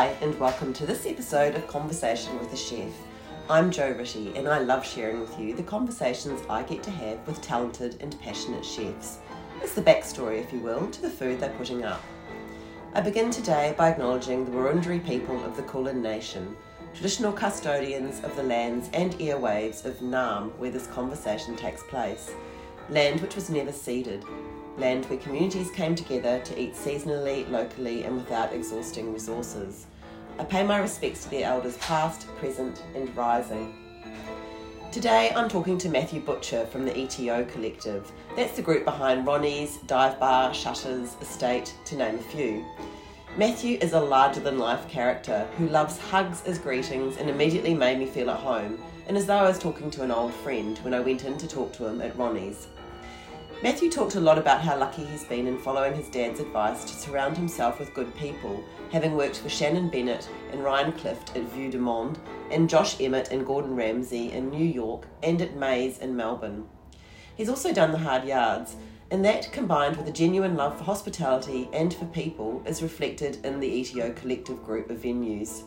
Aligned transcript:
Hi, 0.00 0.16
and 0.22 0.40
welcome 0.40 0.72
to 0.72 0.86
this 0.86 1.04
episode 1.04 1.54
of 1.54 1.66
Conversation 1.66 2.38
with 2.38 2.50
a 2.54 2.56
Chef. 2.56 2.90
I'm 3.50 3.70
Jo 3.70 3.90
Ritty, 3.90 4.34
and 4.34 4.48
I 4.48 4.58
love 4.58 4.86
sharing 4.86 5.20
with 5.20 5.38
you 5.38 5.54
the 5.54 5.62
conversations 5.62 6.40
I 6.48 6.62
get 6.62 6.82
to 6.84 6.90
have 6.90 7.18
with 7.26 7.42
talented 7.42 7.98
and 8.00 8.18
passionate 8.22 8.64
chefs. 8.64 9.18
It's 9.60 9.74
the 9.74 9.82
backstory, 9.82 10.40
if 10.40 10.54
you 10.54 10.60
will, 10.60 10.86
to 10.86 11.02
the 11.02 11.10
food 11.10 11.38
they're 11.38 11.50
putting 11.50 11.84
up. 11.84 12.02
I 12.94 13.02
begin 13.02 13.30
today 13.30 13.74
by 13.76 13.90
acknowledging 13.90 14.46
the 14.46 14.52
Wurundjeri 14.52 15.04
people 15.04 15.44
of 15.44 15.54
the 15.54 15.64
Kulin 15.64 16.00
Nation, 16.00 16.56
traditional 16.94 17.34
custodians 17.34 18.24
of 18.24 18.34
the 18.36 18.42
lands 18.42 18.88
and 18.94 19.12
airwaves 19.18 19.84
of 19.84 19.98
Naarm, 19.98 20.56
where 20.56 20.70
this 20.70 20.86
conversation 20.86 21.56
takes 21.56 21.82
place, 21.82 22.32
land 22.88 23.20
which 23.20 23.34
was 23.34 23.50
never 23.50 23.70
ceded, 23.70 24.24
land 24.80 25.04
where 25.06 25.18
communities 25.18 25.70
came 25.70 25.94
together 25.94 26.40
to 26.40 26.58
eat 26.58 26.74
seasonally, 26.74 27.48
locally, 27.50 28.04
and 28.04 28.16
without 28.16 28.52
exhausting 28.52 29.12
resources. 29.12 29.86
I 30.38 30.44
pay 30.44 30.64
my 30.64 30.78
respects 30.78 31.24
to 31.24 31.30
their 31.30 31.44
elders 31.44 31.76
past, 31.76 32.26
present, 32.38 32.82
and 32.94 33.14
rising. 33.14 33.74
Today 34.90 35.32
I'm 35.36 35.48
talking 35.48 35.76
to 35.78 35.88
Matthew 35.90 36.20
Butcher 36.20 36.66
from 36.66 36.84
the 36.84 36.92
ETO 36.92 37.48
Collective. 37.52 38.10
That's 38.34 38.56
the 38.56 38.62
group 38.62 38.84
behind 38.84 39.26
Ronnie's, 39.26 39.76
Dive 39.86 40.18
Bar, 40.18 40.52
Shutters, 40.54 41.14
Estate, 41.20 41.74
to 41.84 41.96
name 41.96 42.14
a 42.14 42.22
few. 42.22 42.64
Matthew 43.36 43.78
is 43.80 43.92
a 43.92 44.00
larger 44.00 44.40
than 44.40 44.58
life 44.58 44.88
character 44.88 45.46
who 45.58 45.68
loves 45.68 45.98
hugs 45.98 46.42
as 46.46 46.58
greetings 46.58 47.18
and 47.18 47.30
immediately 47.30 47.74
made 47.74 47.98
me 47.98 48.06
feel 48.06 48.30
at 48.30 48.40
home, 48.40 48.82
and 49.06 49.16
as 49.16 49.26
though 49.26 49.36
I 49.36 49.46
was 49.46 49.58
talking 49.58 49.90
to 49.92 50.02
an 50.02 50.10
old 50.10 50.32
friend 50.32 50.76
when 50.78 50.94
I 50.94 51.00
went 51.00 51.24
in 51.24 51.36
to 51.38 51.46
talk 51.46 51.72
to 51.74 51.86
him 51.86 52.00
at 52.00 52.16
Ronnie's. 52.16 52.66
Matthew 53.62 53.90
talked 53.90 54.14
a 54.14 54.20
lot 54.20 54.38
about 54.38 54.62
how 54.62 54.78
lucky 54.78 55.04
he's 55.04 55.24
been 55.24 55.46
in 55.46 55.58
following 55.58 55.94
his 55.94 56.08
dad's 56.08 56.40
advice 56.40 56.82
to 56.82 56.94
surround 56.94 57.36
himself 57.36 57.78
with 57.78 57.92
good 57.92 58.14
people, 58.16 58.64
having 58.90 59.14
worked 59.14 59.36
for 59.36 59.50
Shannon 59.50 59.90
Bennett 59.90 60.30
and 60.50 60.64
Ryan 60.64 60.92
Clift 60.92 61.36
at 61.36 61.42
Vue 61.42 61.70
de 61.70 61.76
Monde, 61.76 62.18
and 62.50 62.70
Josh 62.70 62.96
Emett 62.96 63.30
and 63.30 63.44
Gordon 63.44 63.76
Ramsay 63.76 64.32
in 64.32 64.48
New 64.48 64.64
York 64.64 65.04
and 65.22 65.42
at 65.42 65.56
Maze 65.56 65.98
in 65.98 66.16
Melbourne. 66.16 66.66
He's 67.36 67.50
also 67.50 67.70
done 67.70 67.92
the 67.92 67.98
hard 67.98 68.24
yards, 68.24 68.76
and 69.10 69.22
that, 69.26 69.52
combined 69.52 69.98
with 69.98 70.08
a 70.08 70.12
genuine 70.12 70.56
love 70.56 70.78
for 70.78 70.84
hospitality 70.84 71.68
and 71.74 71.92
for 71.92 72.06
people, 72.06 72.62
is 72.64 72.82
reflected 72.82 73.44
in 73.44 73.60
the 73.60 73.82
ETO 73.82 74.16
collective 74.16 74.64
group 74.64 74.88
of 74.88 75.02
venues. 75.02 75.64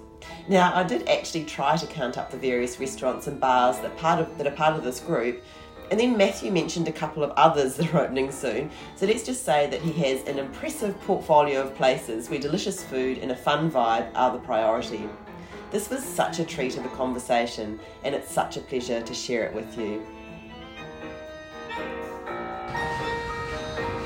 Now, 0.47 0.73
I 0.73 0.81
did 0.81 1.07
actually 1.07 1.45
try 1.45 1.77
to 1.77 1.85
count 1.85 2.17
up 2.17 2.31
the 2.31 2.37
various 2.37 2.79
restaurants 2.79 3.27
and 3.27 3.39
bars 3.39 3.77
that, 3.79 3.95
part 3.97 4.19
of, 4.19 4.35
that 4.39 4.47
are 4.47 4.51
part 4.51 4.75
of 4.75 4.83
this 4.83 4.99
group, 4.99 5.43
and 5.93 5.99
then 5.99 6.17
Matthew 6.17 6.51
mentioned 6.51 6.87
a 6.87 6.91
couple 6.91 7.23
of 7.23 7.29
others 7.37 7.75
that 7.75 7.93
are 7.93 7.99
opening 7.99 8.31
soon. 8.31 8.71
So 8.95 9.05
let's 9.05 9.23
just 9.23 9.45
say 9.45 9.67
that 9.67 9.79
he 9.79 9.91
has 10.01 10.27
an 10.27 10.39
impressive 10.39 10.99
portfolio 11.01 11.61
of 11.61 11.75
places 11.75 12.31
where 12.31 12.39
delicious 12.39 12.83
food 12.83 13.19
and 13.19 13.31
a 13.31 13.35
fun 13.35 13.69
vibe 13.69 14.09
are 14.15 14.31
the 14.31 14.39
priority. 14.39 15.07
This 15.69 15.91
was 15.91 16.03
such 16.03 16.39
a 16.39 16.45
treat 16.45 16.77
of 16.77 16.85
a 16.87 16.89
conversation, 16.89 17.79
and 18.03 18.15
it's 18.15 18.31
such 18.31 18.57
a 18.57 18.61
pleasure 18.61 19.03
to 19.03 19.13
share 19.13 19.45
it 19.45 19.53
with 19.53 19.77
you. 19.77 20.03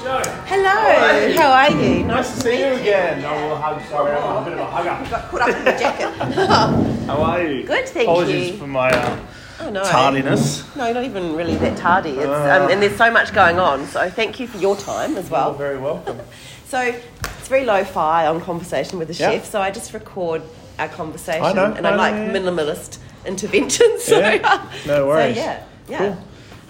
Jo. 0.03 0.21
Hello, 0.45 1.33
how 1.37 1.51
are 1.53 1.71
you? 1.71 2.03
Nice 2.03 2.35
to 2.35 2.41
see 2.41 2.59
you 2.59 2.73
again. 2.73 3.23
Oh, 3.23 3.31
well, 3.31 3.55
hug, 3.55 3.81
sorry, 3.87 4.11
I'm 4.11 4.41
a 4.41 4.43
bit 4.43 4.53
of 4.55 4.59
a 4.59 4.65
hugger. 4.65 5.09
Got 5.09 5.29
caught 5.29 5.41
up 5.41 5.55
in 5.55 5.63
the 5.63 5.71
jacket. 5.71 6.09
How 7.07 7.21
are 7.21 7.43
you? 7.47 7.65
Good, 7.65 7.87
thank 7.87 8.09
Apologies 8.09 8.49
you. 8.49 8.55
Apologies 8.55 8.59
for 8.59 8.67
my 8.67 8.91
uh, 8.91 9.19
oh 9.67 9.71
no. 9.71 9.83
tardiness. 9.83 10.63
No, 10.75 10.91
not 10.93 11.03
even 11.03 11.35
really 11.35 11.55
that 11.57 11.77
tardy. 11.77 12.11
It's, 12.11 12.27
Ah. 12.27 12.63
um, 12.65 12.71
and 12.71 12.81
there's 12.81 12.97
so 12.97 13.11
much 13.11 13.33
going 13.33 13.59
on. 13.59 13.85
So 13.87 14.09
thank 14.09 14.39
you 14.39 14.47
for 14.47 14.57
your 14.57 14.75
time 14.75 15.15
as 15.17 15.29
well. 15.29 15.49
You're 15.49 15.57
very 15.57 15.77
welcome. 15.77 16.19
So 16.67 16.81
it's 16.81 17.47
very 17.47 17.63
low 17.63 17.85
fi 17.85 18.25
on 18.27 18.41
conversation 18.41 18.99
with 18.99 19.07
the 19.07 19.13
Yeah. 19.13 19.31
chef. 19.31 19.45
So 19.45 19.61
I 19.61 19.71
just 19.71 19.93
record 19.93 20.41
our 20.77 20.89
conversation, 20.89 21.45
I 21.45 21.53
know, 21.53 21.71
and 21.71 21.87
I, 21.87 21.91
I 21.91 21.95
like 21.95 22.13
yeah. 22.13 22.33
minimalist 22.33 22.97
interventions. 23.25 24.03
So, 24.07 24.19
Yeah, 24.19 24.69
no 24.85 25.07
worries. 25.11 25.37
So 25.37 25.41
yeah, 25.43 25.63
yeah. 25.87 25.97
Cool. 25.97 26.17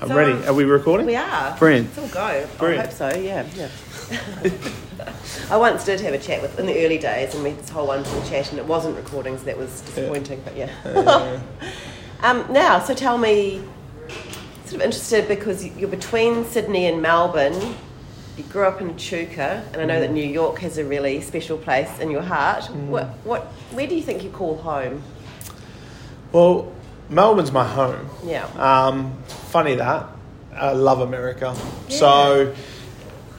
I'm 0.02 0.08
So, 0.10 0.16
ready. 0.16 0.46
Are 0.46 0.54
we 0.54 0.66
recording? 0.66 1.08
We 1.08 1.16
are. 1.16 1.58
Brilliant. 1.58 1.88
It's 1.88 1.98
all 1.98 2.08
go. 2.10 2.48
Brilliant. 2.60 2.84
I 2.84 2.90
hope 2.90 3.14
so. 3.14 3.20
Yeah, 3.20 3.48
yeah. 3.56 3.70
I 5.50 5.58
once 5.58 5.84
did 5.84 6.00
have 6.02 6.14
a 6.14 6.20
chat 6.20 6.44
with 6.44 6.60
in 6.60 6.68
the 6.68 6.86
early 6.86 7.00
days, 7.00 7.34
and 7.34 7.44
we 7.44 7.50
had 7.50 7.60
this 7.60 7.70
whole 7.70 7.88
wonderful 7.88 8.22
chat, 8.30 8.52
and 8.52 8.60
it 8.60 8.66
wasn't 8.66 8.96
recording, 8.98 9.36
so 9.40 9.46
that 9.46 9.58
was 9.58 9.82
disappointing. 9.82 10.42
But 10.46 10.56
yeah. 10.56 10.70
Uh, 10.86 11.40
um, 12.24 12.46
now, 12.52 12.80
so 12.80 12.94
tell 12.94 13.18
me, 13.18 13.62
sort 14.66 14.76
of 14.76 14.82
interested 14.82 15.28
because 15.28 15.66
you're 15.78 15.90
between 15.90 16.44
Sydney 16.46 16.86
and 16.88 17.02
Melbourne. 17.02 17.76
You 18.38 18.44
grew 18.46 18.66
up 18.66 18.82
in 18.82 18.92
Echuca, 18.92 19.64
and 19.74 19.82
I 19.82 19.86
know 19.86 19.96
Mm. 19.98 20.02
that 20.02 20.12
New 20.12 20.24
York 20.26 20.60
has 20.60 20.78
a 20.78 20.86
really 20.86 21.22
special 21.22 21.58
place 21.58 22.00
in 22.00 22.12
your 22.12 22.22
heart. 22.22 22.66
What, 22.72 23.08
what, 23.24 23.42
where 23.72 23.88
do 23.88 23.96
you 23.96 24.02
think 24.04 24.24
you 24.24 24.30
call 24.30 24.58
home? 24.58 25.02
well, 26.34 26.72
Melbourne's 27.10 27.52
my 27.54 27.66
home. 27.66 28.10
Yeah. 28.26 28.46
Um, 28.58 29.18
funny 29.28 29.76
that. 29.76 30.06
I 30.54 30.74
love 30.74 31.00
America. 31.00 31.56
Yeah. 31.88 31.98
So, 31.98 32.56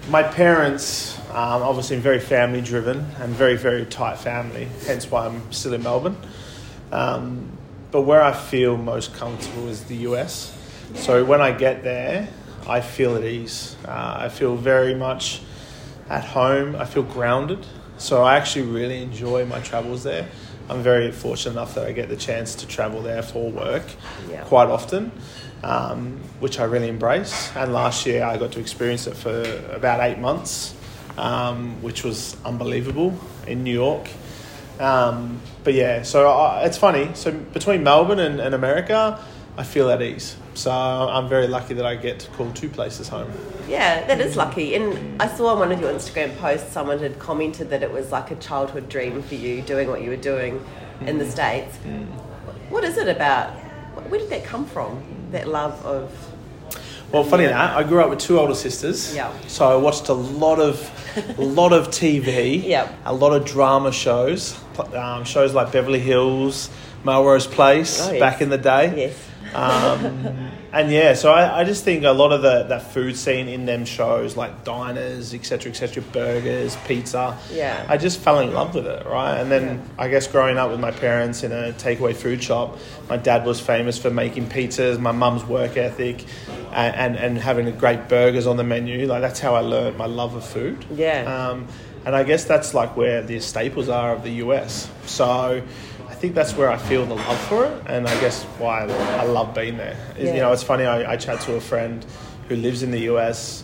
my 0.09 0.23
parents, 0.23 1.19
um, 1.31 1.63
obviously, 1.63 1.99
very 1.99 2.19
family 2.21 2.63
driven 2.63 3.01
and 3.21 3.35
very, 3.35 3.57
very 3.59 3.85
tight 3.85 4.19
family, 4.19 4.69
hence 4.87 5.11
why 5.11 5.27
I'm 5.27 5.53
still 5.53 5.75
in 5.75 5.83
Melbourne. 5.83 6.17
Um, 6.93 7.58
but 7.91 8.03
where 8.03 8.23
I 8.23 8.33
feel 8.33 8.77
most 8.77 9.15
comfortable 9.15 9.69
is 9.69 9.85
the 9.85 9.97
US. 10.09 10.55
So, 10.95 11.25
when 11.25 11.41
I 11.41 11.53
get 11.53 11.83
there, 11.85 12.29
I 12.67 12.81
feel 12.81 13.17
at 13.17 13.25
ease. 13.25 13.77
Uh, 13.87 14.17
I 14.21 14.29
feel 14.29 14.57
very 14.57 14.95
much 14.95 15.41
at 16.09 16.25
home. 16.25 16.77
I 16.77 16.85
feel 16.87 17.03
grounded. 17.03 17.67
So, 17.99 18.23
I 18.23 18.37
actually 18.37 18.67
really 18.67 19.03
enjoy 19.03 19.45
my 19.47 19.61
travels 19.61 20.03
there. 20.05 20.27
I'm 20.71 20.83
very 20.83 21.13
fortunate 21.13 21.53
enough 21.53 21.75
that 21.77 21.87
I 21.87 21.93
get 21.93 22.09
the 22.11 22.17
chance 22.17 22.55
to 22.57 22.67
travel 22.67 23.01
there 23.01 23.23
for 23.23 23.51
work 23.51 23.85
Yeah. 24.31 24.43
quite 24.45 24.69
often, 24.69 25.13
um, 25.63 26.21
which 26.41 26.61
I 26.61 26.65
really 26.65 26.89
embrace. 26.89 27.51
And 27.57 27.73
last 27.73 28.05
year 28.07 28.23
I 28.25 28.37
got 28.37 28.53
to 28.53 28.61
experience 28.61 29.07
it 29.07 29.17
for 29.17 29.43
about 29.73 30.01
eight 30.01 30.19
months, 30.19 30.75
um, 31.17 31.81
which 31.81 32.05
was 32.05 32.37
unbelievable 32.45 33.15
in 33.47 33.65
New 33.65 33.73
York. 33.73 34.09
Um, 34.79 35.41
but 35.65 35.75
yeah, 35.75 36.03
so 36.03 36.29
I, 36.31 36.65
it's 36.65 36.79
funny. 36.79 37.11
So 37.15 37.33
between 37.33 37.83
Melbourne 37.83 38.19
and, 38.19 38.41
and 38.41 38.55
America, 38.55 39.19
I 39.57 39.65
feel 39.65 39.91
at 39.91 40.01
ease. 40.01 40.37
So 40.55 40.71
I'm 40.71 41.29
very 41.29 41.49
lucky 41.49 41.75
that 41.75 41.87
I 41.87 41.97
get 41.97 42.21
to 42.21 42.31
call 42.31 42.51
two 42.53 42.69
places 42.69 43.09
home. 43.09 43.31
Yeah, 43.69 44.07
that 44.07 44.21
is 44.21 44.37
lucky. 44.37 44.75
And 44.75 45.21
I 45.21 45.29
saw 45.29 45.49
on 45.49 45.59
one 45.59 45.73
of 45.73 45.81
your 45.81 45.93
Instagram 45.93 46.37
posts 46.39 46.73
someone 46.73 46.99
had 47.01 47.19
commented 47.19 47.71
that 47.71 47.83
it 47.83 47.93
was 47.93 48.13
like 48.13 48.31
a 48.31 48.37
childhood 48.37 48.89
dream 48.89 49.23
for 49.23 49.35
you 49.35 49.63
doing 49.63 49.89
what 49.89 50.03
you 50.03 50.11
were 50.11 50.17
doing 50.17 50.65
in 51.01 51.19
the 51.19 51.29
States. 51.31 51.77
What 52.71 52.85
is 52.85 52.99
it 52.99 53.09
about? 53.09 53.51
Where 54.09 54.21
did 54.21 54.31
that 54.31 54.45
come 54.45 54.65
from? 54.65 55.03
That 55.33 55.49
love 55.49 55.85
of. 55.85 56.13
Well, 57.13 57.25
funny 57.25 57.47
that 57.47 57.77
I 57.77 57.85
grew 57.85 58.03
up 58.03 58.11
with 58.11 58.19
two 58.19 58.39
older 58.39 58.55
sisters. 58.55 59.15
Yeah. 59.15 59.33
So 59.47 59.67
I 59.67 59.77
watched 59.77 60.09
a 60.09 60.13
lot 60.13 60.59
of, 60.61 60.77
a 61.39 61.43
lot 61.43 61.73
of 61.73 61.89
TV. 61.89 62.63
Yeah. 62.69 62.93
A 63.07 63.15
lot 63.15 63.33
of 63.33 63.47
drama 63.47 63.93
shows, 63.93 64.59
um, 64.95 65.25
shows 65.25 65.55
like 65.55 65.73
Beverly 65.73 66.01
Hills, 66.01 66.69
Melrose 67.05 67.47
Place, 67.47 68.01
Oh, 68.01 68.11
yes. 68.13 68.21
back 68.21 68.43
in 68.43 68.51
the 68.51 68.59
day. 68.59 68.95
Yes. 69.09 69.17
Um, 69.55 70.51
and 70.73 70.91
yeah, 70.91 71.15
so 71.15 71.33
I, 71.33 71.61
I 71.61 71.65
just 71.65 71.85
think 71.85 72.05
a 72.05 72.11
lot 72.11 72.33
of 72.33 72.43
the 72.43 72.65
that 72.65 72.93
food 72.93 73.17
scene 73.17 73.49
in 73.49 73.67
them 73.67 73.85
shows, 73.85 74.37
like 74.37 74.65
diners, 74.65 75.35
etc., 75.35 75.71
etc., 75.71 76.03
burgers, 76.13 76.77
pizza. 76.87 77.39
Yeah. 77.51 77.87
I 77.89 77.97
just 77.97 78.21
fell 78.21 78.41
in 78.41 78.53
love 78.53 78.75
with 78.75 78.87
it, 78.87 79.07
right? 79.07 79.39
And 79.39 79.51
then 79.51 79.83
I 79.99 80.09
guess 80.09 80.27
growing 80.27 80.59
up 80.59 80.71
with 80.71 80.81
my 80.81 80.91
parents 80.91 81.43
in 81.43 81.53
a 81.53 81.73
takeaway 81.73 82.15
food 82.15 82.43
shop, 82.43 82.79
my 83.09 83.17
dad 83.17 83.47
was 83.47 83.61
famous 83.61 83.99
for 83.99 84.11
making 84.11 84.49
pizzas. 84.49 84.99
My 84.99 85.13
mum's 85.13 85.45
work 85.45 85.77
ethic, 85.77 86.25
and, 86.73 86.95
and 86.97 87.17
and 87.17 87.39
having 87.39 87.71
great 87.79 88.09
burgers 88.09 88.47
on 88.47 88.57
the 88.57 88.65
menu. 88.65 89.07
Like 89.07 89.23
that's 89.23 89.41
how 89.41 89.55
I 89.55 89.61
learned 89.61 89.97
my 89.97 90.07
love 90.07 90.35
of 90.35 90.45
food. 90.45 90.85
Yeah. 90.91 91.23
Um, 91.23 91.67
and 92.05 92.15
I 92.15 92.23
guess 92.23 92.45
that's 92.45 92.75
like 92.75 92.97
where 92.97 93.23
the 93.23 93.41
staples 93.41 93.89
are 93.89 94.13
of 94.13 94.23
the 94.23 94.31
US. 94.45 94.91
So. 95.07 95.63
I 96.19 96.21
think 96.21 96.35
that's 96.35 96.57
where 96.57 96.69
I 96.69 96.77
feel 96.77 97.07
the 97.07 97.15
love 97.15 97.39
for 97.43 97.65
it, 97.65 97.87
and 97.87 98.09
I 98.09 98.21
guess 98.21 98.43
why 98.59 98.81
I 98.81 99.23
love 99.23 99.55
being 99.55 99.77
there. 99.77 99.97
Yeah. 100.19 100.35
You 100.35 100.41
know, 100.41 100.53
it's 100.53 100.65
funny. 100.65 100.85
I, 100.85 101.13
I 101.13 101.17
chat 101.17 101.41
to 101.43 101.55
a 101.55 101.61
friend 101.61 102.05
who 102.49 102.57
lives 102.57 102.83
in 102.83 102.91
the 102.91 103.03
US, 103.03 103.63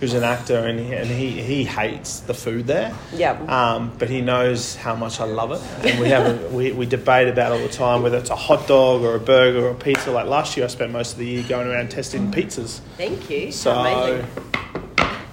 who's 0.00 0.12
an 0.12 0.22
actor, 0.22 0.66
and 0.66 0.78
he, 0.78 0.92
and 0.92 1.08
he, 1.08 1.30
he 1.40 1.64
hates 1.64 2.20
the 2.20 2.34
food 2.34 2.66
there. 2.66 2.94
Yeah. 3.14 3.40
Um, 3.48 3.90
but 3.98 4.10
he 4.10 4.20
knows 4.20 4.76
how 4.76 4.94
much 4.94 5.18
I 5.18 5.24
love 5.24 5.52
it, 5.52 5.62
and 5.86 5.98
we 5.98 6.10
have 6.10 6.26
a, 6.26 6.48
we, 6.48 6.72
we 6.72 6.84
debate 6.84 7.28
about 7.28 7.52
it 7.52 7.54
all 7.54 7.66
the 7.66 7.72
time 7.72 8.02
whether 8.02 8.18
it's 8.18 8.28
a 8.28 8.36
hot 8.36 8.68
dog 8.68 9.00
or 9.00 9.14
a 9.14 9.20
burger 9.20 9.64
or 9.64 9.70
a 9.70 9.74
pizza. 9.74 10.10
Like 10.10 10.26
last 10.26 10.58
year, 10.58 10.66
I 10.66 10.68
spent 10.68 10.92
most 10.92 11.12
of 11.12 11.18
the 11.20 11.26
year 11.26 11.44
going 11.48 11.68
around 11.68 11.90
testing 11.90 12.30
pizzas. 12.30 12.80
Thank 12.98 13.30
you. 13.30 13.50
So 13.50 13.74
Amazing. 13.74 14.26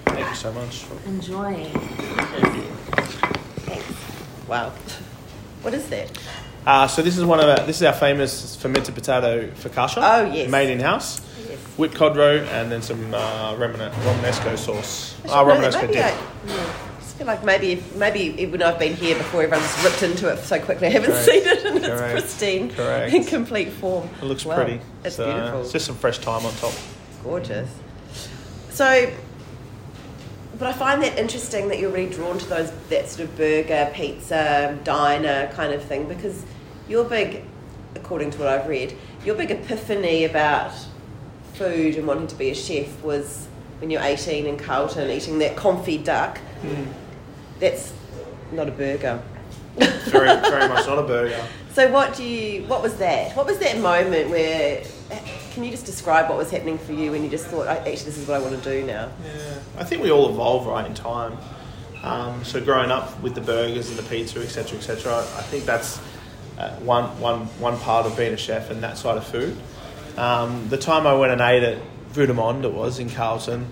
thank 0.06 0.26
you 0.26 0.34
so 0.34 0.50
much. 0.54 0.86
Enjoy. 1.04 1.66
Thanks. 3.66 4.48
Wow. 4.48 4.72
What 5.60 5.74
is 5.74 5.86
that? 5.90 6.10
Uh, 6.66 6.86
so 6.86 7.02
this 7.02 7.18
is 7.18 7.24
one 7.24 7.40
of 7.40 7.48
our, 7.48 7.66
this 7.66 7.76
is 7.76 7.82
our 7.82 7.92
famous 7.92 8.54
fermented 8.56 8.94
potato 8.94 9.48
focaccia. 9.50 9.98
Oh, 9.98 10.32
yes. 10.32 10.48
made 10.50 10.70
in 10.70 10.80
house. 10.80 11.20
Yes. 11.48 11.58
Whipped 11.76 11.94
cod 11.94 12.16
roe 12.16 12.36
and 12.52 12.70
then 12.70 12.82
some 12.82 13.12
uh, 13.12 13.54
Romane- 13.54 13.90
Romanesco 13.90 14.56
sauce. 14.56 15.16
Ah, 15.28 15.44
that. 15.44 15.58
Romanesco 15.60 15.92
dip. 15.92 16.04
I- 16.04 16.16
yeah. 16.46 16.74
Just 17.00 17.16
feel 17.16 17.26
like 17.26 17.44
maybe 17.44 17.72
if, 17.72 17.96
maybe 17.96 18.46
when 18.46 18.62
I've 18.62 18.78
been 18.78 18.94
here 18.94 19.16
before, 19.16 19.42
everyone's 19.42 19.84
ripped 19.84 20.02
into 20.04 20.28
it 20.32 20.38
so 20.38 20.60
quickly. 20.60 20.86
I 20.86 20.90
haven't 20.90 21.10
Correct. 21.10 21.24
seen 21.26 21.42
it 21.46 21.64
in 21.66 21.76
its 21.78 21.88
pristine, 22.12 22.70
Correct. 22.70 23.12
in 23.12 23.24
complete 23.24 23.70
form. 23.72 24.08
It 24.20 24.24
looks 24.24 24.44
pretty. 24.44 24.80
It's 25.04 25.16
So, 25.16 25.32
beautiful. 25.32 25.60
It's 25.62 25.72
just 25.72 25.86
some 25.86 25.96
fresh 25.96 26.18
thyme 26.18 26.46
on 26.46 26.52
top. 26.54 26.72
gorgeous. 27.24 27.68
So, 28.70 29.10
but 30.58 30.68
I 30.68 30.72
find 30.72 31.02
that 31.02 31.18
interesting 31.18 31.68
that 31.68 31.78
you're 31.78 31.90
really 31.90 32.12
drawn 32.12 32.38
to 32.38 32.48
those 32.48 32.70
that 32.90 33.08
sort 33.08 33.28
of 33.28 33.36
burger, 33.36 33.90
pizza, 33.94 34.78
diner 34.84 35.50
kind 35.54 35.72
of 35.72 35.82
thing 35.84 36.08
because 36.08 36.44
your 36.88 37.04
big, 37.04 37.44
according 37.94 38.30
to 38.32 38.38
what 38.38 38.48
I've 38.48 38.68
read, 38.68 38.96
your 39.24 39.34
big 39.34 39.50
epiphany 39.50 40.24
about 40.24 40.72
food 41.54 41.96
and 41.96 42.06
wanting 42.06 42.26
to 42.28 42.34
be 42.36 42.50
a 42.50 42.54
chef 42.54 43.02
was 43.02 43.46
when 43.78 43.90
you're 43.90 44.02
18 44.02 44.46
in 44.46 44.56
Carlton 44.56 45.10
eating 45.10 45.38
that 45.38 45.56
confit 45.56 46.04
duck. 46.04 46.38
Hmm. 46.38 46.84
That's 47.58 47.92
not 48.52 48.68
a 48.68 48.72
burger. 48.72 49.22
Very, 49.76 50.28
very 50.40 50.68
much 50.68 50.86
not 50.86 50.98
a 50.98 51.02
burger. 51.02 51.44
So 51.72 51.90
what 51.90 52.14
do 52.14 52.22
you? 52.22 52.64
What 52.64 52.82
was 52.82 52.96
that? 52.96 53.34
What 53.34 53.46
was 53.46 53.58
that 53.60 53.78
moment 53.78 54.28
where? 54.28 54.84
Can 55.52 55.64
you 55.64 55.70
just 55.70 55.84
describe 55.84 56.30
what 56.30 56.38
was 56.38 56.50
happening 56.50 56.78
for 56.78 56.92
you 56.92 57.10
when 57.10 57.22
you 57.22 57.28
just 57.28 57.46
thought, 57.46 57.66
actually, 57.66 57.92
this 57.92 58.16
is 58.16 58.26
what 58.26 58.40
I 58.40 58.42
want 58.42 58.62
to 58.62 58.70
do 58.70 58.86
now? 58.86 59.10
Yeah, 59.22 59.58
I 59.76 59.84
think 59.84 60.02
we 60.02 60.10
all 60.10 60.30
evolve 60.30 60.66
right 60.66 60.86
in 60.86 60.94
time. 60.94 61.36
Um, 62.02 62.42
so 62.42 62.58
growing 62.58 62.90
up 62.90 63.20
with 63.20 63.34
the 63.34 63.42
burgers 63.42 63.90
and 63.90 63.98
the 63.98 64.02
pizza, 64.02 64.40
etc., 64.40 64.78
etc., 64.78 65.18
I 65.18 65.42
think 65.42 65.66
that's 65.66 66.00
uh, 66.58 66.70
one, 66.76 67.04
one, 67.20 67.40
one 67.60 67.78
part 67.78 68.06
of 68.06 68.16
being 68.16 68.32
a 68.32 68.36
chef 68.38 68.70
and 68.70 68.82
that 68.82 68.96
side 68.96 69.18
of 69.18 69.26
food. 69.26 69.56
Um, 70.16 70.68
the 70.70 70.78
time 70.78 71.06
I 71.06 71.12
went 71.14 71.32
and 71.32 71.40
ate 71.42 71.62
at 71.62 71.78
de 72.14 72.22
it 72.22 72.72
was 72.72 72.98
in 72.98 73.10
Carlton. 73.10 73.66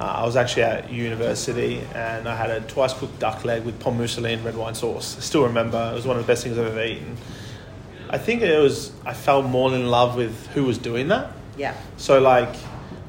Uh, 0.00 0.04
I 0.04 0.24
was 0.24 0.36
actually 0.36 0.62
at 0.62 0.90
university 0.90 1.80
and 1.94 2.28
I 2.28 2.36
had 2.36 2.50
a 2.50 2.60
twice 2.60 2.94
cooked 2.94 3.18
duck 3.18 3.44
leg 3.44 3.64
with 3.64 3.80
pommes 3.80 4.16
and 4.16 4.44
red 4.44 4.56
wine 4.56 4.74
sauce. 4.74 5.18
I 5.18 5.20
still 5.20 5.42
remember 5.44 5.90
it 5.92 5.94
was 5.94 6.06
one 6.06 6.16
of 6.16 6.26
the 6.26 6.30
best 6.30 6.44
things 6.44 6.56
I've 6.56 6.68
ever 6.68 6.84
eaten. 6.84 7.16
I 8.10 8.18
think 8.18 8.42
it 8.42 8.58
was 8.58 8.92
I 9.04 9.14
fell 9.14 9.42
more 9.42 9.74
in 9.74 9.88
love 9.88 10.16
with 10.16 10.46
who 10.48 10.64
was 10.64 10.78
doing 10.78 11.08
that. 11.08 11.32
Yeah. 11.56 11.74
So 11.96 12.20
like, 12.20 12.54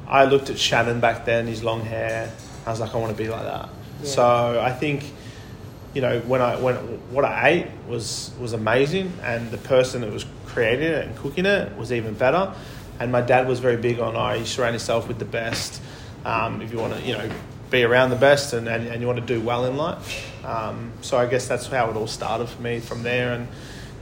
I 0.06 0.24
looked 0.24 0.50
at 0.50 0.58
Shannon 0.58 1.00
back 1.00 1.24
then, 1.24 1.46
his 1.46 1.62
long 1.62 1.82
hair. 1.82 2.32
I 2.66 2.70
was 2.70 2.80
like, 2.80 2.94
I 2.94 2.98
want 2.98 3.16
to 3.16 3.22
be 3.22 3.28
like 3.28 3.44
that. 3.44 3.68
Yeah. 4.02 4.08
So 4.08 4.60
I 4.60 4.72
think, 4.72 5.04
you 5.94 6.02
know, 6.02 6.20
when 6.20 6.42
I 6.42 6.56
when 6.56 6.76
what 7.12 7.24
I 7.24 7.48
ate 7.48 7.66
was 7.88 8.32
was 8.38 8.52
amazing, 8.52 9.12
and 9.22 9.50
the 9.50 9.58
person 9.58 10.02
that 10.02 10.12
was 10.12 10.26
creating 10.46 10.86
it 10.86 11.06
and 11.06 11.16
cooking 11.16 11.46
it 11.46 11.76
was 11.76 11.92
even 11.92 12.14
better. 12.14 12.52
And 12.98 13.10
my 13.10 13.22
dad 13.22 13.48
was 13.48 13.60
very 13.60 13.78
big 13.78 13.98
on, 13.98 14.14
oh, 14.14 14.34
you 14.34 14.44
surround 14.44 14.74
yourself 14.74 15.08
with 15.08 15.18
the 15.18 15.24
best. 15.24 15.80
Um, 16.26 16.60
if 16.60 16.70
you 16.70 16.78
want 16.78 16.94
to, 16.94 17.00
you 17.00 17.16
know, 17.16 17.30
be 17.70 17.82
around 17.82 18.10
the 18.10 18.16
best 18.16 18.52
and, 18.52 18.68
and, 18.68 18.86
and 18.88 19.00
you 19.00 19.06
want 19.06 19.20
to 19.20 19.24
do 19.24 19.40
well 19.40 19.64
in 19.64 19.78
life. 19.78 20.44
Um, 20.44 20.92
so 21.00 21.16
I 21.16 21.24
guess 21.24 21.48
that's 21.48 21.66
how 21.66 21.88
it 21.88 21.96
all 21.96 22.06
started 22.06 22.48
for 22.48 22.60
me 22.60 22.78
from 22.80 23.02
there. 23.02 23.32
And 23.32 23.48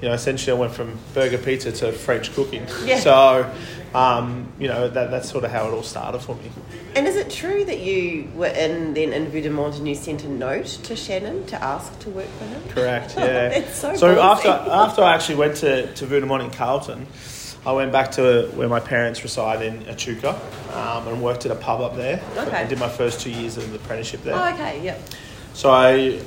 you 0.00 0.08
know, 0.08 0.14
essentially 0.14 0.56
I 0.56 0.60
went 0.60 0.72
from 0.72 0.98
burger 1.14 1.38
pizza 1.38 1.72
to 1.72 1.92
French 1.92 2.32
cooking. 2.34 2.66
Yeah. 2.84 3.00
So, 3.00 3.52
um, 3.94 4.52
you 4.58 4.68
know, 4.68 4.88
that, 4.88 5.10
that's 5.10 5.30
sort 5.30 5.44
of 5.44 5.50
how 5.50 5.66
it 5.66 5.72
all 5.72 5.82
started 5.82 6.20
for 6.20 6.36
me. 6.36 6.50
And 6.94 7.06
is 7.06 7.16
it 7.16 7.30
true 7.30 7.64
that 7.64 7.80
you 7.80 8.30
were 8.34 8.46
in 8.46 8.94
then 8.94 9.12
in 9.12 9.30
de 9.30 9.46
and 9.46 9.88
you 9.88 9.94
sent 9.94 10.24
a 10.24 10.28
note 10.28 10.66
to 10.66 10.96
Shannon 10.96 11.46
to 11.46 11.62
ask 11.62 11.98
to 12.00 12.10
work 12.10 12.28
for 12.38 12.44
him? 12.44 12.62
Correct. 12.68 13.14
Yeah. 13.18 13.48
It's 13.48 13.76
so 13.76 13.94
so 13.96 14.20
after 14.20 14.48
after 14.48 15.02
I 15.02 15.14
actually 15.14 15.36
went 15.36 15.56
to 15.56 15.92
to 15.92 16.06
de 16.06 16.16
in 16.16 16.50
Carlton, 16.50 17.06
I 17.66 17.72
went 17.72 17.92
back 17.92 18.12
to 18.12 18.48
where 18.54 18.68
my 18.68 18.80
parents 18.80 19.22
reside 19.22 19.62
in 19.62 19.86
Echuca 19.88 20.40
um, 20.72 21.08
and 21.08 21.22
worked 21.22 21.44
at 21.44 21.52
a 21.52 21.56
pub 21.56 21.80
up 21.80 21.96
there. 21.96 22.22
Okay. 22.36 22.56
I 22.56 22.64
did 22.64 22.78
my 22.78 22.88
first 22.88 23.20
two 23.20 23.30
years 23.30 23.56
of 23.56 23.70
the 23.70 23.76
apprenticeship 23.76 24.22
there. 24.22 24.34
Oh, 24.34 24.54
okay. 24.54 24.82
Yep. 24.82 25.02
So 25.54 25.70
I, 25.70 26.20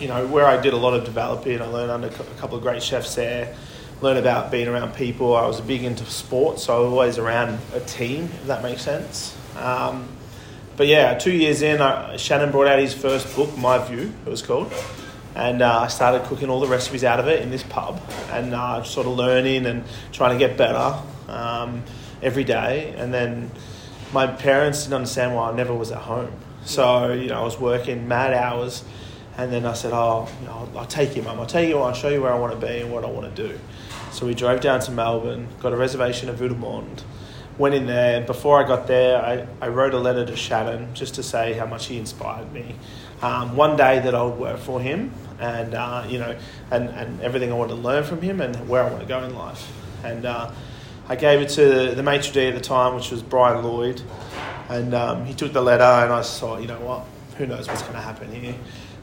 you 0.00 0.08
know, 0.08 0.26
where 0.26 0.46
I 0.46 0.60
did 0.60 0.72
a 0.72 0.76
lot 0.76 0.94
of 0.94 1.04
developing, 1.04 1.60
I 1.60 1.66
learned 1.66 1.90
under 1.90 2.08
a 2.08 2.10
couple 2.38 2.56
of 2.56 2.62
great 2.62 2.82
chefs 2.82 3.14
there. 3.14 3.54
Learned 4.00 4.18
about 4.18 4.50
being 4.50 4.66
around 4.66 4.94
people. 4.94 5.36
I 5.36 5.46
was 5.46 5.60
a 5.60 5.62
big 5.62 5.84
into 5.84 6.06
sports, 6.06 6.64
so 6.64 6.74
I 6.74 6.78
was 6.80 6.90
always 6.90 7.18
around 7.18 7.58
a 7.74 7.80
team. 7.80 8.24
If 8.24 8.46
that 8.46 8.62
makes 8.62 8.80
sense. 8.80 9.36
Um, 9.58 10.08
but 10.78 10.86
yeah, 10.86 11.18
two 11.18 11.32
years 11.32 11.60
in, 11.60 11.78
Shannon 12.16 12.50
brought 12.50 12.66
out 12.66 12.78
his 12.78 12.94
first 12.94 13.36
book, 13.36 13.54
My 13.58 13.76
Vue, 13.76 14.10
it 14.24 14.30
was 14.30 14.40
called, 14.40 14.72
and 15.34 15.60
uh, 15.60 15.80
I 15.80 15.88
started 15.88 16.22
cooking 16.26 16.48
all 16.48 16.60
the 16.60 16.68
recipes 16.68 17.04
out 17.04 17.20
of 17.20 17.28
it 17.28 17.42
in 17.42 17.50
this 17.50 17.62
pub, 17.62 18.00
and 18.30 18.54
uh, 18.54 18.82
sort 18.82 19.06
of 19.06 19.12
learning 19.12 19.66
and 19.66 19.84
trying 20.12 20.32
to 20.32 20.38
get 20.38 20.56
better 20.56 20.98
um, 21.28 21.82
every 22.22 22.44
day. 22.44 22.94
And 22.96 23.12
then 23.12 23.50
my 24.14 24.26
parents 24.26 24.84
didn't 24.84 24.94
understand 24.94 25.34
why 25.34 25.50
I 25.50 25.54
never 25.54 25.74
was 25.74 25.92
at 25.92 25.98
home. 25.98 26.32
So, 26.64 27.12
you 27.12 27.28
know, 27.28 27.40
I 27.40 27.44
was 27.44 27.60
working 27.60 28.08
mad 28.08 28.32
hours. 28.32 28.82
And 29.36 29.52
then 29.52 29.64
I 29.64 29.72
said, 29.72 29.92
oh, 29.92 30.28
you 30.40 30.46
know, 30.46 30.52
I'll, 30.52 30.78
I'll 30.80 30.86
take 30.86 31.16
you, 31.16 31.22
mum. 31.22 31.40
I'll 31.40 31.46
take 31.46 31.68
you, 31.68 31.78
I'll 31.78 31.94
show 31.94 32.08
you 32.08 32.22
where 32.22 32.32
I 32.32 32.38
want 32.38 32.58
to 32.58 32.66
be 32.66 32.80
and 32.80 32.92
what 32.92 33.04
I 33.04 33.08
want 33.08 33.34
to 33.34 33.48
do. 33.48 33.58
So 34.12 34.26
we 34.26 34.34
drove 34.34 34.60
down 34.60 34.80
to 34.80 34.90
Melbourne, 34.90 35.48
got 35.60 35.72
a 35.72 35.76
reservation 35.76 36.28
at 36.28 36.36
de 36.36 36.48
went 37.58 37.74
in 37.74 37.86
there. 37.86 38.16
And 38.16 38.26
before 38.26 38.62
I 38.62 38.66
got 38.66 38.86
there, 38.86 39.22
I, 39.22 39.46
I 39.64 39.68
wrote 39.68 39.94
a 39.94 39.98
letter 39.98 40.24
to 40.24 40.36
Shannon 40.36 40.94
just 40.94 41.14
to 41.16 41.22
say 41.22 41.52
how 41.52 41.66
much 41.66 41.86
he 41.86 41.98
inspired 41.98 42.52
me. 42.52 42.74
Um, 43.22 43.54
one 43.54 43.76
day 43.76 44.00
that 44.00 44.14
I 44.14 44.22
would 44.22 44.38
work 44.38 44.58
for 44.58 44.80
him 44.80 45.12
and, 45.38 45.74
uh, 45.74 46.04
you 46.08 46.18
know, 46.18 46.36
and, 46.70 46.88
and 46.88 47.20
everything 47.20 47.52
I 47.52 47.54
want 47.54 47.70
to 47.70 47.76
learn 47.76 48.02
from 48.02 48.22
him 48.22 48.40
and 48.40 48.68
where 48.68 48.82
I 48.82 48.90
want 48.90 49.02
to 49.02 49.08
go 49.08 49.22
in 49.22 49.34
life. 49.34 49.70
And 50.02 50.24
uh, 50.24 50.50
I 51.08 51.16
gave 51.16 51.40
it 51.40 51.50
to 51.50 51.94
the 51.94 52.02
maitre 52.02 52.32
d' 52.32 52.48
at 52.48 52.54
the 52.54 52.60
time, 52.60 52.94
which 52.94 53.10
was 53.10 53.22
Brian 53.22 53.62
Lloyd. 53.62 54.00
And 54.68 54.94
um, 54.94 55.26
he 55.26 55.34
took 55.34 55.52
the 55.52 55.60
letter, 55.60 55.82
and 55.82 56.12
I 56.12 56.22
thought, 56.22 56.62
you 56.62 56.68
know 56.68 56.80
what, 56.80 57.04
who 57.36 57.46
knows 57.46 57.68
what's 57.68 57.82
going 57.82 57.94
to 57.94 58.00
happen 58.00 58.32
here. 58.32 58.54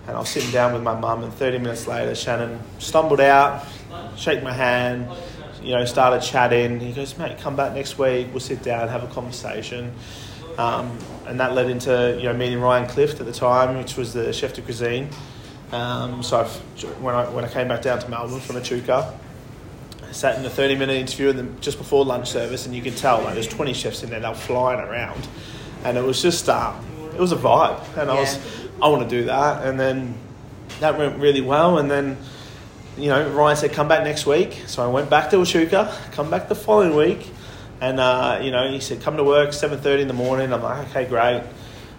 And 0.07 0.15
I 0.15 0.19
was 0.19 0.29
sitting 0.29 0.51
down 0.51 0.73
with 0.73 0.83
my 0.83 0.97
mum, 0.97 1.23
and 1.23 1.33
30 1.33 1.59
minutes 1.59 1.85
later, 1.85 2.15
Shannon 2.15 2.59
stumbled 2.79 3.19
out, 3.19 3.65
shake 4.15 4.41
my 4.41 4.53
hand, 4.53 5.09
you 5.61 5.73
know, 5.73 5.83
started 5.83 6.21
chatting. 6.21 6.79
He 6.79 6.93
goes, 6.93 7.17
mate, 7.17 7.37
come 7.39 7.55
back 7.55 7.73
next 7.73 7.97
week, 7.97 8.27
we'll 8.31 8.39
sit 8.39 8.63
down, 8.63 8.87
have 8.87 9.03
a 9.03 9.07
conversation. 9.07 9.93
Um, 10.57 10.97
and 11.27 11.39
that 11.39 11.53
led 11.53 11.69
into, 11.69 12.15
you 12.17 12.23
know, 12.23 12.33
meeting 12.33 12.61
Ryan 12.61 12.87
Clift 12.87 13.19
at 13.19 13.25
the 13.25 13.33
time, 13.33 13.77
which 13.77 13.97
was 13.97 14.13
the 14.13 14.31
chef 14.31 14.53
de 14.53 14.61
cuisine. 14.61 15.09
Um, 15.71 16.23
so 16.23 16.39
I've, 16.39 16.55
when, 17.01 17.13
I, 17.13 17.29
when 17.29 17.43
I 17.43 17.49
came 17.49 17.67
back 17.67 17.81
down 17.81 17.99
to 17.99 18.09
Melbourne 18.09 18.39
from 18.39 18.55
Echuca, 18.55 19.13
I 20.07 20.11
sat 20.13 20.39
in 20.39 20.45
a 20.45 20.49
30 20.49 20.75
minute 20.75 20.95
interview 20.95 21.33
just 21.59 21.77
before 21.77 22.05
lunch 22.05 22.29
service, 22.29 22.65
and 22.65 22.73
you 22.73 22.81
could 22.81 22.95
tell 22.95 23.21
like 23.21 23.33
there's 23.33 23.47
20 23.47 23.73
chefs 23.73 24.03
in 24.03 24.09
there, 24.09 24.21
they 24.21 24.29
were 24.29 24.35
flying 24.35 24.79
around, 24.79 25.27
and 25.83 25.97
it 25.97 26.03
was 26.03 26.21
just 26.21 26.47
um, 26.47 26.83
it 27.13 27.19
was 27.19 27.33
a 27.33 27.35
vibe, 27.35 27.81
and 27.97 28.09
I 28.09 28.13
was 28.13 28.39
I 28.81 28.89
want 28.89 29.09
to 29.09 29.09
do 29.09 29.25
that, 29.25 29.65
and 29.65 29.79
then 29.79 30.15
that 30.79 30.97
went 30.97 31.19
really 31.19 31.41
well, 31.41 31.77
and 31.77 31.89
then 31.89 32.17
you 32.97 33.09
know 33.09 33.29
Ryan 33.29 33.57
said 33.57 33.73
come 33.73 33.87
back 33.87 34.03
next 34.03 34.25
week, 34.25 34.63
so 34.67 34.83
I 34.83 34.87
went 34.87 35.09
back 35.09 35.29
to 35.31 35.41
Echuca, 35.41 35.95
come 36.11 36.29
back 36.29 36.47
the 36.49 36.55
following 36.55 36.95
week, 36.95 37.29
and 37.81 37.99
uh, 37.99 38.39
you 38.41 38.51
know 38.51 38.69
he 38.69 38.79
said 38.79 39.01
come 39.01 39.17
to 39.17 39.23
work 39.23 39.49
7:30 39.49 40.01
in 40.01 40.07
the 40.07 40.13
morning. 40.13 40.53
I'm 40.53 40.61
like 40.61 40.89
okay 40.89 41.05
great. 41.05 41.43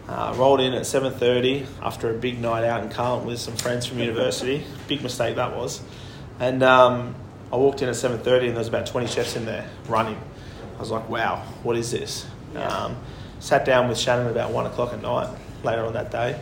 Uh, 0.08 0.32
rolled 0.38 0.58
in 0.58 0.72
at 0.72 0.84
7.30 0.84 1.66
after 1.82 2.08
a 2.08 2.14
big 2.14 2.40
night 2.40 2.64
out 2.64 2.82
in 2.82 2.88
Carlton 2.88 3.26
with 3.26 3.38
some 3.38 3.54
friends 3.54 3.84
from 3.84 3.98
university. 3.98 4.64
Big 4.86 5.02
mistake 5.02 5.36
that 5.36 5.54
was. 5.54 5.82
And 6.40 6.62
um, 6.62 7.14
I 7.52 7.56
walked 7.56 7.82
in 7.82 7.90
at 7.90 7.94
7.30 7.94 8.16
and 8.16 8.24
there 8.24 8.54
was 8.54 8.68
about 8.68 8.86
20 8.86 9.06
chefs 9.06 9.36
in 9.36 9.44
there 9.44 9.68
running. 9.86 10.18
I 10.76 10.80
was 10.80 10.90
like, 10.90 11.10
wow, 11.10 11.42
what 11.62 11.76
is 11.76 11.90
this? 11.90 12.26
Um, 12.56 12.96
sat 13.40 13.66
down 13.66 13.88
with 13.88 13.98
Shannon 13.98 14.28
about 14.28 14.50
1 14.50 14.66
o'clock 14.66 14.94
at 14.94 15.02
night 15.02 15.28
later 15.62 15.84
on 15.84 15.92
that 15.92 16.10
day, 16.10 16.40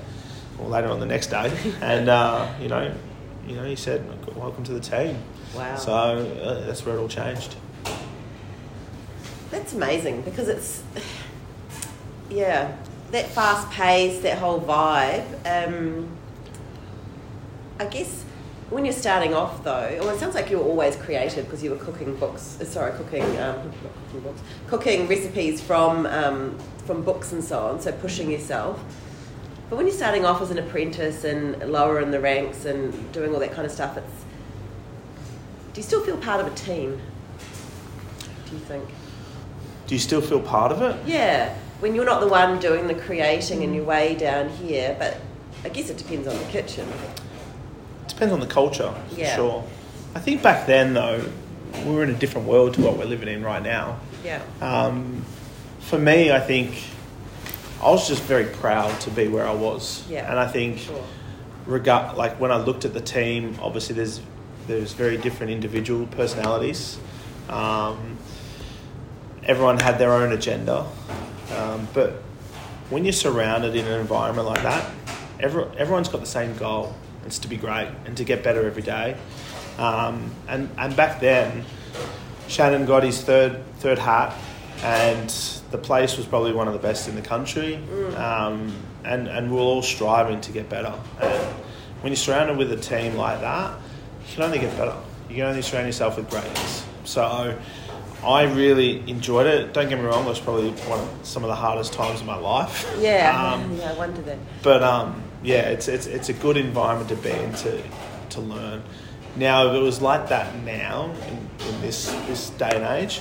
or 0.58 0.68
later 0.68 0.88
on 0.88 1.00
the 1.00 1.06
next 1.06 1.28
day. 1.28 1.52
And, 1.80 2.08
uh, 2.08 2.48
you 2.60 2.68
know, 2.68 2.92
you 3.46 3.56
know, 3.56 3.64
he 3.64 3.76
said, 3.76 4.04
welcome 4.36 4.64
to 4.64 4.72
the 4.72 4.80
team. 4.80 5.18
Wow. 5.54 5.76
So 5.76 5.92
uh, 5.92 6.66
that's 6.66 6.84
where 6.84 6.96
it 6.96 7.00
all 7.00 7.08
changed. 7.08 7.56
That's 9.50 9.72
amazing 9.72 10.22
because 10.22 10.48
it's, 10.48 10.82
yeah, 12.28 12.76
that 13.12 13.26
fast 13.28 13.70
pace, 13.70 14.20
that 14.22 14.38
whole 14.38 14.60
vibe. 14.60 15.24
Um, 15.46 16.08
I 17.78 17.84
guess 17.86 18.24
when 18.70 18.84
you're 18.84 18.92
starting 18.92 19.32
off 19.34 19.62
though, 19.62 19.96
well, 20.00 20.10
it 20.10 20.18
sounds 20.18 20.34
like 20.34 20.50
you 20.50 20.58
were 20.58 20.64
always 20.64 20.96
creative 20.96 21.44
because 21.44 21.62
you 21.62 21.70
were 21.70 21.76
cooking 21.76 22.16
books. 22.16 22.58
uh, 22.60 22.64
Sorry, 22.64 22.92
cooking, 22.96 23.22
um, 23.38 23.70
cooking 24.06 24.20
books, 24.22 24.40
cooking 24.66 25.08
recipes 25.08 25.60
from 25.60 26.06
um, 26.06 26.58
from 26.84 27.02
books 27.02 27.32
and 27.32 27.42
so 27.44 27.60
on. 27.60 27.80
So 27.80 27.92
pushing 27.92 28.30
yourself. 28.30 28.82
But 29.68 29.76
when 29.76 29.86
you're 29.86 29.96
starting 29.96 30.24
off 30.24 30.40
as 30.40 30.50
an 30.50 30.58
apprentice 30.58 31.24
and 31.24 31.58
lower 31.70 32.00
in 32.00 32.10
the 32.10 32.20
ranks 32.20 32.64
and 32.64 33.12
doing 33.12 33.34
all 33.34 33.40
that 33.40 33.52
kind 33.52 33.66
of 33.66 33.72
stuff, 33.72 33.96
it's 33.96 34.24
do 35.72 35.80
you 35.80 35.82
still 35.82 36.02
feel 36.04 36.16
part 36.16 36.40
of 36.40 36.46
a 36.46 36.54
team? 36.54 37.00
Do 38.46 38.52
you 38.52 38.60
think? 38.60 38.88
Do 39.86 39.94
you 39.94 39.98
still 39.98 40.20
feel 40.22 40.40
part 40.40 40.72
of 40.72 40.80
it? 40.82 40.96
Yeah, 41.06 41.54
when 41.80 41.94
you're 41.94 42.04
not 42.06 42.20
the 42.20 42.28
one 42.28 42.58
doing 42.60 42.86
the 42.86 42.94
creating 42.94 43.62
and 43.62 43.74
you're 43.74 43.84
way 43.84 44.14
down 44.14 44.48
here, 44.48 44.96
but 44.98 45.18
I 45.64 45.68
guess 45.68 45.90
it 45.90 45.98
depends 45.98 46.26
on 46.28 46.38
the 46.38 46.44
kitchen. 46.44 46.88
Depends 48.08 48.32
on 48.32 48.40
the 48.40 48.46
culture, 48.46 48.94
for 49.10 49.20
Yeah. 49.20 49.36
sure. 49.36 49.64
I 50.14 50.20
think 50.20 50.42
back 50.42 50.66
then, 50.66 50.94
though, 50.94 51.22
we 51.84 51.94
were 51.94 52.02
in 52.02 52.10
a 52.10 52.14
different 52.14 52.46
world 52.46 52.72
to 52.74 52.80
what 52.80 52.96
we're 52.96 53.04
living 53.04 53.28
in 53.28 53.44
right 53.44 53.62
now. 53.62 53.98
Yeah. 54.24 54.40
Um, 54.62 55.24
for 55.80 55.98
me, 55.98 56.32
I 56.32 56.40
think 56.40 56.72
I 57.86 57.90
was 57.90 58.08
just 58.08 58.24
very 58.24 58.46
proud 58.46 59.00
to 59.02 59.10
be 59.10 59.28
where 59.28 59.46
I 59.46 59.54
was. 59.54 60.02
Yeah, 60.10 60.28
And 60.28 60.40
I 60.40 60.48
think 60.48 60.78
Sure. 60.78 61.04
regard 61.66 62.16
like 62.16 62.40
when 62.40 62.50
I 62.50 62.56
looked 62.56 62.84
at 62.84 62.92
the 62.92 63.00
team, 63.00 63.56
obviously 63.62 63.94
there's 63.94 64.20
there's 64.66 64.92
very 64.92 65.16
different 65.16 65.52
individual 65.52 66.06
personalities. 66.08 66.98
Um, 67.48 68.16
everyone 69.44 69.78
had 69.78 70.00
their 70.00 70.12
own 70.12 70.32
agenda, 70.32 70.84
um, 71.56 71.86
but 71.94 72.14
when 72.90 73.04
you're 73.04 73.12
surrounded 73.12 73.76
in 73.76 73.86
an 73.86 74.00
environment 74.00 74.48
like 74.48 74.64
that, 74.64 74.90
every, 75.38 75.62
everyone's 75.78 76.08
got 76.08 76.20
the 76.20 76.26
same 76.26 76.56
goal. 76.56 76.92
It's 77.24 77.38
to 77.40 77.48
be 77.48 77.56
great 77.56 77.88
and 78.04 78.16
to 78.16 78.24
get 78.24 78.42
better 78.42 78.66
every 78.66 78.82
day. 78.82 79.16
Um, 79.78 80.32
and 80.48 80.68
and 80.76 80.96
back 80.96 81.20
then, 81.20 81.64
Shannon 82.48 82.84
got 82.84 83.04
his 83.04 83.22
third 83.22 83.62
third 83.78 84.00
hat, 84.00 84.34
and 84.82 85.28
the 85.70 85.78
place 85.78 86.16
was 86.16 86.26
probably 86.26 86.52
one 86.52 86.66
of 86.68 86.72
the 86.74 86.78
best 86.80 87.08
in 87.08 87.14
the 87.14 87.22
country. 87.22 87.76
Um, 88.16 88.72
and 89.04 89.28
and 89.28 89.52
we're 89.52 89.60
all 89.60 89.82
striving 89.82 90.40
to 90.42 90.52
get 90.52 90.68
better. 90.68 90.92
And 91.20 91.32
when 92.02 92.12
you're 92.12 92.16
surrounded 92.16 92.56
with 92.56 92.72
a 92.72 92.76
team 92.76 93.16
like 93.16 93.40
that, 93.40 93.78
you 94.28 94.34
can 94.34 94.42
only 94.44 94.58
get 94.58 94.76
better. 94.76 94.94
You 95.28 95.36
can 95.36 95.44
only 95.44 95.62
surround 95.62 95.86
yourself 95.86 96.16
with 96.16 96.28
greatness. 96.30 96.84
So. 97.04 97.58
I 98.24 98.44
really 98.44 99.08
enjoyed 99.08 99.46
it. 99.46 99.72
Don't 99.74 99.88
get 99.88 99.98
me 99.98 100.04
wrong; 100.04 100.24
it 100.24 100.28
was 100.30 100.40
probably 100.40 100.70
one 100.70 100.98
of 100.98 101.08
some 101.22 101.44
of 101.44 101.48
the 101.48 101.54
hardest 101.54 101.92
times 101.92 102.20
of 102.20 102.26
my 102.26 102.34
life. 102.34 102.90
Yeah, 102.98 103.52
Um, 103.54 103.76
yeah, 103.76 103.90
I 103.92 103.92
wonder 103.92 104.20
that. 104.22 104.38
but 104.62 104.82
um, 104.82 105.22
yeah, 105.44 105.68
it's, 105.68 105.86
it's 105.86 106.06
it's 106.06 106.28
a 106.30 106.32
good 106.32 106.56
environment 106.56 107.10
to 107.10 107.16
be 107.16 107.30
in 107.30 107.52
to 107.52 107.82
to 108.30 108.40
learn. 108.40 108.82
Now, 109.36 109.68
if 109.68 109.74
it 109.74 109.80
was 109.80 110.00
like 110.00 110.30
that 110.30 110.56
now 110.64 111.14
in, 111.28 111.68
in 111.68 111.80
this 111.82 112.10
this 112.26 112.50
day 112.50 112.70
and 112.74 112.84
age, 112.84 113.20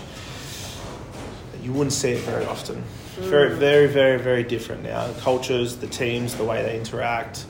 you 1.65 1.73
wouldn't 1.73 1.93
see 1.93 2.11
it 2.11 2.21
very 2.21 2.45
often. 2.45 2.83
Very, 3.17 3.55
very, 3.55 3.87
very, 3.87 4.19
very 4.19 4.43
different 4.43 4.83
now. 4.83 5.07
The 5.07 5.19
cultures, 5.21 5.77
the 5.77 5.87
teams, 5.87 6.35
the 6.35 6.43
way 6.43 6.61
they 6.61 6.77
interact. 6.77 7.45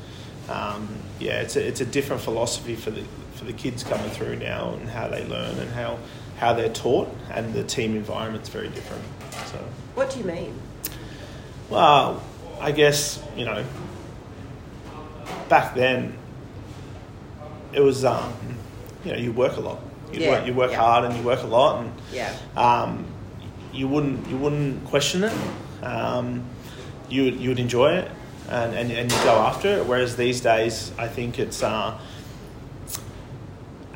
Um, 0.48 0.88
yeah, 1.20 1.42
it's 1.42 1.58
a, 1.58 1.68
it's 1.68 1.82
a 1.82 1.86
different 1.86 2.22
philosophy 2.22 2.76
for 2.76 2.92
the 2.92 3.04
for 3.34 3.44
the 3.44 3.52
kids 3.54 3.84
coming 3.84 4.10
through 4.12 4.38
now 4.38 4.74
and 4.76 4.88
how 4.88 5.10
they 5.10 5.26
learn 5.28 5.58
and 5.60 5.70
how 5.72 6.00
how 6.38 6.54
they're 6.54 6.70
taught, 6.72 7.14
and 7.32 7.54
the 7.54 7.64
team 7.64 7.96
environment's 7.98 8.48
very 8.50 8.70
different. 8.70 9.04
So. 9.48 9.58
What 9.96 10.12
do 10.12 10.20
you 10.20 10.26
mean? 10.26 10.54
Well, 11.70 12.24
I 12.62 12.72
guess 12.72 13.22
you 13.36 13.44
know. 13.46 13.66
Back 15.50 15.76
then, 15.76 16.18
it 17.74 17.82
was 17.82 18.06
um, 18.06 18.34
you 19.04 19.12
know 19.12 19.18
you 19.18 19.32
work 19.34 19.58
a 19.58 19.62
lot. 19.62 19.80
You 20.14 20.22
Yeah, 20.22 20.30
work 20.30 20.48
you 20.48 20.54
work 20.54 20.72
yeah. 20.72 20.78
hard 20.78 21.06
and 21.06 21.16
you 21.18 21.24
work 21.24 21.44
a 21.44 21.48
lot, 21.48 21.82
and 21.82 21.92
Yeah. 22.14 22.34
um, 22.56 23.06
you 23.76 23.88
wouldn't 23.88 24.28
you 24.28 24.38
wouldn't 24.38 24.86
question 24.86 25.24
it. 25.24 25.34
Um, 25.84 26.44
you 27.10 27.26
would- 27.26 27.40
you 27.40 27.50
would 27.50 27.60
enjoy 27.60 27.94
it 27.98 28.10
and, 28.50 28.74
and 28.76 28.92
and 28.92 29.12
you 29.12 29.18
go 29.24 29.36
after 29.36 29.68
it. 29.78 29.86
Whereas 29.86 30.16
these 30.16 30.42
days, 30.42 30.92
I 30.98 31.08
think 31.08 31.40
it's. 31.40 31.62
Uh, 31.64 31.98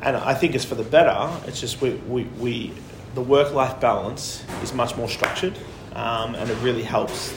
and 0.02 0.16
I 0.16 0.32
think 0.34 0.54
it's 0.54 0.64
for 0.64 0.74
the 0.76 0.82
better. 0.84 1.28
It's 1.46 1.60
just 1.60 1.80
we, 1.82 1.90
we, 2.08 2.24
we 2.38 2.72
the 3.14 3.20
work 3.20 3.52
life 3.52 3.80
balance 3.80 4.42
is 4.62 4.72
much 4.72 4.96
more 4.96 5.08
structured, 5.10 5.58
um, 5.94 6.34
and 6.36 6.48
it 6.48 6.56
really 6.62 6.82
helps 6.82 7.34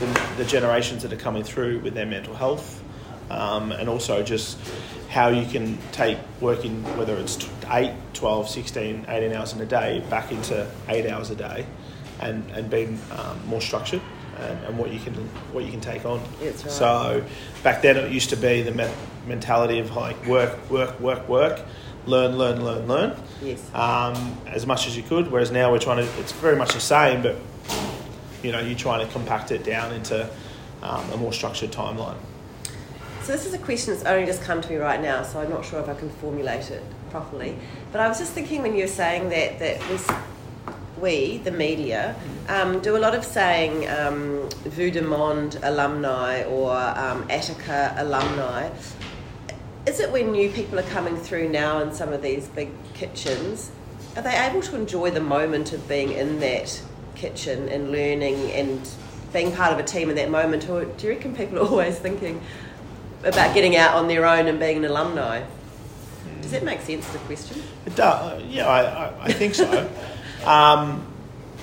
the, 0.00 0.06
the 0.36 0.44
generations 0.44 1.02
that 1.02 1.12
are 1.14 1.16
coming 1.16 1.42
through 1.44 1.78
with 1.80 1.94
their 1.94 2.04
mental 2.04 2.34
health, 2.34 2.82
um, 3.30 3.72
and 3.72 3.88
also 3.88 4.22
just 4.22 4.58
how 5.08 5.28
you 5.28 5.46
can 5.46 5.78
take 5.92 6.18
working 6.40 6.82
whether 6.96 7.16
it's 7.16 7.36
t- 7.36 7.48
8, 7.70 7.92
12, 8.14 8.48
16, 8.48 9.06
18 9.08 9.32
hours 9.32 9.52
in 9.52 9.60
a 9.60 9.66
day 9.66 10.02
back 10.10 10.32
into 10.32 10.68
8 10.88 11.06
hours 11.10 11.30
a 11.30 11.36
day, 11.36 11.66
and 12.20 12.48
and 12.52 12.68
being 12.70 12.98
um, 13.12 13.46
more 13.46 13.60
structured. 13.60 14.00
And, 14.36 14.64
and 14.64 14.78
what 14.78 14.92
you 14.92 14.98
can 14.98 15.14
what 15.52 15.64
you 15.64 15.70
can 15.70 15.80
take 15.80 16.04
on. 16.04 16.20
Right. 16.42 16.58
So 16.58 17.24
back 17.62 17.82
then 17.82 17.96
it 17.96 18.10
used 18.10 18.30
to 18.30 18.36
be 18.36 18.62
the 18.62 18.72
me- 18.72 18.90
mentality 19.28 19.78
of 19.78 19.94
like 19.94 20.26
work, 20.26 20.68
work, 20.68 20.98
work, 20.98 21.28
work, 21.28 21.60
learn, 22.06 22.36
learn, 22.36 22.64
learn, 22.64 22.88
learn, 22.88 23.16
Yes. 23.40 23.60
um, 23.74 24.36
as 24.48 24.66
much 24.66 24.88
as 24.88 24.96
you 24.96 25.04
could. 25.04 25.30
Whereas 25.30 25.52
now 25.52 25.70
we're 25.70 25.78
trying 25.78 26.04
to, 26.04 26.20
it's 26.20 26.32
very 26.32 26.56
much 26.56 26.74
the 26.74 26.80
same, 26.80 27.22
but 27.22 27.36
you 28.42 28.50
know, 28.50 28.58
you're 28.58 28.76
trying 28.76 29.06
to 29.06 29.12
compact 29.12 29.52
it 29.52 29.62
down 29.62 29.92
into 29.94 30.28
um, 30.82 31.08
a 31.12 31.16
more 31.16 31.32
structured 31.32 31.70
timeline. 31.70 32.16
So 33.24 33.32
this 33.32 33.46
is 33.46 33.54
a 33.54 33.58
question 33.58 33.94
that's 33.94 34.04
only 34.04 34.26
just 34.26 34.42
come 34.42 34.60
to 34.60 34.68
me 34.68 34.76
right 34.76 35.00
now, 35.00 35.22
so 35.22 35.40
I'm 35.40 35.48
not 35.48 35.64
sure 35.64 35.80
if 35.80 35.88
I 35.88 35.94
can 35.94 36.10
formulate 36.10 36.70
it 36.70 36.82
properly. 37.10 37.56
But 37.90 38.02
I 38.02 38.08
was 38.08 38.18
just 38.18 38.34
thinking 38.34 38.60
when 38.60 38.74
you 38.74 38.82
were 38.82 38.86
saying 38.86 39.30
that 39.30 39.58
that 39.60 39.80
we, 39.88 41.00
we 41.00 41.38
the 41.38 41.50
media, 41.50 42.16
um, 42.50 42.80
do 42.80 42.98
a 42.98 43.00
lot 43.00 43.14
of 43.14 43.24
saying 43.24 43.88
um, 43.88 44.46
Vue 44.64 44.90
alumni 45.62 46.42
or 46.42 46.76
um, 46.76 47.24
Attica 47.30 47.94
alumni. 47.96 48.68
Is 49.86 50.00
it 50.00 50.12
when 50.12 50.30
new 50.30 50.50
people 50.50 50.78
are 50.78 50.90
coming 50.90 51.16
through 51.16 51.48
now 51.48 51.78
in 51.80 51.94
some 51.94 52.12
of 52.12 52.20
these 52.20 52.48
big 52.48 52.68
kitchens, 52.92 53.70
are 54.16 54.22
they 54.22 54.36
able 54.36 54.60
to 54.60 54.76
enjoy 54.76 55.10
the 55.10 55.22
moment 55.22 55.72
of 55.72 55.88
being 55.88 56.12
in 56.12 56.40
that 56.40 56.78
kitchen 57.14 57.70
and 57.70 57.90
learning 57.90 58.52
and 58.52 58.86
being 59.32 59.50
part 59.50 59.72
of 59.72 59.78
a 59.78 59.82
team 59.82 60.10
in 60.10 60.16
that 60.16 60.30
moment? 60.30 60.68
Or 60.68 60.84
do 60.84 61.06
you 61.06 61.14
reckon 61.14 61.34
people 61.34 61.58
are 61.60 61.66
always 61.70 61.98
thinking 61.98 62.42
about 63.24 63.54
getting 63.54 63.76
out 63.76 63.94
on 63.94 64.08
their 64.08 64.26
own 64.26 64.46
and 64.46 64.58
being 64.58 64.78
an 64.78 64.84
alumni? 64.84 65.44
Does 66.42 66.50
that 66.50 66.62
make 66.62 66.80
sense, 66.80 67.08
the 67.08 67.18
question? 67.20 67.62
It 67.86 67.96
does, 67.96 68.42
yeah, 68.44 68.66
I, 68.68 68.82
I, 68.82 69.24
I 69.24 69.32
think 69.32 69.54
so. 69.54 69.90
um, 70.44 71.06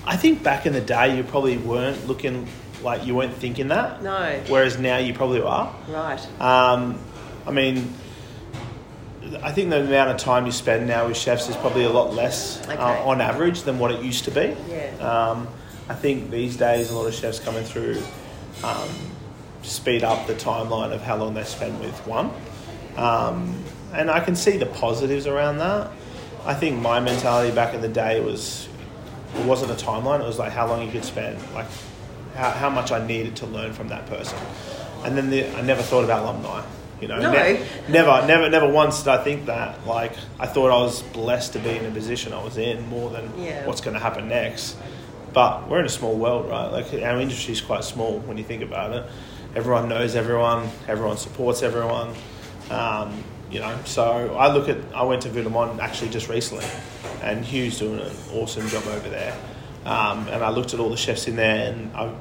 I 0.05 0.17
think 0.17 0.41
back 0.41 0.65
in 0.65 0.73
the 0.73 0.81
day 0.81 1.15
you 1.15 1.23
probably 1.23 1.57
weren't 1.57 2.07
looking 2.07 2.47
like 2.81 3.05
you 3.05 3.13
weren't 3.13 3.35
thinking 3.35 3.67
that. 3.67 4.01
No. 4.01 4.41
Whereas 4.47 4.79
now 4.79 4.97
you 4.97 5.13
probably 5.13 5.41
are. 5.41 5.73
Right. 5.87 6.41
Um, 6.41 6.97
I 7.45 7.51
mean, 7.51 7.93
I 9.43 9.51
think 9.51 9.69
the 9.69 9.81
amount 9.81 10.09
of 10.09 10.17
time 10.17 10.45
you 10.45 10.51
spend 10.51 10.87
now 10.87 11.07
with 11.07 11.15
chefs 11.17 11.47
is 11.47 11.55
probably 11.57 11.83
a 11.83 11.89
lot 11.89 12.13
less 12.13 12.61
Okay. 12.63 12.73
uh, 12.75 13.03
on 13.05 13.21
average 13.21 13.61
than 13.61 13.77
what 13.77 13.91
it 13.91 14.03
used 14.03 14.25
to 14.25 14.31
be. 14.31 14.55
Yeah. 14.67 14.89
Um, 14.97 15.47
I 15.87 15.93
think 15.93 16.31
these 16.31 16.57
days 16.57 16.89
a 16.91 16.97
lot 16.97 17.05
of 17.05 17.13
chefs 17.13 17.39
coming 17.39 17.63
through 17.63 18.01
um, 18.63 18.89
speed 19.61 20.03
up 20.03 20.27
the 20.27 20.33
timeline 20.35 20.91
of 20.91 21.01
how 21.01 21.15
long 21.17 21.33
they 21.33 21.43
spend 21.43 21.79
with 21.79 21.95
one. 22.07 22.31
Um, 22.97 23.63
and 23.93 24.09
I 24.09 24.19
can 24.19 24.35
see 24.35 24.57
the 24.57 24.65
positives 24.65 25.27
around 25.27 25.57
that. 25.59 25.91
I 26.45 26.53
think 26.53 26.81
my 26.81 26.99
mentality 26.99 27.53
back 27.53 27.73
in 27.73 27.81
the 27.81 27.87
day 27.89 28.19
was 28.19 28.67
it 29.37 29.45
wasn't 29.45 29.71
a 29.71 29.75
timeline. 29.85 30.19
It 30.21 30.25
was 30.27 30.39
like 30.39 30.51
how 30.51 30.67
long 30.67 30.85
you 30.85 30.91
could 30.91 31.05
spend, 31.05 31.37
like 31.53 31.67
how, 32.35 32.49
how 32.51 32.69
much 32.69 32.91
I 32.91 33.05
needed 33.05 33.35
to 33.37 33.45
learn 33.45 33.73
from 33.73 33.89
that 33.89 34.07
person. 34.07 34.37
And 35.03 35.17
then 35.17 35.29
the, 35.29 35.47
I 35.55 35.61
never 35.61 35.81
thought 35.81 36.03
about 36.03 36.23
alumni. 36.23 36.63
You 36.99 37.07
know, 37.07 37.19
No. 37.19 37.31
ne- 37.31 37.65
never, 37.89 38.25
never, 38.27 38.49
never 38.49 38.67
once 38.69 38.99
did 38.99 39.07
I 39.09 39.23
think 39.23 39.47
that. 39.47 39.87
Like 39.87 40.13
I 40.39 40.45
thought 40.47 40.69
I 40.71 40.77
was 40.77 41.01
blessed 41.01 41.53
to 41.53 41.59
be 41.59 41.69
in 41.71 41.85
a 41.85 41.91
position 41.91 42.33
I 42.33 42.43
was 42.43 42.57
in 42.57 42.87
more 42.89 43.09
than 43.09 43.31
Yeah. 43.39 43.65
what's 43.65 43.81
going 43.81 43.95
to 43.95 43.99
happen 43.99 44.27
next. 44.27 44.77
But 45.33 45.67
we're 45.69 45.79
in 45.79 45.85
a 45.85 45.89
small 45.89 46.15
world, 46.15 46.49
right? 46.49 46.67
Like 46.67 46.93
our 46.93 47.19
industry 47.19 47.53
is 47.53 47.61
quite 47.61 47.83
small 47.83 48.19
when 48.19 48.37
you 48.37 48.43
think 48.43 48.61
about 48.63 48.91
it. 48.93 49.05
Everyone 49.55 49.89
knows 49.89 50.15
everyone. 50.15 50.69
Everyone 50.87 51.17
supports 51.17 51.61
everyone. 51.61 52.13
Um, 52.69 53.23
you 53.51 53.59
know, 53.59 53.77
so 53.83 54.35
I 54.35 54.53
look 54.53 54.69
at. 54.69 54.77
I 54.95 55.03
went 55.03 55.23
to 55.23 55.29
Vue 55.29 55.43
de 55.43 55.49
Monde 55.49 55.81
actually 55.81 56.09
just 56.09 56.29
recently, 56.29 56.65
and 57.21 57.43
Hugh's 57.43 57.79
doing 57.79 57.99
an 57.99 58.11
awesome 58.33 58.67
job 58.69 58.85
over 58.87 59.09
there. 59.09 59.37
Um, 59.85 60.27
and 60.29 60.43
I 60.43 60.51
looked 60.51 60.73
at 60.73 60.79
all 60.79 60.89
the 60.89 60.95
chefs 60.95 61.27
in 61.27 61.35
there, 61.35 61.71
and 61.71 61.93
I, 61.95 62.13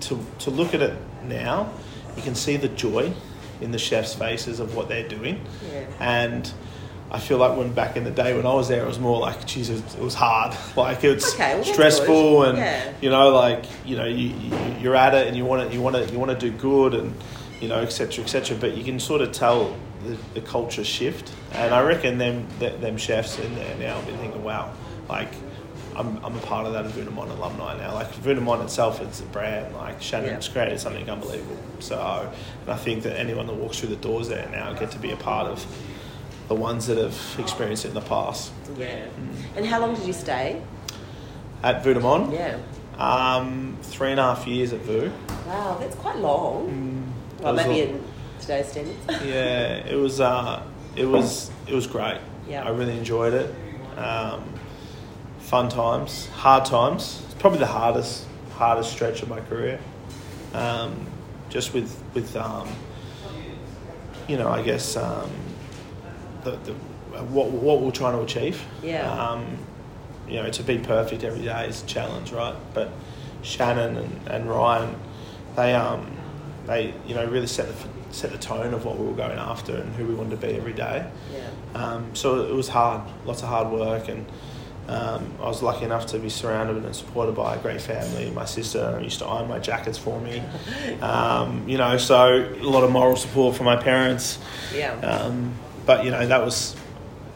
to 0.00 0.24
to 0.40 0.50
look 0.50 0.72
at 0.72 0.80
it 0.80 0.96
now, 1.24 1.72
you 2.16 2.22
can 2.22 2.36
see 2.36 2.56
the 2.56 2.68
joy 2.68 3.12
in 3.60 3.72
the 3.72 3.78
chefs' 3.78 4.14
faces 4.14 4.60
of 4.60 4.76
what 4.76 4.88
they're 4.88 5.08
doing. 5.08 5.44
Yeah. 5.72 5.86
And 5.98 6.52
I 7.10 7.18
feel 7.18 7.38
like 7.38 7.56
when 7.56 7.72
back 7.72 7.96
in 7.96 8.04
the 8.04 8.10
day 8.10 8.36
when 8.36 8.44
I 8.44 8.52
was 8.52 8.68
there, 8.68 8.82
it 8.82 8.86
was 8.86 8.98
more 8.98 9.18
like, 9.18 9.46
geez, 9.46 9.70
it 9.70 9.82
was, 9.98 10.14
hard. 10.14 10.54
Like 10.76 11.02
it's 11.04 11.32
Okay, 11.34 11.54
well, 11.54 11.64
stressful, 11.64 12.42
and 12.44 12.58
Yeah. 12.58 12.92
you 13.00 13.08
know, 13.10 13.30
like 13.30 13.64
you 13.86 13.96
know, 13.96 14.04
you, 14.06 14.28
you 14.28 14.56
you're 14.80 14.96
at 14.96 15.14
it, 15.14 15.26
and 15.26 15.36
you 15.36 15.44
want 15.44 15.68
to 15.68 15.74
you 15.74 15.80
want 15.82 15.96
to 15.96 16.12
you 16.12 16.18
want 16.18 16.30
to 16.30 16.50
do 16.50 16.56
good, 16.56 16.92
and 16.94 17.14
you 17.60 17.68
know, 17.68 17.80
etc. 17.80 18.22
etc. 18.24 18.56
But 18.58 18.76
you 18.76 18.84
can 18.84 19.00
sort 19.00 19.22
of 19.22 19.32
tell 19.32 19.74
the, 20.04 20.16
the 20.34 20.40
culture 20.42 20.84
shift, 20.84 21.32
and 21.52 21.74
I 21.74 21.82
reckon 21.82 22.18
them 22.18 22.46
th- 22.58 22.78
them 22.80 22.96
chefs 22.98 23.38
in 23.38 23.54
there 23.54 23.76
now 23.78 23.96
have 23.96 24.06
been 24.06 24.18
thinking, 24.18 24.44
wow, 24.44 24.72
like. 25.08 25.30
I'm, 25.96 26.24
I'm 26.24 26.36
a 26.36 26.40
part 26.42 26.64
of 26.64 26.74
that 26.74 26.86
Vue 26.86 27.02
de 27.04 27.10
Monde 27.10 27.32
alumni 27.32 27.76
now. 27.76 27.92
Like 27.92 28.14
Vue 28.14 28.32
de 28.32 28.40
Monde 28.40 28.62
itself 28.62 29.00
is 29.02 29.20
a 29.20 29.24
brand. 29.24 29.74
Like 29.74 30.00
Shannon's 30.00 30.46
Yeah. 30.46 30.52
created 30.52 30.78
something 30.78 31.10
unbelievable. 31.10 31.56
So, 31.80 31.98
and 32.62 32.70
I 32.70 32.76
think 32.76 33.02
that 33.02 33.18
anyone 33.18 33.48
that 33.48 33.56
walks 33.56 33.80
through 33.80 33.88
the 33.88 33.96
doors 33.96 34.28
there 34.28 34.48
now 34.52 34.72
get 34.74 34.92
to 34.92 34.98
be 35.00 35.10
a 35.10 35.16
part 35.16 35.48
of 35.48 35.66
the 36.48 36.54
ones 36.54 36.86
that 36.86 36.96
have 36.98 37.18
experienced 37.38 37.84
it 37.84 37.88
in 37.88 37.94
the 37.94 38.00
past. 38.00 38.50
Yeah. 38.76 39.04
And 39.56 39.66
how 39.66 39.80
long 39.80 39.94
did 39.94 40.06
you 40.06 40.12
stay? 40.12 40.62
At 41.62 41.82
Vue 41.84 41.94
de 41.94 42.00
Monde, 42.00 42.32
Yeah. 42.32 42.56
um, 42.98 43.76
three 43.82 44.10
and 44.12 44.20
a 44.20 44.22
half 44.22 44.46
years 44.46 44.72
at 44.72 44.80
Vue. 44.80 45.12
Wow, 45.46 45.76
that's 45.80 45.96
quite 45.96 46.16
long. 46.18 47.12
Well, 47.40 47.52
It 47.52 47.56
was 47.56 47.66
maybe 47.66 47.80
a- 47.80 47.88
in 47.94 48.04
today's 48.40 48.68
standards. 48.68 48.98
yeah, 49.24 49.76
it 49.86 49.96
was. 49.96 50.20
Uh, 50.20 50.62
it 50.96 51.04
was. 51.06 51.50
It 51.66 51.74
was 51.74 51.86
great. 51.86 52.18
Yeah. 52.48 52.64
I 52.64 52.70
really 52.70 52.96
enjoyed 52.96 53.34
it. 53.34 53.54
Um, 53.98 54.42
fun 55.40 55.68
times, 55.68 56.28
hard 56.28 56.64
times. 56.64 57.20
It's 57.26 57.34
probably 57.34 57.58
the 57.58 57.66
hardest, 57.66 58.24
hardest 58.54 58.90
stretch 58.92 59.22
of 59.22 59.28
my 59.28 59.40
career. 59.40 59.78
Um, 60.54 61.06
just 61.50 61.74
with 61.74 61.94
with 62.14 62.34
um, 62.36 62.68
you 64.28 64.36
know, 64.38 64.48
I 64.48 64.62
guess 64.62 64.96
um, 64.96 65.30
the, 66.50 66.72
the 66.72 66.72
what 67.24 67.50
what 67.50 67.80
we're 67.80 67.90
trying 67.90 68.16
to 68.16 68.22
achieve. 68.22 68.62
Yeah. 68.82 69.10
Um, 69.10 69.58
you 70.28 70.36
know, 70.36 70.50
to 70.50 70.62
be 70.62 70.78
perfect 70.78 71.24
every 71.24 71.42
day 71.42 71.66
is 71.66 71.82
a 71.82 71.86
challenge, 71.86 72.32
right? 72.32 72.54
But 72.74 72.90
Shannon 73.42 73.96
and, 73.96 74.28
and 74.28 74.48
Ryan, 74.48 74.94
they 75.56 75.74
um, 75.74 76.10
they 76.66 76.94
you 77.06 77.14
know 77.14 77.24
really 77.26 77.46
set 77.46 77.68
the 77.68 77.88
set 78.10 78.32
the 78.32 78.38
tone 78.38 78.74
of 78.74 78.84
what 78.84 78.98
we 78.98 79.06
were 79.06 79.14
going 79.14 79.38
after 79.38 79.76
and 79.76 79.94
who 79.94 80.06
we 80.06 80.14
wanted 80.14 80.40
to 80.40 80.46
be 80.46 80.54
every 80.54 80.72
day. 80.72 81.06
Yeah. 81.32 81.50
Um, 81.74 82.14
so 82.14 82.46
it 82.46 82.54
was 82.54 82.68
hard, 82.68 83.02
lots 83.26 83.42
of 83.42 83.48
hard 83.48 83.70
work, 83.70 84.08
and 84.08 84.26
um, 84.88 85.34
I 85.40 85.46
was 85.46 85.62
lucky 85.62 85.84
enough 85.84 86.06
to 86.06 86.18
be 86.18 86.30
surrounded 86.30 86.82
and 86.82 86.96
supported 86.96 87.34
by 87.34 87.56
a 87.56 87.58
great 87.58 87.80
family. 87.80 88.30
My 88.30 88.46
sister 88.46 88.98
used 89.02 89.18
to 89.18 89.26
iron 89.26 89.48
my 89.48 89.58
jackets 89.58 89.98
for 89.98 90.18
me, 90.20 90.42
um, 91.00 91.68
you 91.68 91.76
know, 91.76 91.98
so 91.98 92.50
a 92.50 92.62
lot 92.62 92.84
of 92.84 92.90
moral 92.90 93.16
support 93.16 93.56
from 93.56 93.66
my 93.66 93.76
parents. 93.76 94.38
Yeah. 94.74 94.92
Um, 95.00 95.54
but 95.88 96.04
you 96.04 96.10
know 96.10 96.24
that 96.26 96.44
was 96.44 96.76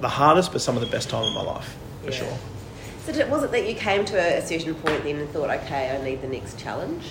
the 0.03 0.09
hardest, 0.09 0.53
but 0.53 0.61
some 0.61 0.77
of 0.77 0.83
the 0.83 0.89
best 0.89 1.09
time 1.09 1.25
of 1.25 1.33
my 1.35 1.43
life 1.43 1.75
for 2.03 2.11
Yeah. 2.11 2.17
sure. 2.19 2.39
So 3.07 3.13
did, 3.13 3.31
was 3.31 3.43
it 3.43 3.51
that 3.51 3.67
you 3.67 3.75
came 3.75 4.05
to 4.05 4.17
a, 4.17 4.39
a 4.39 4.47
certain 4.47 4.75
point 4.75 5.03
then 5.05 5.17
and 5.17 5.29
thought, 5.31 5.49
okay, 5.51 5.91
I 5.97 6.05
need 6.05 6.21
the 6.21 6.29
next 6.29 6.59
challenge? 6.59 7.05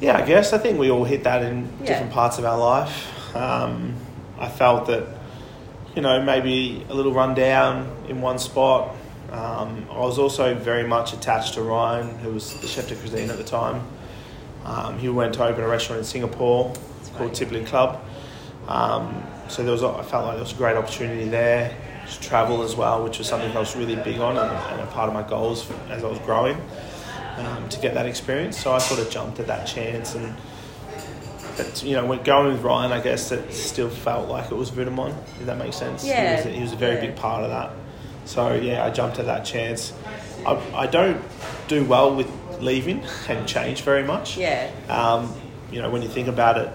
Yeah, 0.00 0.18
I 0.18 0.22
guess 0.26 0.52
I 0.52 0.58
think 0.58 0.78
we 0.78 0.90
all 0.90 1.04
hit 1.04 1.24
that 1.24 1.42
in 1.42 1.68
Yeah. 1.80 1.86
different 1.86 2.12
parts 2.12 2.38
of 2.38 2.44
our 2.44 2.58
life. 2.58 3.34
Um, 3.34 3.94
I 4.38 4.48
felt 4.48 4.86
that, 4.88 5.04
you 5.96 6.02
know, 6.02 6.22
maybe 6.22 6.84
a 6.90 6.94
little 6.94 7.12
run 7.12 7.34
down 7.34 7.90
in 8.08 8.20
one 8.20 8.38
spot. 8.38 8.94
Um, 9.32 9.86
I 9.90 9.98
was 9.98 10.18
also 10.18 10.54
very 10.54 10.86
much 10.86 11.12
attached 11.14 11.54
to 11.54 11.62
Ryan, 11.62 12.18
who 12.18 12.34
was 12.34 12.54
the 12.60 12.66
chef 12.68 12.88
de 12.88 12.94
cuisine 12.96 13.30
at 13.30 13.38
the 13.38 13.44
time. 13.44 13.82
Um, 14.64 14.98
he 14.98 15.08
went 15.08 15.34
to 15.34 15.44
open 15.44 15.64
a 15.64 15.68
restaurant 15.68 16.00
in 16.00 16.04
Singapore 16.04 16.72
called 17.16 17.20
right. 17.30 17.34
Tippling 17.34 17.64
Club. 17.64 18.00
Um, 18.68 19.24
so 19.48 19.62
there 19.62 19.72
was, 19.72 19.82
a- 19.82 19.88
I 19.88 20.02
felt 20.02 20.24
like 20.26 20.34
there 20.34 20.42
was 20.44 20.52
a 20.52 20.56
great 20.56 20.76
opportunity 20.76 21.28
there 21.28 21.74
to 22.10 22.20
travel 22.20 22.62
as 22.62 22.74
well, 22.76 23.04
which 23.04 23.18
was 23.18 23.26
something 23.28 23.54
I 23.56 23.60
was 23.60 23.76
really 23.76 23.96
big 23.96 24.18
on 24.20 24.36
and, 24.36 24.50
and 24.50 24.80
a 24.80 24.86
part 24.86 25.08
of 25.08 25.14
my 25.14 25.22
goals 25.22 25.70
as 25.90 26.02
I 26.04 26.08
was 26.08 26.18
growing 26.20 26.56
um, 27.36 27.68
to 27.68 27.80
get 27.80 27.94
that 27.94 28.06
experience. 28.06 28.58
So 28.58 28.72
I 28.72 28.78
sort 28.78 29.00
of 29.00 29.10
jumped 29.10 29.38
at 29.40 29.46
that 29.48 29.66
chance 29.66 30.14
and. 30.14 30.34
But, 31.56 31.82
you 31.82 31.96
know, 31.96 32.06
when 32.06 32.22
going 32.22 32.52
with 32.52 32.62
Ryan, 32.62 32.92
I 32.92 33.00
guess 33.00 33.32
it 33.32 33.52
still 33.52 33.90
felt 33.90 34.28
like 34.28 34.52
it 34.52 34.54
was 34.54 34.70
Vue 34.70 34.84
de 34.84 34.92
Monde, 34.92 35.16
if 35.40 35.46
that 35.46 35.58
makes 35.58 35.74
sense. 35.76 36.04
Yeah, 36.06 36.40
He 36.40 36.46
was, 36.48 36.54
he 36.56 36.62
was 36.62 36.72
a 36.72 36.76
very 36.76 36.94
yeah. 36.94 37.00
big 37.08 37.16
part 37.16 37.42
of 37.42 37.50
that. 37.50 37.72
So, 38.26 38.54
yeah, 38.54 38.84
I 38.84 38.90
jumped 38.90 39.18
at 39.18 39.26
that 39.26 39.44
chance. 39.44 39.92
I, 40.46 40.52
I 40.72 40.86
don't 40.86 41.20
do 41.66 41.84
well 41.84 42.14
with 42.14 42.30
leaving 42.60 43.02
and 43.28 43.48
change 43.48 43.82
very 43.82 44.04
much. 44.04 44.36
Yeah. 44.36 44.70
Um, 44.88 45.34
you 45.72 45.82
know, 45.82 45.90
when 45.90 46.00
you 46.00 46.08
think 46.08 46.28
about 46.28 46.58
it, 46.58 46.70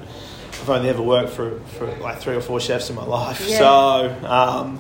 I've 0.63 0.70
only 0.70 0.88
ever 0.88 1.01
worked 1.01 1.32
for, 1.32 1.60
for 1.77 1.88
like 1.98 2.20
three 2.20 2.36
or 2.36 2.41
four 2.41 2.62
chefs 2.62 2.89
in 2.89 2.96
my 2.96 3.03
life. 3.03 3.46
Yeah. 3.46 3.58
So, 3.58 4.25
um, 4.25 4.79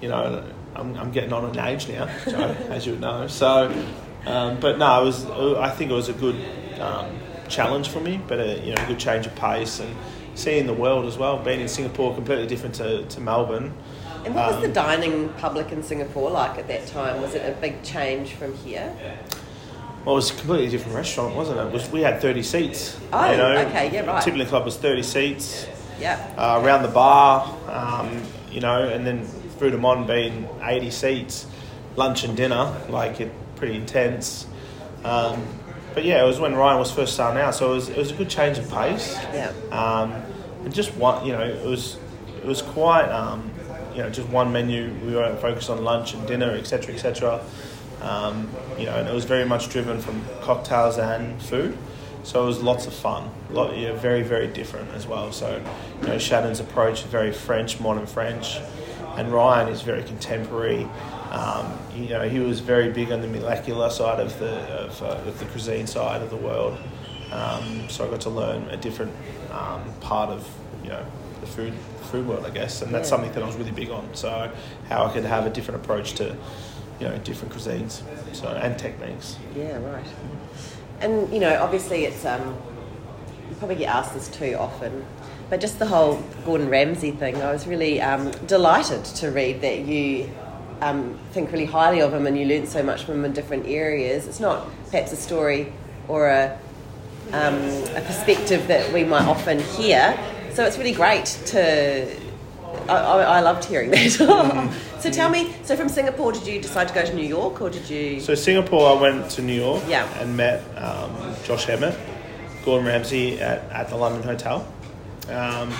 you 0.00 0.08
know, 0.08 0.42
I'm, 0.74 0.96
I'm 0.96 1.10
getting 1.10 1.34
on 1.34 1.50
in 1.50 1.58
age 1.58 1.86
now, 1.86 2.08
Jo, 2.24 2.38
as 2.70 2.86
you 2.86 2.92
would 2.92 3.02
know. 3.02 3.26
So, 3.26 3.70
um, 4.24 4.58
but 4.58 4.78
no, 4.78 5.02
it 5.02 5.04
was. 5.04 5.26
I 5.26 5.68
think 5.70 5.90
it 5.90 5.94
was 5.94 6.08
a 6.08 6.14
good 6.14 6.36
um, 6.80 7.10
challenge 7.48 7.90
for 7.90 8.00
me, 8.00 8.18
but 8.26 8.40
a 8.40 8.58
you 8.64 8.74
know, 8.74 8.82
a 8.82 8.86
good 8.86 8.98
change 8.98 9.26
of 9.26 9.34
pace 9.36 9.80
and 9.80 9.94
seeing 10.34 10.66
the 10.66 10.72
world 10.72 11.04
as 11.04 11.18
well. 11.18 11.38
Being 11.38 11.60
in 11.60 11.68
Singapore, 11.68 12.14
completely 12.14 12.46
different 12.46 12.76
to, 12.76 13.04
to 13.04 13.20
Melbourne. 13.20 13.74
And 14.24 14.34
what 14.34 14.46
was 14.46 14.56
Um, 14.56 14.62
the 14.62 14.68
dining 14.68 15.28
public 15.34 15.72
in 15.72 15.82
Singapore 15.82 16.30
like 16.30 16.58
at 16.58 16.68
that 16.68 16.86
time? 16.86 17.20
Was 17.20 17.34
it 17.34 17.46
a 17.46 17.52
big 17.60 17.82
change 17.82 18.32
from 18.32 18.54
here? 18.56 18.94
Well, 20.08 20.14
it 20.14 20.20
was 20.20 20.30
a 20.30 20.36
completely 20.36 20.70
different 20.70 20.96
restaurant, 20.96 21.34
wasn't 21.34 21.60
it? 21.60 21.66
it 21.66 21.72
was, 21.74 21.90
we 21.90 22.00
had 22.00 22.18
30 22.18 22.42
seats. 22.42 22.98
Oh, 23.12 23.30
you 23.30 23.36
know? 23.36 23.58
okay, 23.66 23.90
yeah, 23.92 24.06
right. 24.06 24.22
Tippling 24.24 24.46
Club 24.46 24.64
was 24.64 24.78
30 24.78 25.02
seats. 25.02 25.66
Yeah. 26.00 26.16
uh, 26.38 26.62
around 26.64 26.82
the 26.82 26.88
bar, 26.88 27.54
um, 27.68 28.22
you 28.50 28.62
know, 28.62 28.88
and 28.88 29.06
then 29.06 29.24
Vue 29.58 29.68
de 29.68 29.76
Monde 29.76 30.06
being 30.06 30.48
80 30.62 30.90
seats, 30.92 31.46
lunch 31.96 32.24
and 32.24 32.34
dinner, 32.34 32.74
like 32.88 33.20
it 33.20 33.30
pretty 33.56 33.76
intense. 33.76 34.46
Um, 35.04 35.46
but 35.92 36.06
yeah, 36.06 36.24
it 36.24 36.26
was 36.26 36.40
when 36.40 36.54
Ryan 36.54 36.78
was 36.78 36.90
first 36.90 37.12
starting 37.12 37.42
out, 37.42 37.54
so 37.54 37.72
it 37.72 37.74
was, 37.74 37.88
it 37.90 37.98
was 37.98 38.10
a 38.10 38.14
good 38.14 38.30
change 38.30 38.56
of 38.56 38.66
pace. 38.70 39.14
Yeah. 39.34 39.52
Um, 39.70 40.14
and 40.64 40.72
just 40.72 40.96
one, 40.96 41.26
you 41.26 41.32
know, 41.32 41.42
it 41.42 41.66
was 41.66 41.98
it 42.38 42.46
was 42.46 42.62
quite, 42.62 43.10
um, 43.10 43.50
you 43.92 43.98
know, 43.98 44.08
just 44.08 44.30
one 44.30 44.52
menu. 44.54 44.90
We 45.04 45.14
weren't 45.14 45.38
focused 45.38 45.68
on 45.68 45.84
lunch 45.84 46.14
and 46.14 46.26
dinner, 46.26 46.52
etc., 46.52 46.94
etc. 46.94 47.44
Um, 48.02 48.48
you 48.78 48.86
know, 48.86 48.96
and 48.96 49.08
it 49.08 49.14
was 49.14 49.24
very 49.24 49.44
much 49.44 49.70
driven 49.70 50.00
from 50.00 50.22
cocktails 50.42 50.98
and 50.98 51.40
food. 51.42 51.76
So 52.22 52.42
it 52.42 52.46
was 52.46 52.62
lots 52.62 52.86
of 52.86 52.92
fun, 52.92 53.30
lot, 53.50 53.76
yeah, 53.76 53.92
very 53.94 54.22
very 54.22 54.48
different 54.48 54.90
as 54.92 55.06
well. 55.06 55.32
So, 55.32 55.62
you 56.02 56.08
know, 56.08 56.18
Shannon's 56.18 56.60
approach 56.60 57.00
is 57.00 57.06
very 57.06 57.32
French, 57.32 57.80
modern 57.80 58.06
French, 58.06 58.58
and 59.16 59.32
Ryan 59.32 59.68
is 59.68 59.82
very 59.82 60.02
contemporary. 60.02 60.86
Um, 61.30 61.72
you 61.94 62.08
know, 62.10 62.28
he 62.28 62.40
was 62.40 62.60
very 62.60 62.90
big 62.92 63.12
on 63.12 63.20
the 63.22 63.28
molecular 63.28 63.88
side 63.90 64.20
of 64.20 64.38
the 64.38 64.50
of, 64.50 65.02
uh, 65.02 65.06
of 65.28 65.38
the 65.38 65.46
cuisine 65.46 65.86
side 65.86 66.20
of 66.22 66.30
the 66.30 66.36
world. 66.36 66.76
Um, 67.32 67.88
so 67.88 68.06
I 68.06 68.10
got 68.10 68.20
to 68.22 68.30
learn 68.30 68.62
a 68.70 68.76
different 68.76 69.12
um, 69.52 69.82
part 70.00 70.30
of 70.30 70.46
you 70.82 70.90
know 70.90 71.04
the 71.40 71.46
food 71.46 71.72
food 72.10 72.26
world, 72.26 72.44
I 72.44 72.50
guess, 72.50 72.82
and 72.82 72.92
that's 72.94 73.06
Yeah. 73.08 73.16
something 73.16 73.32
that 73.32 73.42
I 73.42 73.46
was 73.46 73.56
really 73.56 73.70
big 73.70 73.90
on. 73.90 74.06
So 74.14 74.50
how 74.88 75.04
I 75.06 75.12
could 75.12 75.24
have 75.24 75.46
a 75.46 75.50
different 75.50 75.82
approach 75.82 76.12
to 76.14 76.36
you 77.00 77.08
know 77.08 77.18
different 77.18 77.54
cuisines, 77.54 78.02
so 78.34 78.48
and 78.48 78.78
techniques. 78.78 79.36
Yeah, 79.56 79.78
right. 79.78 80.06
And 81.00 81.32
you 81.32 81.40
know, 81.40 81.62
obviously, 81.62 82.04
it's 82.04 82.24
um, 82.24 82.56
you 83.48 83.56
probably 83.56 83.76
get 83.76 83.88
asked 83.88 84.14
this 84.14 84.28
too 84.28 84.56
often, 84.58 85.04
but 85.50 85.60
just 85.60 85.78
the 85.78 85.86
whole 85.86 86.22
Gordon 86.44 86.68
Ramsay 86.68 87.12
thing. 87.12 87.36
I 87.40 87.52
was 87.52 87.66
really 87.66 88.00
um, 88.00 88.30
delighted 88.46 89.04
to 89.04 89.30
read 89.30 89.60
that 89.60 89.80
you 89.80 90.30
um, 90.80 91.18
think 91.32 91.52
really 91.52 91.64
highly 91.64 92.00
of 92.00 92.12
him 92.12 92.26
and 92.26 92.38
you 92.38 92.46
learnt 92.46 92.68
so 92.68 92.82
much 92.82 93.04
from 93.04 93.16
him 93.16 93.24
in 93.24 93.32
different 93.32 93.66
areas. 93.66 94.26
It's 94.26 94.40
not 94.40 94.68
perhaps 94.90 95.12
a 95.12 95.16
story 95.16 95.72
or 96.08 96.28
a 96.28 96.58
um, 97.32 97.54
a 97.94 98.02
perspective 98.06 98.66
that 98.68 98.92
we 98.92 99.04
might 99.04 99.26
often 99.26 99.60
hear. 99.60 100.18
So 100.52 100.64
it's 100.64 100.78
really 100.78 100.92
great 100.92 101.26
to. 101.46 102.08
I, 102.88 102.94
I, 102.94 103.22
I 103.22 103.40
loved 103.40 103.64
hearing 103.64 103.90
that. 103.90 104.74
so 105.00 105.10
tell 105.10 105.28
me, 105.30 105.54
so 105.64 105.76
from 105.76 105.88
Singapore, 105.88 106.32
did 106.32 106.46
you 106.46 106.60
decide 106.60 106.88
to 106.88 106.94
go 106.94 107.04
to 107.04 107.14
New 107.14 107.26
York, 107.26 107.60
or 107.60 107.70
did 107.70 107.88
you? 107.88 108.20
So 108.20 108.34
Singapore, 108.34 108.96
I 108.96 109.00
went 109.00 109.30
to 109.32 109.42
New 109.42 109.54
York 109.60 109.82
Yeah. 109.88 110.06
and 110.20 110.36
met 110.36 110.62
um, 110.76 111.34
Josh 111.44 111.66
Emett, 111.66 111.96
Gordon 112.64 112.86
Ramsay 112.86 113.40
at, 113.40 113.60
at 113.70 113.88
the 113.88 113.96
London 113.96 114.22
Hotel, 114.22 114.66
um, 115.30 115.70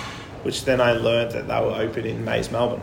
which 0.43 0.65
then 0.65 0.79
I 0.81 0.93
learned 0.93 1.31
that 1.31 1.47
they 1.47 1.59
were 1.61 1.75
open 1.75 2.05
in 2.05 2.23
Maze, 2.25 2.51
Melbourne, 2.51 2.81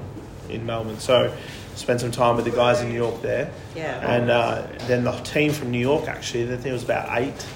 in 0.49 0.67
Melbourne. 0.67 0.99
So 0.99 1.35
spent 1.75 2.01
some 2.01 2.11
time 2.11 2.37
with 2.37 2.45
the 2.45 2.51
guys 2.51 2.81
in 2.81 2.89
New 2.89 2.95
York 2.95 3.21
there. 3.23 3.51
Yeah. 3.75 3.99
And 4.15 4.31
uh, 4.31 4.67
then 4.87 5.05
the 5.05 5.13
team 5.13 5.53
from 5.53 5.71
New 5.71 5.79
York, 5.79 6.09
actually, 6.09 6.45
I 6.45 6.57
think 6.57 6.67
it 6.67 6.73
was 6.73 6.85
about 6.85 7.19
eight, 7.19 7.47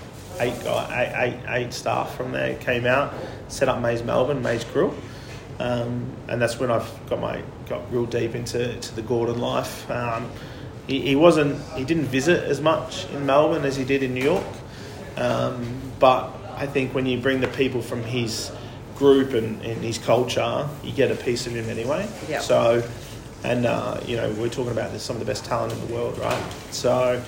eight, 0.40 0.62
guy, 0.64 1.03
eight, 1.03 1.35
eight, 1.35 1.40
eight 1.66 1.73
staff 1.73 2.14
from 2.16 2.33
there 2.33 2.57
came 2.57 2.87
out, 2.87 3.14
set 3.49 3.69
up 3.69 3.81
Maze 3.81 4.03
Melbourne, 4.03 4.43
Maze 4.43 4.64
Grill. 4.64 4.95
Um, 5.59 6.11
and 6.29 6.40
that's 6.40 6.59
when 6.59 6.71
I've 6.71 6.90
got 7.09 7.21
my 7.21 7.43
got 7.71 7.91
real 7.93 8.05
deep 8.05 8.35
into 8.35 8.79
to 8.79 8.95
the 8.97 9.01
Gordon 9.01 9.39
life. 9.39 9.89
Um, 9.91 10.29
he, 10.87 11.01
he 11.01 11.17
wasn't 11.17 11.63
he 11.77 11.85
didn't 11.85 12.07
visit 12.07 12.45
as 12.45 12.61
much 12.61 13.09
in 13.11 13.25
Melbourne 13.25 13.65
as 13.65 13.77
he 13.77 13.85
did 13.85 14.03
in 14.03 14.13
New 14.13 14.25
York, 14.25 14.45
um, 15.17 15.81
but 15.99 16.35
I 16.57 16.67
think 16.67 16.95
when 16.95 17.07
you 17.07 17.19
bring 17.19 17.41
the 17.41 17.49
people 17.49 17.81
from 17.81 18.03
his 18.03 18.51
group 18.97 19.33
and, 19.33 19.63
and 19.63 19.83
his 19.83 19.97
culture, 19.97 20.69
you 20.83 20.93
get 20.93 21.11
a 21.11 21.15
piece 21.15 21.47
of 21.47 21.55
him 21.55 21.71
anyway. 21.71 22.07
Yeah. 22.29 22.41
So, 22.41 22.87
and 23.45 23.65
uh, 23.65 24.01
you 24.05 24.17
know 24.17 24.31
we're 24.33 24.49
talking 24.49 24.73
about 24.73 24.93
this, 24.93 25.05
some 25.05 25.15
of 25.17 25.21
the 25.21 25.27
best 25.27 25.45
talent 25.45 25.73
in 25.73 25.81
the 25.87 25.95
world, 25.95 26.19
right? 26.19 26.53
So. 26.71 27.23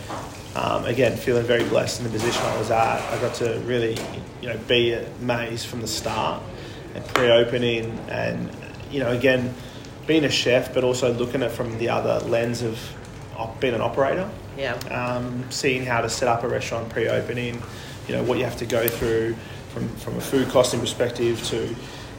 Um, 0.54 0.84
again, 0.84 1.16
feeling 1.16 1.46
very 1.46 1.64
blessed 1.64 2.00
in 2.00 2.04
the 2.04 2.12
position 2.12 2.42
I 2.42 2.58
was 2.58 2.70
at. 2.70 3.00
I 3.00 3.18
got 3.22 3.32
to 3.36 3.58
really, 3.60 3.96
you 4.42 4.50
know, 4.50 4.58
be 4.68 4.92
at 4.92 5.18
Maze 5.22 5.64
from 5.64 5.80
the 5.80 5.86
start 5.86 6.42
and 6.94 7.02
pre-opening, 7.06 7.98
and 8.10 8.54
you 8.90 9.00
know, 9.00 9.12
again, 9.12 9.54
being 10.06 10.24
a 10.24 10.30
chef, 10.30 10.72
but 10.74 10.84
also 10.84 11.12
looking 11.12 11.42
at 11.42 11.50
it 11.50 11.54
from 11.54 11.78
the 11.78 11.88
other 11.88 12.18
lens 12.28 12.62
of 12.62 12.78
being 13.60 13.74
an 13.74 13.80
operator. 13.80 14.28
Yeah. 14.56 14.74
Um, 14.90 15.44
seeing 15.50 15.84
how 15.86 16.00
to 16.02 16.08
set 16.10 16.28
up 16.28 16.44
a 16.44 16.48
restaurant 16.48 16.88
pre-opening, 16.90 17.62
you 18.08 18.14
know, 18.16 18.22
what 18.22 18.38
you 18.38 18.44
have 18.44 18.56
to 18.58 18.66
go 18.66 18.86
through 18.88 19.34
from 19.70 19.88
from 19.96 20.16
a 20.16 20.20
food 20.20 20.48
costing 20.50 20.80
perspective 20.80 21.42
to 21.44 21.74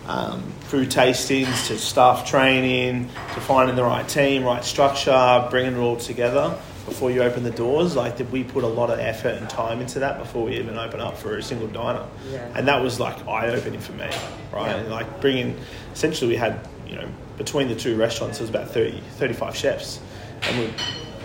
um, 0.07 0.41
food 0.61 0.89
tastings 0.89 1.67
to 1.67 1.77
staff 1.77 2.27
training 2.27 3.07
to 3.35 3.41
finding 3.41 3.75
the 3.75 3.83
right 3.83 4.07
team, 4.07 4.43
right 4.43 4.63
structure, 4.65 5.47
bringing 5.51 5.73
it 5.73 5.79
all 5.79 5.95
together 5.95 6.57
before 6.85 7.11
you 7.11 7.21
open 7.21 7.43
the 7.43 7.51
doors. 7.51 7.95
Like 7.95 8.17
that, 8.17 8.29
we 8.31 8.43
put 8.43 8.63
a 8.63 8.67
lot 8.67 8.89
of 8.89 8.99
effort 8.99 9.35
and 9.35 9.49
time 9.49 9.79
into 9.79 9.99
that 9.99 10.17
before 10.17 10.45
we 10.45 10.57
even 10.57 10.77
open 10.77 10.99
up 10.99 11.15
for 11.17 11.37
a 11.37 11.43
single 11.43 11.67
diner, 11.67 12.05
Yeah. 12.31 12.49
and 12.55 12.67
that 12.67 12.81
was 12.81 12.99
like 12.99 13.25
eye 13.27 13.49
opening 13.49 13.79
for 13.79 13.93
me, 13.93 14.09
right? 14.51 14.83
Yeah. 14.83 14.91
Like 14.91 15.21
bringing, 15.21 15.57
essentially, 15.93 16.29
we 16.31 16.35
had 16.37 16.67
you 16.87 16.95
know 16.95 17.07
between 17.37 17.67
the 17.67 17.75
two 17.75 17.95
restaurants, 17.95 18.37
there 18.37 18.43
was 18.43 18.49
about 18.49 18.69
30, 18.69 19.01
35 19.17 19.55
chefs, 19.55 19.99
and 20.43 20.59
we. 20.59 20.73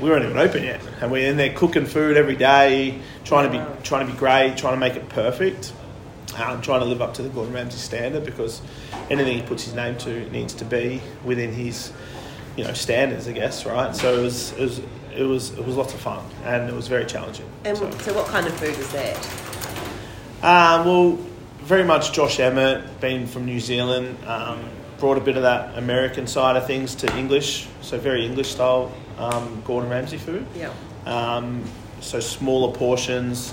We 0.01 0.09
weren't 0.09 0.25
even 0.25 0.39
open 0.39 0.63
yet, 0.63 0.81
and 1.01 1.11
we're 1.11 1.29
in 1.29 1.37
there 1.37 1.53
cooking 1.53 1.85
food 1.85 2.17
every 2.17 2.37
day, 2.37 3.01
trying 3.25 3.51
to 3.51 3.59
be 3.59 3.83
trying 3.83 4.07
to 4.07 4.13
be 4.13 4.17
great, 4.17 4.57
trying 4.57 4.75
to 4.75 4.79
make 4.79 4.95
it 4.95 5.09
perfect. 5.09 5.73
um, 6.37 6.61
trying 6.63 6.81
to 6.81 6.87
live 6.87 7.03
up 7.03 7.15
to 7.15 7.23
the 7.23 7.29
Gordon 7.29 7.55
Ramsay 7.55 7.79
standard 7.79 8.25
because 8.25 8.61
anything 9.11 9.37
he 9.39 9.43
puts 9.43 9.65
his 9.65 9.75
name 9.75 9.97
to 9.99 10.29
needs 10.31 10.55
to 10.55 10.65
be 10.65 11.01
within 11.25 11.53
his, 11.53 11.93
you 12.57 12.65
know, 12.65 12.73
standards, 12.75 13.27
I 13.29 13.33
guess, 13.33 13.67
right? 13.67 13.95
So 13.95 14.19
it 14.19 14.23
was, 14.23 14.53
it 14.53 14.61
was, 14.61 14.81
it 15.17 15.23
was, 15.25 15.51
it 15.59 15.65
was 15.65 15.77
lots 15.77 15.95
of 15.95 16.01
fun 16.01 16.25
and 16.45 16.69
it 16.69 16.75
was 16.75 16.89
very 16.89 17.07
challenging. 17.07 17.47
And 17.65 17.77
so. 17.77 17.91
so, 17.99 18.15
what 18.15 18.27
kind 18.27 18.47
of 18.47 18.55
food 18.59 18.77
was 18.77 18.93
that? 18.93 19.17
Um, 20.43 20.87
well, 20.87 21.19
very 21.61 21.85
much 21.85 22.13
Josh 22.13 22.39
Emett, 22.39 23.01
being 23.01 23.27
from 23.27 23.45
New 23.45 23.61
Zealand, 23.61 24.17
um, 24.27 24.65
brought 24.99 25.17
a 25.17 25.21
bit 25.21 25.37
of 25.37 25.43
that 25.43 25.77
American 25.79 26.27
side 26.27 26.57
of 26.57 26.67
things 26.67 26.95
to 26.97 27.17
English, 27.17 27.69
so 27.81 27.99
very 27.99 28.25
English 28.27 28.51
style 28.51 28.93
um, 29.19 29.63
Gordon 29.65 29.91
Ramsay 29.91 30.19
food. 30.19 30.47
Yeah. 30.57 30.73
Um, 31.07 31.65
so 32.01 32.21
smaller 32.21 32.73
portions. 32.75 33.53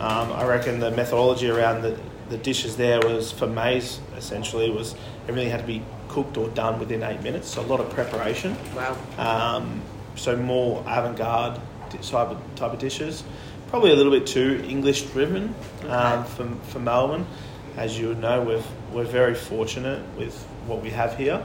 Um, 0.00 0.32
I 0.32 0.44
reckon 0.46 0.80
the 0.80 0.90
methodology 0.90 1.48
around 1.48 1.82
the, 1.82 1.98
the 2.28 2.36
dishes 2.38 2.76
there 2.76 3.00
was 3.00 3.32
for 3.32 3.46
Maze 3.46 4.00
essentially 4.16 4.70
was 4.70 4.94
everything 5.28 5.50
had 5.50 5.60
to 5.60 5.66
be 5.66 5.82
cooked 6.08 6.36
or 6.36 6.48
done 6.48 6.78
within 6.78 7.02
eight 7.02 7.22
minutes. 7.22 7.48
So 7.48 7.62
a 7.62 7.66
lot 7.66 7.80
of 7.80 7.88
preparation. 7.90 8.56
Wow. 8.74 8.96
Um, 9.18 9.80
so 10.16 10.36
more 10.36 10.80
avant-garde 10.82 11.60
type 12.02 12.28
of, 12.28 12.38
type 12.56 12.72
of 12.72 12.78
dishes. 12.78 13.22
Probably 13.68 13.90
a 13.92 13.96
little 13.96 14.12
bit 14.12 14.26
too 14.26 14.64
English 14.68 15.02
driven 15.02 15.54
um, 15.84 15.90
Okay. 16.20 16.28
for, 16.30 16.48
for 16.70 16.78
Melbourne. 16.78 17.26
As 17.76 17.98
you 17.98 18.08
would 18.08 18.20
know, 18.20 18.42
we've, 18.42 18.66
we're 18.92 19.04
very 19.04 19.34
fortunate 19.34 20.02
with 20.16 20.34
what 20.66 20.82
we 20.82 20.90
have 20.90 21.16
here. 21.16 21.42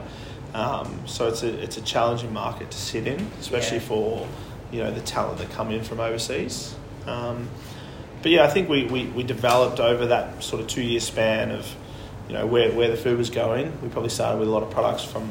Um, 0.54 1.00
so 1.06 1.28
it's 1.28 1.42
a, 1.42 1.62
it's 1.62 1.76
a 1.76 1.82
challenging 1.82 2.32
market 2.32 2.70
to 2.70 2.76
sit 2.78 3.06
in, 3.06 3.20
especially 3.40 3.78
Yeah. 3.78 3.82
for 3.84 4.28
you 4.70 4.82
know 4.82 4.90
the 4.90 5.00
talent 5.02 5.38
that 5.38 5.50
come 5.50 5.70
in 5.70 5.82
from 5.82 6.00
overseas. 6.00 6.74
Um, 7.06 7.48
but 8.22 8.30
yeah, 8.30 8.44
I 8.44 8.48
think 8.48 8.68
we, 8.68 8.84
we, 8.84 9.06
we 9.06 9.22
developed 9.22 9.80
over 9.80 10.06
that 10.06 10.42
sort 10.42 10.62
of 10.62 10.68
two 10.68 10.82
year 10.82 11.00
span 11.00 11.50
of 11.50 11.74
you 12.28 12.34
know 12.34 12.46
where, 12.46 12.70
where 12.72 12.88
the 12.90 12.96
food 12.96 13.18
was 13.18 13.30
going. 13.30 13.72
We 13.82 13.88
probably 13.88 14.10
started 14.10 14.38
with 14.38 14.48
a 14.48 14.50
lot 14.50 14.62
of 14.62 14.70
products 14.70 15.04
from 15.04 15.30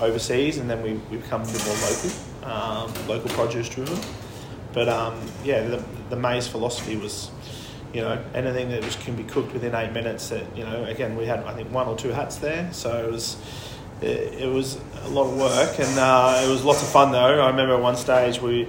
overseas, 0.00 0.58
and 0.58 0.68
then 0.68 0.82
we, 0.82 0.92
we 1.10 1.16
become 1.18 1.42
a 1.42 1.46
bit 1.46 1.64
more 1.66 1.76
local, 1.76 2.50
um, 2.50 3.08
local 3.08 3.30
produce 3.30 3.68
driven. 3.68 3.98
But 4.72 4.88
um, 4.88 5.14
yeah, 5.44 5.62
the, 5.66 5.84
the 6.10 6.16
Maze 6.16 6.46
philosophy 6.46 6.96
was, 6.96 7.30
you 7.92 8.00
know, 8.02 8.22
anything 8.34 8.68
that 8.70 8.84
was, 8.84 8.96
can 8.96 9.16
be 9.16 9.24
cooked 9.24 9.52
within 9.52 9.74
eight 9.74 9.92
minutes. 9.92 10.28
That 10.28 10.44
you 10.56 10.64
know, 10.64 10.84
again, 10.84 11.16
we 11.16 11.26
had 11.26 11.40
I 11.44 11.54
think 11.54 11.72
one 11.72 11.86
or 11.86 11.96
two 11.96 12.10
hats 12.10 12.36
there, 12.36 12.72
so 12.72 13.04
it 13.04 13.10
was 13.10 13.36
it, 14.00 14.42
it 14.42 14.52
was 14.52 14.78
a 15.04 15.08
lot 15.08 15.30
of 15.30 15.36
work, 15.36 15.78
and 15.78 15.98
uh, 15.98 16.42
it 16.44 16.48
was 16.48 16.64
lots 16.64 16.82
of 16.82 16.88
fun 16.88 17.12
though. 17.12 17.40
I 17.40 17.48
remember 17.48 17.74
at 17.74 17.82
one 17.82 17.96
stage 17.96 18.40
we. 18.40 18.68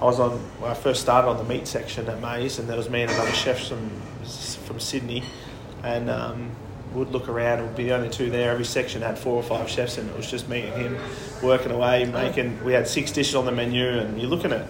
I 0.00 0.04
was 0.06 0.18
on 0.18 0.32
when 0.58 0.68
I 0.68 0.74
first 0.74 1.00
started 1.00 1.28
on 1.28 1.36
the 1.36 1.44
meat 1.44 1.68
section 1.68 2.08
at 2.08 2.20
Maze, 2.20 2.58
and 2.58 2.68
there 2.68 2.76
was 2.76 2.90
me 2.90 3.02
and 3.02 3.10
another 3.12 3.30
chef 3.32 3.68
from 3.68 3.88
from 4.66 4.80
Sydney, 4.80 5.22
and 5.84 6.10
um, 6.10 6.50
we'd 6.92 7.08
look 7.08 7.28
around 7.28 7.60
and 7.60 7.68
we'd 7.68 7.76
be 7.76 7.84
the 7.84 7.94
only 7.94 8.08
two 8.08 8.28
there. 8.28 8.50
Every 8.50 8.64
section 8.64 9.02
had 9.02 9.18
four 9.18 9.36
or 9.36 9.42
five 9.42 9.68
chefs, 9.68 9.98
and 9.98 10.10
it 10.10 10.16
was 10.16 10.30
just 10.30 10.48
me 10.48 10.62
and 10.62 10.82
him 10.82 10.98
working 11.42 11.70
away, 11.70 12.04
making. 12.04 12.64
We 12.64 12.72
had 12.72 12.88
six 12.88 13.12
dishes 13.12 13.34
on 13.34 13.46
the 13.46 13.52
menu, 13.52 13.86
and 13.86 14.20
you're 14.20 14.30
looking 14.30 14.52
at 14.52 14.66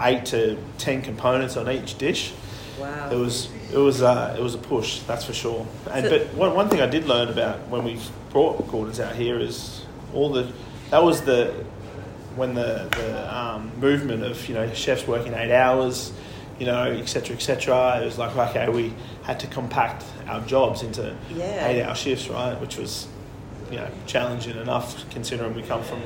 eight 0.00 0.24
to 0.26 0.58
ten 0.78 1.02
components 1.02 1.56
on 1.56 1.70
each 1.70 1.96
dish. 1.96 2.32
Wow. 2.78 3.10
It 3.10 3.16
was 3.16 3.48
it 3.72 3.78
was 3.78 4.02
uh, 4.02 4.34
it 4.38 4.42
was 4.42 4.54
a 4.54 4.58
push, 4.58 5.00
that's 5.00 5.24
for 5.24 5.32
sure. 5.32 5.66
And 5.90 6.06
So- 6.06 6.18
but 6.18 6.34
one, 6.34 6.54
one 6.54 6.68
thing 6.68 6.80
I 6.80 6.86
did 6.86 7.06
learn 7.06 7.28
about 7.28 7.66
when 7.68 7.84
we 7.84 7.98
brought 8.30 8.66
Gordons 8.68 9.00
out 9.00 9.14
here 9.16 9.38
is 9.40 9.82
all 10.14 10.30
the 10.32 10.52
that 10.90 11.02
was 11.02 11.22
the 11.22 11.52
when 12.36 12.54
the 12.54 12.86
the 12.96 13.34
um, 13.36 13.72
movement 13.80 14.22
of 14.22 14.46
you 14.48 14.54
know 14.54 14.72
chefs 14.74 15.06
working 15.06 15.32
eight 15.34 15.52
hours, 15.52 16.12
you 16.58 16.66
know, 16.66 16.84
etc. 16.84 17.34
etc. 17.36 18.00
It 18.02 18.04
was 18.04 18.18
like 18.18 18.36
okay, 18.36 18.68
we 18.68 18.92
had 19.22 19.40
to 19.40 19.46
compact 19.46 20.04
our 20.28 20.40
jobs 20.42 20.82
into 20.82 21.14
Yeah. 21.34 21.66
eight 21.68 21.82
hour 21.82 21.94
shifts, 21.94 22.28
right? 22.28 22.60
Which 22.60 22.76
was 22.76 23.08
you 23.70 23.78
know 23.78 23.88
challenging 24.06 24.56
enough 24.58 25.08
considering 25.10 25.54
we 25.54 25.62
come 25.62 25.82
from 25.82 26.00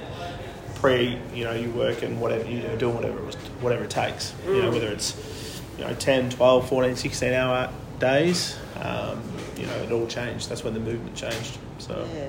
pre 0.77 1.19
you 1.35 1.45
know 1.45 1.53
you 1.53 1.71
work 1.73 2.03
and 2.03 2.19
whatever 2.21 2.49
you 2.49 2.63
know 2.63 2.75
doing 2.77 2.95
whatever 2.95 3.19
it 3.19 3.27
was 3.27 3.35
whatever 3.61 3.85
it 3.85 3.91
takes 3.91 4.33
you 4.47 4.63
know 4.63 4.71
whether 4.71 4.87
it's 4.89 5.13
you 5.81 5.87
know 5.87 5.95
10 5.95 6.31
12 6.31 6.69
14 6.69 6.95
16 6.97 7.33
hour 7.33 7.73
days 7.99 8.57
um, 8.83 9.21
you 9.57 9.67
know 9.67 9.77
it 9.77 9.91
all 9.91 10.07
changed 10.07 10.49
that's 10.49 10.63
when 10.63 10.75
the 10.75 10.81
movement 10.81 11.17
changed 11.17 11.59
so 11.79 12.07
Yeah. 12.15 12.29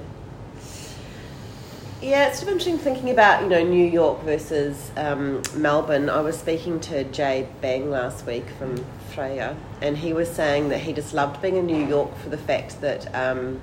Yeah, 2.03 2.29
it's 2.29 2.39
sort 2.39 2.47
of 2.47 2.53
interesting 2.53 2.79
thinking 2.79 3.11
about 3.11 3.43
you 3.43 3.49
know 3.49 3.63
New 3.63 3.85
York 3.85 4.23
versus 4.23 4.89
um, 4.97 5.43
Melbourne. 5.55 6.09
I 6.09 6.21
was 6.21 6.35
speaking 6.35 6.79
to 6.79 7.03
Jay 7.03 7.47
Bang 7.61 7.91
last 7.91 8.25
week 8.25 8.45
from 8.57 8.83
Freya, 9.13 9.55
and 9.83 9.95
he 9.95 10.11
was 10.11 10.27
saying 10.27 10.69
that 10.69 10.79
he 10.79 10.93
just 10.93 11.13
loved 11.13 11.43
being 11.43 11.57
in 11.57 11.67
New 11.67 11.85
York 11.85 12.17
for 12.17 12.29
the 12.29 12.39
fact 12.39 12.81
that 12.81 13.13
um, 13.13 13.61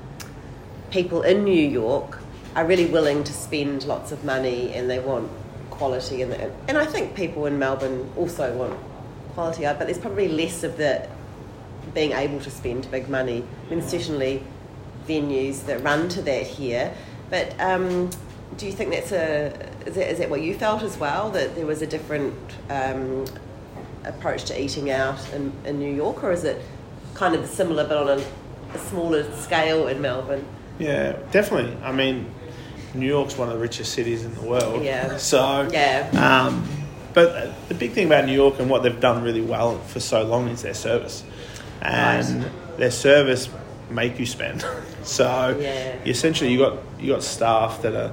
people 0.92 1.22
in 1.22 1.42
New 1.42 1.50
York 1.68 2.20
are 2.54 2.64
really 2.64 2.86
willing 2.86 3.24
to 3.24 3.32
spend 3.32 3.84
lots 3.86 4.12
of 4.12 4.22
money 4.22 4.72
and 4.72 4.88
they 4.88 5.00
want 5.00 5.28
quality, 5.70 6.22
and 6.22 6.32
and 6.68 6.78
I 6.78 6.86
think 6.86 7.16
people 7.16 7.46
in 7.46 7.58
Melbourne 7.58 8.08
also 8.16 8.56
want 8.56 8.78
quality, 9.38 9.64
art, 9.64 9.78
but 9.78 9.86
there's 9.86 9.98
probably 9.98 10.26
less 10.26 10.64
of 10.64 10.76
the 10.78 11.08
being 11.94 12.10
able 12.10 12.40
to 12.40 12.50
spend 12.50 12.90
big 12.90 13.08
money. 13.08 13.44
I 13.66 13.70
mean, 13.70 13.82
certainly 13.82 14.42
venues 15.06 15.64
that 15.66 15.80
run 15.84 16.08
to 16.08 16.22
that 16.22 16.44
here. 16.44 16.92
But 17.30 17.54
um, 17.60 18.10
do 18.56 18.66
you 18.66 18.72
think 18.72 18.90
that's 18.90 19.12
a 19.12 19.52
is 19.86 19.94
that, 19.94 20.10
is 20.10 20.18
that 20.18 20.28
what 20.28 20.40
you 20.42 20.54
felt 20.54 20.82
as 20.82 20.98
well 20.98 21.30
that 21.30 21.54
there 21.54 21.66
was 21.66 21.82
a 21.82 21.86
different 21.86 22.34
um, 22.68 23.26
approach 24.04 24.42
to 24.46 24.60
eating 24.60 24.90
out 24.90 25.20
in, 25.32 25.52
in 25.64 25.78
New 25.78 25.94
York, 25.94 26.24
or 26.24 26.32
is 26.32 26.42
it 26.42 26.60
kind 27.14 27.36
of 27.36 27.46
similar 27.46 27.86
but 27.86 27.96
on 27.96 28.08
a, 28.18 28.24
a 28.74 28.78
smaller 28.90 29.22
scale 29.36 29.86
in 29.86 30.00
Melbourne? 30.02 30.44
yeah 30.80 31.16
definitely 31.32 31.76
i 31.82 31.90
mean 31.90 32.32
new 32.94 33.08
york's 33.08 33.36
one 33.36 33.48
of 33.48 33.54
the 33.54 33.60
richest 33.60 33.92
cities 33.94 34.24
in 34.24 34.32
the 34.36 34.42
world 34.42 34.80
Yeah. 34.84 35.16
so 35.32 35.68
Yeah. 35.72 36.08
um, 36.14 36.62
but 37.14 37.52
the 37.68 37.74
big 37.74 37.92
thing 37.92 38.06
about 38.06 38.24
new 38.26 38.32
york 38.32 38.58
and 38.58 38.68
what 38.70 38.82
they've 38.82 39.00
done 39.00 39.22
really 39.22 39.40
well 39.40 39.78
for 39.78 40.00
so 40.00 40.22
long 40.22 40.48
is 40.48 40.62
their 40.62 40.74
service 40.74 41.24
and 41.82 42.50
their 42.76 42.90
service 42.90 43.48
make 43.90 44.18
you 44.18 44.26
spend 44.26 44.64
so 45.02 45.56
Yeah. 45.60 45.96
essentially 46.04 46.52
you 46.52 46.58
got 46.58 46.78
you 47.00 47.12
got 47.12 47.22
staff 47.22 47.82
that 47.82 47.94
are 47.94 48.12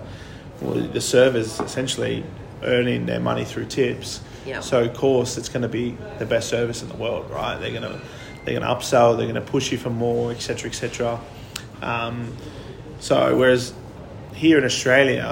well, 0.62 0.76
the 0.76 1.02
servers 1.02 1.60
essentially 1.60 2.24
earning 2.64 3.06
their 3.06 3.20
money 3.20 3.44
through 3.44 3.66
tips. 3.66 4.22
Yeah. 4.46 4.62
So 4.62 4.84
of 4.86 4.94
course 4.94 5.38
it's 5.38 5.50
going 5.50 5.64
to 5.64 5.68
be 5.70 5.98
the 6.18 6.26
best 6.26 6.48
service 6.50 6.82
in 6.82 6.88
the 6.88 6.96
world, 6.96 7.30
right? 7.30 7.58
They're 7.60 7.72
going 7.72 7.84
to 7.84 8.00
they're 8.46 8.58
going 8.58 8.62
to 8.62 8.74
upsell, 8.74 9.18
they're 9.18 9.26
going 9.28 9.36
to 9.36 9.42
push 9.52 9.72
you 9.74 9.78
for 9.78 9.90
more, 9.90 10.32
etc., 10.32 10.70
etc. 10.70 11.20
Um, 11.82 12.34
so 13.00 13.36
whereas 13.36 13.74
here 14.34 14.58
in 14.58 14.64
Australia, 14.64 15.26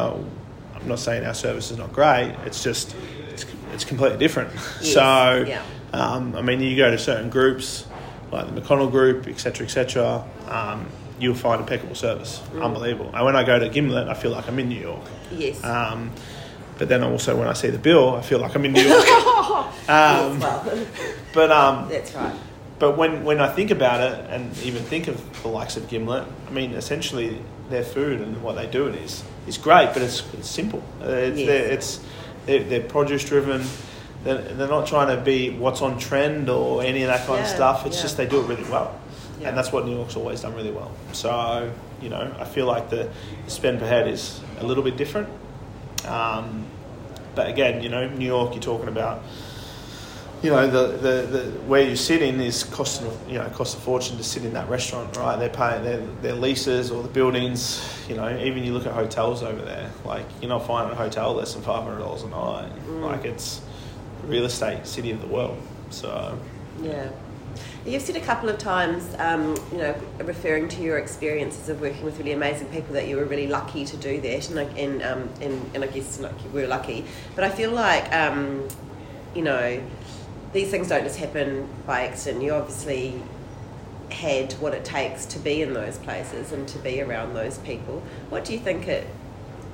I'm 0.76 0.88
not 0.88 1.00
saying 1.00 1.26
our 1.26 1.34
service 1.34 1.72
is 1.72 1.78
not 1.78 1.94
great. 1.94 2.36
It's 2.46 2.62
just 2.62 2.94
it's, 3.74 3.86
completely 3.86 4.18
different. 4.18 4.52
Yes, 4.82 4.94
So 4.94 5.46
yeah. 5.48 5.62
um, 5.94 6.36
I 6.36 6.42
mean, 6.42 6.60
you 6.62 6.76
go 6.78 6.92
to 6.92 6.98
certain 6.98 7.30
groups 7.30 7.86
like 8.32 8.54
the 8.54 8.62
McConnell 8.62 8.90
Group, 8.90 9.28
etc., 9.28 9.66
etc. 9.66 10.24
Um, 10.48 10.88
you'll 11.20 11.36
find 11.36 11.62
impeccable 11.62 11.96
service, 11.96 12.42
Mm. 12.54 12.64
unbelievable. 12.64 13.12
And 13.14 13.24
when 13.26 13.36
I 13.36 13.44
go 13.44 13.60
to 13.60 13.70
Gimlet, 13.70 14.08
I 14.08 14.14
feel 14.16 14.32
like 14.32 14.48
I'm 14.48 14.58
in 14.60 14.70
New 14.70 14.80
York. 14.82 15.04
Yes. 15.32 15.64
Um, 15.64 16.12
but 16.80 16.90
then 16.90 17.04
also 17.04 17.38
when 17.38 17.48
I 17.48 17.54
see 17.54 17.70
the 17.70 17.78
bill, 17.78 18.16
I 18.16 18.22
feel 18.22 18.40
like 18.40 18.56
I'm 18.56 18.66
in 18.66 18.74
New 18.74 18.82
York. 18.82 19.08
um, 19.90 20.40
well, 20.40 20.86
but 21.34 21.52
um, 21.52 21.88
that's 21.90 22.14
right. 22.16 22.36
but 22.80 22.98
when, 22.98 23.24
when 23.24 23.40
I 23.40 23.48
think 23.54 23.70
about 23.70 24.02
it 24.02 24.26
and 24.32 24.58
even 24.64 24.82
think 24.84 25.08
of 25.08 25.44
the 25.44 25.50
likes 25.50 25.78
of 25.78 25.88
Gimlet, 25.88 26.26
I 26.48 26.52
mean, 26.52 26.74
essentially 26.74 27.38
their 27.70 27.84
food 27.84 28.20
and 28.22 28.42
what 28.42 28.56
they 28.56 28.66
do 28.68 28.88
it 28.88 28.96
is 28.96 29.24
is 29.48 29.58
great, 29.58 29.90
but 29.94 30.02
it's, 30.02 30.24
it's 30.34 30.50
simple. 30.50 30.82
It's, 31.02 31.38
Yes. 31.40 31.72
it's 31.72 32.00
they're, 32.46 32.64
they're 32.64 32.82
produce 32.82 33.24
driven. 33.26 33.64
They're, 34.24 34.42
they're 34.42 34.68
not 34.68 34.88
trying 34.88 35.16
to 35.16 35.22
be 35.22 35.50
what's 35.50 35.82
on 35.82 36.00
trend 36.00 36.50
or 36.50 36.82
any 36.82 37.04
of 37.04 37.08
that 37.08 37.28
kind 37.28 37.42
of 37.42 37.48
stuff. 37.48 37.86
It's 37.86 37.98
yeah. 37.98 38.02
just 38.04 38.18
they 38.18 38.26
do 38.26 38.40
it 38.42 38.48
really 38.48 38.64
well, 38.70 38.98
Yeah. 39.40 39.50
and 39.50 39.58
that's 39.58 39.72
what 39.72 39.86
New 39.86 39.96
York's 39.96 40.16
always 40.16 40.42
done 40.42 40.56
really 40.56 40.72
well. 40.72 40.92
So 41.12 41.72
you 42.02 42.10
know, 42.10 42.36
I 42.40 42.46
feel 42.46 42.66
like 42.66 42.90
the, 42.90 43.10
the 43.46 43.52
spend 43.52 43.80
per 43.80 43.88
head 43.88 44.08
is 44.08 44.42
a 44.60 44.66
little 44.66 44.84
bit 44.84 44.98
different. 44.98 45.30
Um, 46.06 46.66
but 47.34 47.48
again, 47.50 47.82
you 47.82 47.90
know, 47.90 48.08
New 48.10 48.26
York, 48.26 48.54
you're 48.54 48.62
talking 48.62 48.90
about 48.90 49.24
you 50.44 50.50
know 50.50 50.68
the, 50.68 50.98
the, 50.98 51.22
the 51.38 51.44
where 51.62 51.82
you're 51.82 51.96
sitting 51.96 52.40
is 52.42 52.66
costing 52.66 53.10
you 53.30 53.40
know 53.40 53.48
costs 53.50 53.76
a 53.76 53.80
fortune 53.80 54.18
to 54.18 54.24
sit 54.24 54.44
in 54.44 54.54
that 54.54 54.68
restaurant 54.70 55.16
right 55.16 55.38
they're 55.40 55.50
paying 55.50 55.84
their, 55.84 56.02
their 56.22 56.34
leases 56.36 56.92
or 56.92 57.02
the 57.02 57.10
buildings 57.10 57.82
you 58.10 58.16
know 58.16 58.38
even 58.44 58.64
you 58.64 58.74
look 58.74 58.86
at 58.86 58.94
hotels 58.94 59.42
over 59.42 59.62
there 59.64 59.90
like 60.06 60.26
you're 60.42 60.50
not 60.50 60.68
finding 60.68 60.92
a 60.92 60.96
hotel 61.02 61.34
less 61.34 61.54
than 61.54 61.64
$500 61.64 62.26
a 62.26 62.28
night 62.30 63.02
like 63.02 63.24
it's 63.26 63.62
the 64.22 64.28
real 64.28 64.44
estate 64.46 64.86
city 64.86 65.12
of 65.12 65.22
the 65.22 65.28
world 65.28 65.58
so 65.90 66.38
Yeah. 66.82 67.10
You've 67.86 68.02
said 68.02 68.16
a 68.16 68.22
couple 68.22 68.48
of 68.48 68.58
times, 68.58 69.14
um, 69.20 69.56
you 69.72 69.78
know, 69.78 69.94
referring 70.24 70.70
to 70.70 70.82
your 70.82 70.98
experiences 71.00 71.68
of 71.68 71.82
working 71.82 72.04
with 72.06 72.18
really 72.18 72.32
amazing 72.32 72.68
people, 72.70 72.94
that 72.94 73.08
you 73.10 73.18
were 73.18 73.26
really 73.26 73.46
lucky 73.48 73.84
to 73.86 73.98
do 73.98 74.22
that, 74.22 74.50
and 74.50 74.58
I- 74.58 74.80
and 74.80 75.04
um, 75.04 75.30
and, 75.42 75.70
and 75.76 75.84
I 75.84 75.88
guess 75.88 76.18
like 76.22 76.32
you 76.46 76.50
were 76.52 76.66
lucky. 76.66 77.04
But 77.36 77.44
I 77.44 77.50
feel 77.50 77.72
like, 77.72 78.12
um, 78.16 78.66
you 79.36 79.42
know, 79.44 79.82
these 80.54 80.70
things 80.70 80.90
don't 80.90 81.04
just 81.04 81.18
happen 81.18 81.68
by 81.86 82.06
accident. 82.06 82.44
You 82.44 82.54
obviously 82.54 83.22
had 84.12 84.54
what 84.54 84.74
it 84.74 84.86
takes 84.86 85.26
to 85.26 85.40
be 85.40 85.62
in 85.62 85.74
those 85.74 85.98
places 85.98 86.52
and 86.52 86.68
to 86.68 86.80
be 86.80 87.02
around 87.02 87.34
those 87.34 87.58
people. 87.60 88.04
What 88.30 88.46
do 88.46 88.54
you 88.54 88.60
think 88.60 88.88
it 88.88 89.08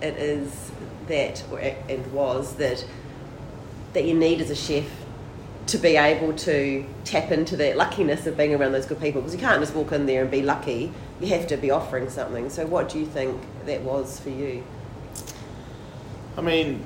it 0.01 0.15
is 0.15 0.71
that 1.07 1.43
or, 1.51 1.59
and 1.59 2.13
was 2.13 2.55
that 2.55 2.85
that 3.93 4.05
you 4.05 4.13
need 4.13 4.39
as 4.39 4.49
a 4.49 4.55
chef 4.55 4.85
to 5.67 5.77
be 5.77 5.97
able 5.97 6.33
to 6.33 6.85
tap 7.03 7.31
into 7.31 7.57
that 7.57 7.75
luckiness 7.75 8.25
of 8.25 8.37
being 8.37 8.55
around 8.55 8.71
those 8.71 8.85
good 8.85 8.99
people 8.99 9.21
because 9.21 9.33
you 9.33 9.39
can't 9.39 9.59
just 9.59 9.75
walk 9.75 9.91
in 9.91 10.05
there 10.05 10.21
and 10.21 10.31
be 10.31 10.41
lucky 10.41 10.91
you 11.19 11.27
have 11.27 11.45
to 11.45 11.57
be 11.57 11.69
offering 11.69 12.09
something 12.09 12.49
so 12.49 12.65
what 12.65 12.87
do 12.89 12.97
you 12.97 13.05
think 13.05 13.39
that 13.65 13.81
was 13.81 14.19
for 14.19 14.29
you 14.29 14.63
I 16.39 16.41
mean, 16.41 16.85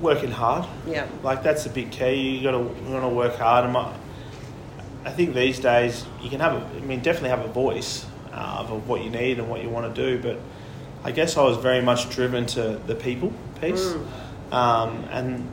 working 0.00 0.30
hard. 0.30 0.66
yeah 0.86 1.06
Like 1.22 1.42
that's 1.42 1.66
a 1.66 1.70
big 1.70 1.90
key. 1.90 2.36
You 2.36 2.42
got 2.42 2.52
to 2.52 2.58
you 2.58 2.90
got 2.90 3.00
to 3.00 3.08
work 3.08 3.36
hard. 3.36 3.64
And 3.64 3.72
my, 3.72 3.92
I 5.04 5.10
think 5.10 5.34
these 5.34 5.58
days 5.60 6.04
you 6.22 6.30
can 6.30 6.40
have 6.40 6.54
a, 6.54 6.76
I 6.76 6.80
mean, 6.80 7.00
definitely 7.00 7.30
have 7.30 7.44
a 7.44 7.52
voice 7.52 8.06
uh, 8.32 8.66
of 8.68 8.88
what 8.88 9.02
you 9.04 9.10
need 9.10 9.38
and 9.38 9.48
what 9.48 9.62
you 9.62 9.70
want 9.70 9.94
to 9.94 10.02
do. 10.10 10.20
But 10.22 10.38
I 11.04 11.12
guess 11.12 11.36
I 11.36 11.42
was 11.42 11.56
very 11.58 11.82
much 11.82 12.10
driven 12.10 12.46
to 12.46 12.80
the 12.86 12.94
people 12.94 13.32
piece, 13.60 13.94
um, 14.52 15.04
and 15.10 15.48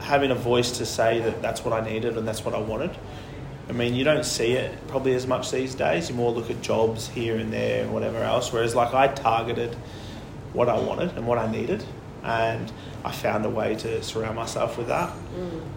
having 0.00 0.30
a 0.30 0.34
voice 0.34 0.78
to 0.78 0.86
say 0.86 1.20
that 1.20 1.42
that's 1.42 1.64
what 1.64 1.72
I 1.74 1.84
needed 1.86 2.16
and 2.16 2.26
that's 2.26 2.44
what 2.44 2.54
I 2.54 2.58
wanted. 2.58 2.90
I 3.68 3.72
mean, 3.72 3.94
you 3.94 4.02
don't 4.02 4.24
see 4.24 4.52
it 4.54 4.74
probably 4.88 5.14
as 5.14 5.26
much 5.28 5.50
these 5.52 5.76
days. 5.76 6.08
You 6.08 6.16
more 6.16 6.32
look 6.32 6.50
at 6.50 6.60
jobs 6.60 7.06
here 7.08 7.36
and 7.36 7.52
there 7.52 7.82
and 7.84 7.92
whatever 7.92 8.18
else. 8.18 8.52
Whereas, 8.52 8.74
like, 8.74 8.94
I 8.94 9.06
targeted 9.08 9.76
what 10.52 10.68
I 10.68 10.76
wanted 10.80 11.16
and 11.16 11.24
what 11.26 11.38
I 11.38 11.48
needed, 11.48 11.84
and 12.22 12.70
I 13.04 13.12
found 13.12 13.44
a 13.46 13.50
way 13.50 13.74
to 13.76 14.02
surround 14.02 14.36
myself 14.36 14.76
with 14.78 14.88
that. 14.88 15.12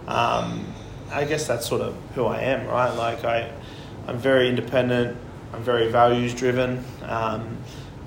Um, 0.08 0.66
I 1.12 1.26
guess 1.26 1.48
that's 1.48 1.68
sort 1.68 1.82
of 1.82 1.96
who 2.16 2.26
I 2.26 2.40
am, 2.42 2.68
right? 2.68 2.90
Like, 2.90 3.24
I, 3.24 3.52
I'm 4.08 4.18
very 4.18 4.50
independent. 4.50 5.18
I'm 5.54 5.64
very 5.64 5.92
values 5.92 6.34
driven. 6.34 6.84
Um, 7.04 7.58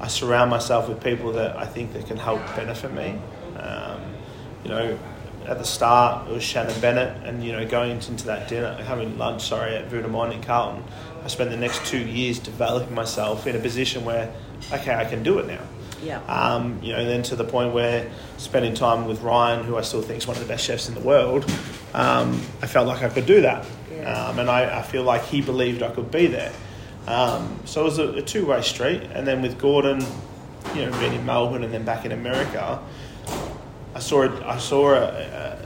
I 0.01 0.09
surround 0.09 0.51
myself 0.51 0.89
with 0.89 1.03
people 1.03 1.33
that 1.33 1.57
I 1.57 1.65
think 1.65 1.93
that 1.95 2.07
can 2.07 2.17
help 2.17 2.41
benefit 2.57 2.93
me. 2.93 3.19
Um, 3.59 4.01
you 4.65 4.71
know, 4.71 4.99
at 5.47 5.59
the 5.59 5.65
start 5.65 6.29
it 6.29 6.33
was 6.35 6.43
Shannon 6.43 6.79
Bennett, 6.81 7.25
and 7.25 7.43
you 7.43 7.53
know, 7.53 7.67
going 7.67 7.93
into 7.93 8.27
that 8.27 8.49
dinner, 8.49 8.75
having 8.83 9.17
lunch, 9.17 9.47
sorry, 9.49 9.77
at 9.77 9.87
Vue 9.87 10.03
de 10.03 10.09
Monde 10.09 10.35
in 10.35 10.43
Carlton, 10.43 10.83
I 11.25 11.29
spent 11.29 11.51
the 11.51 11.57
next 11.57 11.87
two 11.87 11.99
years 11.99 12.39
developing 12.39 12.95
myself 12.95 13.47
in 13.47 13.57
a 13.57 13.59
position 13.61 14.05
where, 14.05 14.33
okay, 14.73 14.95
I 14.95 15.05
can 15.05 15.23
do 15.23 15.39
it 15.39 15.47
now. 15.47 15.63
Yeah 16.03 16.21
Um, 16.29 16.79
you 16.83 16.93
know, 16.93 16.99
and 16.99 17.09
then 17.09 17.23
to 17.25 17.37
the 17.37 17.45
point 17.45 17.73
where 17.75 18.11
spending 18.37 18.75
time 18.75 19.07
with 19.07 19.21
Ryan, 19.23 19.65
who 19.65 19.77
I 19.77 19.83
still 19.83 20.03
think 20.03 20.19
is 20.19 20.27
one 20.27 20.37
of 20.37 20.43
the 20.43 20.49
best 20.49 20.65
chefs 20.65 20.89
in 20.89 20.95
the 20.95 21.01
world, 21.01 21.45
um, 21.95 22.41
I 22.63 22.67
felt 22.67 22.87
like 22.87 23.03
I 23.03 23.09
could 23.09 23.27
do 23.27 23.41
that. 23.43 23.65
Yeah. 23.91 24.13
Um, 24.29 24.39
and 24.39 24.51
I, 24.51 24.81
I 24.81 24.83
feel 24.83 25.03
like 25.05 25.25
he 25.25 25.41
believed 25.41 25.83
I 25.83 25.91
could 25.91 26.11
be 26.11 26.27
there. 26.27 26.53
Um, 27.07 27.59
so 27.65 27.83
it 27.83 27.85
was 27.85 27.99
a, 27.99 28.09
a 28.15 28.23
two 28.23 28.47
way 28.47 28.61
street. 28.63 29.03
And 29.15 29.27
then 29.27 29.41
with 29.43 29.59
Gordon, 29.59 30.01
you 30.75 30.85
know, 30.87 30.99
being 30.99 31.15
in 31.15 31.25
Melbourne 31.25 31.65
and 31.65 31.73
then 31.73 31.85
back 31.85 32.05
in 32.05 32.13
America, 32.13 32.79
I 33.95 33.99
saw 33.99 34.23
it, 34.23 34.33
I 34.45 34.59
saw 34.59 34.91
a, 34.95 35.03
a- 35.03 35.57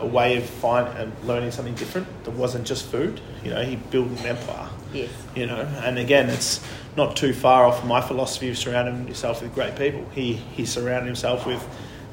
a 0.00 0.06
way 0.06 0.36
of 0.36 0.44
find, 0.44 0.86
uh, 0.88 1.06
learning 1.24 1.50
something 1.52 1.74
different 1.76 2.06
that 2.24 2.32
wasn't 2.32 2.66
just 2.66 2.86
food. 2.86 3.20
You 3.44 3.50
know, 3.50 3.62
he 3.62 3.76
built 3.76 4.08
an 4.08 4.26
empire 4.26 4.68
yes. 4.96 5.10
You 5.34 5.46
know 5.46 5.60
and 5.84 5.98
again 5.98 6.28
it's 6.30 6.60
not 6.96 7.14
too 7.16 7.32
far 7.34 7.66
off 7.66 7.84
my 7.84 8.00
philosophy 8.00 8.48
of 8.48 8.56
surrounding 8.58 9.06
yourself 9.08 9.42
with 9.42 9.54
great 9.54 9.76
people. 9.76 10.04
He 10.14 10.34
he 10.34 10.64
surrounded 10.66 11.06
himself 11.06 11.46
with 11.46 11.62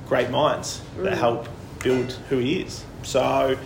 great 0.08 0.30
minds 0.30 0.82
that 0.98 1.14
Mm. 1.14 1.18
help 1.18 1.48
build 1.82 2.12
who 2.30 2.38
he 2.40 2.62
is. 2.62 2.84
So 3.04 3.58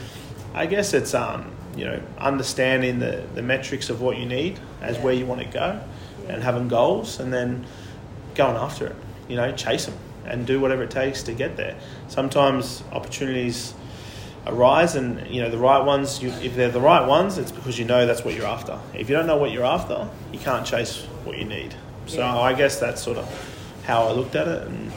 i 0.56 0.66
guess 0.66 0.94
it's 0.94 1.14
um 1.14 1.52
you 1.76 1.86
know 1.86 2.00
understanding 2.18 3.00
the 3.00 3.24
the 3.36 3.42
metrics 3.42 3.90
of 3.90 4.02
what 4.02 4.18
you 4.18 4.26
need 4.26 4.60
as 4.82 4.96
Yeah. 4.98 5.04
where 5.04 5.14
you 5.14 5.26
want 5.26 5.42
to 5.42 5.48
go 5.48 5.80
and 6.30 6.44
having 6.44 6.68
goals 6.68 7.20
and 7.20 7.32
then 7.34 7.66
going 8.36 8.56
after 8.58 8.88
it. 8.88 8.96
You 9.30 9.36
know 9.38 9.52
chase 9.52 9.86
them 9.86 9.96
and 10.26 10.46
do 10.46 10.60
whatever 10.60 10.84
it 10.84 10.92
takes 10.92 11.24
to 11.24 11.32
get 11.34 11.56
there. 11.58 11.76
Sometimes 12.08 12.84
opportunities 12.92 13.74
arise 14.48 14.96
and 14.96 15.28
you 15.28 15.42
know 15.42 15.50
the 15.50 15.58
right 15.58 15.84
ones 15.84 16.22
you, 16.22 16.30
if 16.42 16.56
they're 16.56 16.70
the 16.72 16.80
right 16.82 17.06
ones 17.08 17.38
it's 17.38 17.52
because 17.52 17.78
you 17.78 17.86
know 17.86 18.06
that's 18.06 18.24
what 18.24 18.34
you're 18.34 18.46
after 18.46 18.80
if 18.94 19.10
you 19.10 19.16
don't 19.16 19.28
know 19.28 19.38
what 19.38 19.52
you're 19.52 19.66
after 19.66 20.08
you 20.32 20.40
can't 20.40 20.66
chase 20.66 21.04
what 21.24 21.38
you 21.38 21.46
need 21.46 21.74
so 22.06 22.20
Yeah. 22.20 22.38
i 22.40 22.54
guess 22.54 22.80
that's 22.80 23.02
sort 23.02 23.18
of 23.18 23.28
how 23.86 24.08
i 24.08 24.12
looked 24.12 24.36
at 24.36 24.48
it 24.48 24.68
and 24.68 24.92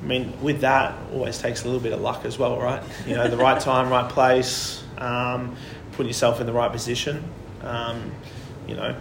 i 0.00 0.04
mean 0.04 0.32
with 0.42 0.60
that 0.60 0.94
always 1.12 1.38
takes 1.38 1.62
a 1.62 1.64
little 1.66 1.80
bit 1.80 1.92
of 1.92 2.00
luck 2.00 2.24
as 2.24 2.38
well 2.38 2.60
right 2.60 2.82
you 3.06 3.14
know 3.14 3.26
the 3.28 3.36
right 3.36 3.60
time 3.70 3.90
right 3.90 4.10
place 4.10 4.82
um, 4.98 5.56
putting 5.92 6.06
yourself 6.08 6.40
in 6.40 6.46
the 6.46 6.52
right 6.52 6.70
position 6.72 7.22
um, 7.62 8.12
you 8.68 8.74
know 8.76 8.94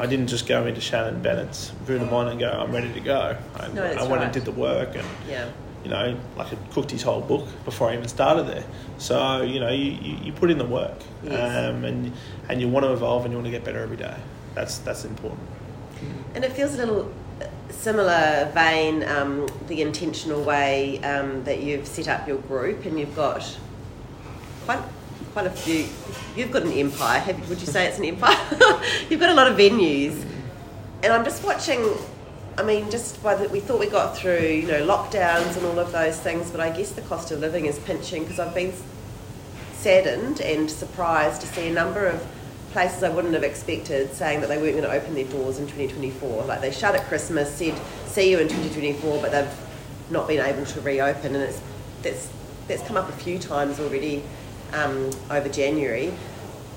I 0.00 0.06
didn't 0.06 0.28
just 0.28 0.46
go 0.46 0.64
into 0.64 0.80
Shannon 0.80 1.20
Bennett's 1.22 1.70
Vue 1.82 1.98
de 1.98 2.04
Monde 2.06 2.28
and 2.28 2.38
go, 2.38 2.48
I'm 2.48 2.70
ready 2.70 2.92
to 2.92 3.00
go. 3.00 3.36
I, 3.56 3.66
No, 3.72 3.82
I 3.82 3.96
went 4.02 4.10
right. 4.12 4.22
and 4.22 4.32
did 4.32 4.44
the 4.44 4.52
work 4.52 4.94
and 4.94 5.04
yeah 5.28 5.50
you 5.88 5.94
know, 5.94 6.18
like 6.36 6.52
I 6.52 6.56
cooked 6.70 6.90
his 6.90 7.02
whole 7.02 7.22
book 7.22 7.46
before 7.64 7.88
I 7.88 7.94
even 7.94 8.08
started 8.08 8.46
there. 8.46 8.64
So, 8.98 9.40
you 9.40 9.58
know, 9.58 9.70
you, 9.70 9.92
you, 9.92 10.16
you 10.24 10.32
put 10.32 10.50
in 10.50 10.58
the 10.58 10.66
work 10.66 10.98
Yes. 11.22 11.70
um, 11.70 11.84
and, 11.84 12.12
and 12.50 12.60
you 12.60 12.68
want 12.68 12.84
to 12.84 12.92
evolve 12.92 13.24
and 13.24 13.32
you 13.32 13.38
want 13.38 13.46
to 13.46 13.50
get 13.50 13.64
better 13.64 13.78
every 13.80 13.96
day. 13.96 14.14
That's, 14.54 14.78
that's 14.78 15.06
important. 15.06 15.40
And 16.34 16.44
it 16.44 16.52
feels 16.52 16.74
a 16.74 16.76
little 16.76 17.10
uh, 17.40 17.46
similar 17.70 18.50
vein, 18.52 19.02
um, 19.04 19.48
the 19.68 19.80
intentional 19.80 20.42
way 20.42 21.00
um, 21.02 21.42
that 21.44 21.62
you've 21.62 21.86
set 21.86 22.06
up 22.06 22.28
your 22.28 22.38
group, 22.38 22.84
and 22.84 23.00
you've 23.00 23.16
got 23.16 23.58
quite 24.66 24.80
quite 25.32 25.46
a 25.46 25.50
few. 25.50 25.86
You've 26.36 26.50
got 26.52 26.62
an 26.62 26.72
empire. 26.72 27.18
Have, 27.18 27.48
would 27.48 27.60
you 27.60 27.66
say 27.66 27.86
it's 27.86 27.98
an 27.98 28.04
empire? 28.04 28.36
you've 29.08 29.20
got 29.20 29.30
a 29.30 29.34
lot 29.34 29.50
of 29.50 29.56
venues, 29.56 30.22
and 31.02 31.12
I'm 31.12 31.24
just 31.24 31.42
watching. 31.42 31.82
I 32.58 32.64
mean, 32.64 32.90
just 32.90 33.22
by 33.22 33.36
the, 33.36 33.48
we 33.50 33.60
thought 33.60 33.78
we 33.78 33.86
got 33.86 34.16
through, 34.16 34.42
you 34.42 34.66
know, 34.66 34.84
lockdowns 34.84 35.56
and 35.56 35.64
all 35.64 35.78
of 35.78 35.92
those 35.92 36.18
things, 36.18 36.50
but 36.50 36.58
I 36.58 36.70
guess 36.70 36.90
the 36.90 37.02
cost 37.02 37.30
of 37.30 37.38
living 37.38 37.66
is 37.66 37.78
pinching 37.78 38.24
because 38.24 38.40
I've 38.40 38.52
been 38.52 38.72
saddened 39.74 40.40
and 40.40 40.68
surprised 40.68 41.40
to 41.42 41.46
see 41.46 41.68
a 41.68 41.72
number 41.72 42.04
of 42.06 42.26
places 42.72 43.04
I 43.04 43.10
wouldn't 43.10 43.34
have 43.34 43.44
expected 43.44 44.12
saying 44.12 44.40
that 44.40 44.48
they 44.48 44.58
weren't 44.58 44.72
going 44.72 44.82
to 44.82 44.90
open 44.90 45.14
their 45.14 45.24
doors 45.26 45.60
in 45.60 45.66
2024. 45.66 46.46
Like 46.46 46.60
they 46.60 46.72
shut 46.72 46.96
at 46.96 47.06
Christmas, 47.06 47.54
said 47.54 47.80
see 48.06 48.32
you 48.32 48.40
in 48.40 48.48
2024, 48.48 49.22
but 49.22 49.30
they've 49.30 50.10
not 50.10 50.26
been 50.26 50.44
able 50.44 50.66
to 50.66 50.80
reopen, 50.80 51.36
and 51.36 51.44
it's 51.44 51.60
that's 52.02 52.28
that's 52.66 52.82
come 52.88 52.96
up 52.96 53.08
a 53.08 53.12
few 53.12 53.38
times 53.38 53.78
already 53.78 54.24
um, 54.72 55.10
over 55.30 55.48
January. 55.48 56.12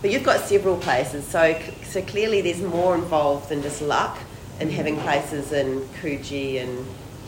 But 0.02 0.12
you've 0.12 0.24
got 0.24 0.42
several 0.42 0.78
places, 0.78 1.26
so 1.26 1.60
so 1.84 2.04
clearly 2.04 2.42
there's 2.42 2.62
more 2.62 2.94
involved 2.94 3.50
than 3.50 3.64
just 3.64 3.82
luck 3.82 4.20
in 4.62 4.70
having 4.70 4.96
places 4.98 5.52
in 5.52 5.82
Coogee 6.02 6.62
and 6.62 6.86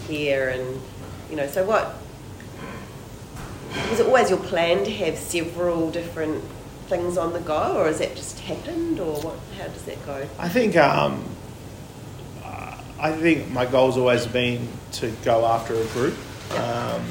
here 0.07 0.49
and 0.49 0.79
you 1.29 1.35
know. 1.35 1.47
So 1.47 1.65
what 1.65 1.95
was 3.89 3.99
it 3.99 4.05
always 4.05 4.29
your 4.29 4.39
plan 4.39 4.83
to 4.85 4.91
have 4.91 5.17
several 5.17 5.91
different 5.91 6.43
things 6.87 7.17
on 7.17 7.33
the 7.33 7.39
go, 7.39 7.75
or 7.77 7.85
has 7.85 7.99
that 7.99 8.15
just 8.15 8.39
happened, 8.39 8.99
or 8.99 9.15
what? 9.21 9.35
How 9.57 9.67
does 9.67 9.83
that 9.83 10.05
go? 10.05 10.27
I 10.37 10.47
think, 10.47 10.75
um, 10.75 11.23
I 12.99 13.11
think 13.13 13.49
my 13.49 13.65
goal's 13.65 13.97
always 13.97 14.25
been 14.27 14.67
to 14.93 15.11
go 15.23 15.45
after 15.45 15.73
a 15.73 15.85
group. 15.87 16.15
Um, 16.57 17.03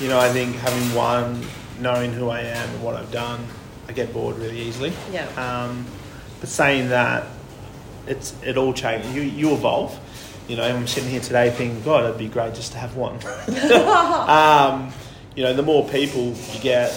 you 0.00 0.08
know, 0.08 0.18
I 0.18 0.28
think 0.28 0.56
having 0.56 0.94
one, 0.94 1.44
knowing 1.80 2.12
who 2.12 2.28
I 2.28 2.40
am 2.40 2.68
and 2.68 2.82
what 2.82 2.94
I've 2.94 3.10
done, 3.10 3.44
I 3.88 3.92
get 3.92 4.12
bored 4.12 4.36
really 4.36 4.60
easily. 4.60 4.92
Yeah. 5.12 5.26
Um, 5.36 5.84
but 6.40 6.48
saying 6.48 6.90
that, 6.90 7.26
it's 8.06 8.34
it 8.42 8.56
all 8.56 8.72
changes. 8.72 9.14
You 9.14 9.22
you 9.22 9.52
evolve. 9.52 9.98
You 10.48 10.56
know, 10.56 10.62
I'm 10.62 10.86
sitting 10.86 11.10
here 11.10 11.20
today 11.20 11.50
thinking, 11.50 11.82
God, 11.82 12.04
it'd 12.04 12.18
be 12.18 12.28
great 12.28 12.54
just 12.54 12.72
to 12.72 12.78
have 12.78 12.94
one. 12.94 13.18
um, 14.28 14.92
you 15.34 15.42
know, 15.42 15.52
the 15.52 15.62
more 15.62 15.88
people 15.88 16.34
you 16.52 16.60
get, 16.60 16.96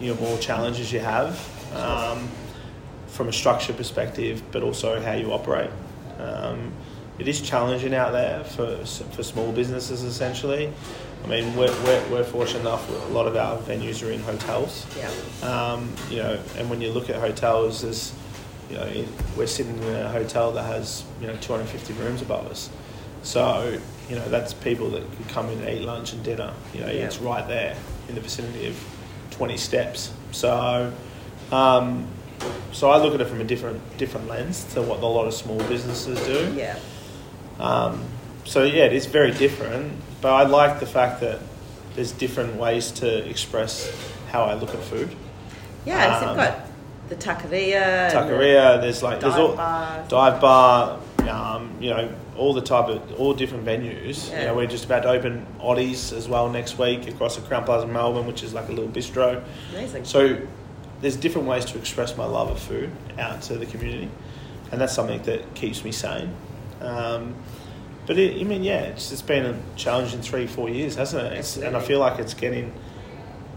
you 0.00 0.12
know, 0.12 0.20
more 0.20 0.36
challenges 0.38 0.92
you 0.92 0.98
have 0.98 1.38
um, 1.76 2.28
from 3.06 3.28
a 3.28 3.32
structure 3.32 3.72
perspective, 3.72 4.42
but 4.50 4.64
also 4.64 5.00
how 5.00 5.12
you 5.12 5.32
operate. 5.32 5.70
Um, 6.18 6.72
it 7.20 7.28
is 7.28 7.40
challenging 7.40 7.94
out 7.94 8.12
there 8.12 8.42
for 8.42 8.84
for 8.84 9.22
small 9.22 9.52
businesses, 9.52 10.02
essentially. 10.02 10.72
I 11.24 11.26
mean, 11.26 11.56
we're, 11.56 11.72
we're, 11.84 12.08
we're 12.10 12.24
fortunate 12.24 12.60
enough. 12.60 12.88
A 12.88 13.12
lot 13.12 13.26
of 13.26 13.36
our 13.36 13.58
venues 13.58 14.06
are 14.06 14.10
in 14.10 14.20
hotels. 14.20 14.86
Yeah. 14.96 15.10
Um, 15.46 15.92
you 16.10 16.18
know, 16.18 16.40
and 16.56 16.70
when 16.70 16.80
you 16.80 16.90
look 16.90 17.10
at 17.10 17.16
hotels, 17.16 17.82
there's, 17.82 18.12
you 18.70 18.76
know, 18.76 18.84
in- 18.84 19.12
we're 19.36 19.46
sitting 19.46 19.76
in 19.82 19.94
a 19.96 20.08
hotel 20.10 20.52
that 20.52 20.64
has, 20.64 21.04
you 21.20 21.26
know, 21.26 21.36
250 21.40 21.92
rooms 21.94 22.22
above 22.22 22.46
us. 22.46 22.68
So, 23.22 23.78
you 24.08 24.16
know, 24.16 24.28
that's 24.28 24.54
people 24.54 24.90
that 24.90 25.02
could 25.16 25.28
come 25.28 25.48
in 25.50 25.58
and 25.60 25.68
eat 25.68 25.82
lunch 25.82 26.12
and 26.12 26.22
dinner. 26.22 26.52
You 26.74 26.80
know, 26.82 26.86
Yeah. 26.86 27.04
it's 27.06 27.18
right 27.18 27.46
there 27.48 27.74
in 28.08 28.14
the 28.14 28.20
vicinity 28.20 28.68
of 28.68 28.76
20 29.30 29.56
steps. 29.56 30.10
So, 30.32 30.92
um, 31.52 32.06
so 32.72 32.90
I 32.90 32.98
look 32.98 33.14
at 33.14 33.20
it 33.20 33.26
from 33.28 33.40
a 33.40 33.44
different 33.44 33.80
different 33.98 34.28
lens 34.28 34.64
to 34.74 34.82
what 34.82 35.00
a 35.02 35.06
lot 35.06 35.26
of 35.26 35.34
small 35.34 35.58
businesses 35.64 36.20
do. 36.26 36.52
Yeah. 36.56 36.76
Um, 37.58 38.04
so 38.44 38.62
yeah, 38.62 38.84
it 38.84 38.92
is 38.92 39.06
very 39.06 39.32
different, 39.32 39.92
but 40.20 40.32
I 40.32 40.44
like 40.44 40.78
the 40.80 40.86
fact 40.86 41.20
that 41.22 41.40
there's 41.96 42.12
different 42.12 42.54
ways 42.56 42.92
to 42.92 43.28
express 43.28 43.90
how 44.30 44.44
I 44.44 44.54
look 44.54 44.72
at 44.74 44.80
food. 44.84 45.10
Yeah, 45.84 46.16
Um, 46.18 46.28
you've 46.28 46.36
got 46.36 46.67
the 47.08 47.16
taqueria. 47.16 48.10
Taqueria. 48.10 48.80
There's 48.80 49.02
like 49.02 49.20
dive 49.20 49.32
there's 49.32 49.48
all 49.48 49.56
bar. 49.56 50.04
dive 50.08 50.40
bar. 50.40 51.00
Um, 51.28 51.76
you 51.80 51.90
know 51.90 52.12
all 52.36 52.54
the 52.54 52.62
type 52.62 52.88
of 52.88 53.20
all 53.20 53.34
different 53.34 53.64
venues. 53.64 54.30
Yeah. 54.30 54.40
You 54.40 54.46
know 54.46 54.54
we're 54.54 54.66
just 54.66 54.84
about 54.84 55.02
to 55.02 55.10
open 55.10 55.46
Oddies 55.60 56.12
as 56.16 56.28
well 56.28 56.48
next 56.48 56.78
week 56.78 57.08
across 57.08 57.36
the 57.36 57.42
Crowne 57.42 57.64
Plaza 57.64 57.86
in 57.86 57.92
Melbourne, 57.92 58.26
which 58.26 58.42
is 58.42 58.54
like 58.54 58.68
a 58.68 58.72
little 58.72 58.90
bistro. 58.90 59.42
Amazing. 59.72 60.04
So 60.04 60.40
there's 61.00 61.16
different 61.16 61.48
ways 61.48 61.64
to 61.66 61.78
express 61.78 62.16
my 62.16 62.24
love 62.24 62.50
of 62.50 62.58
food 62.58 62.90
out 63.18 63.42
to 63.42 63.56
the 63.56 63.66
community, 63.66 64.10
and 64.72 64.80
that's 64.80 64.94
something 64.94 65.22
that 65.22 65.54
keeps 65.54 65.84
me 65.84 65.92
sane. 65.92 66.34
Um, 66.80 67.34
but 68.06 68.18
it, 68.18 68.40
I 68.40 68.44
mean, 68.44 68.62
yeah, 68.64 68.80
it's, 68.84 69.12
it's 69.12 69.22
been 69.22 69.44
a 69.44 69.58
challenging 69.76 70.22
three, 70.22 70.46
four 70.46 70.70
years, 70.70 70.94
hasn't 70.94 71.26
it? 71.26 71.32
It's, 71.34 71.58
and 71.58 71.76
I 71.76 71.80
feel 71.80 72.00
like 72.00 72.18
it's 72.18 72.32
getting, 72.34 72.72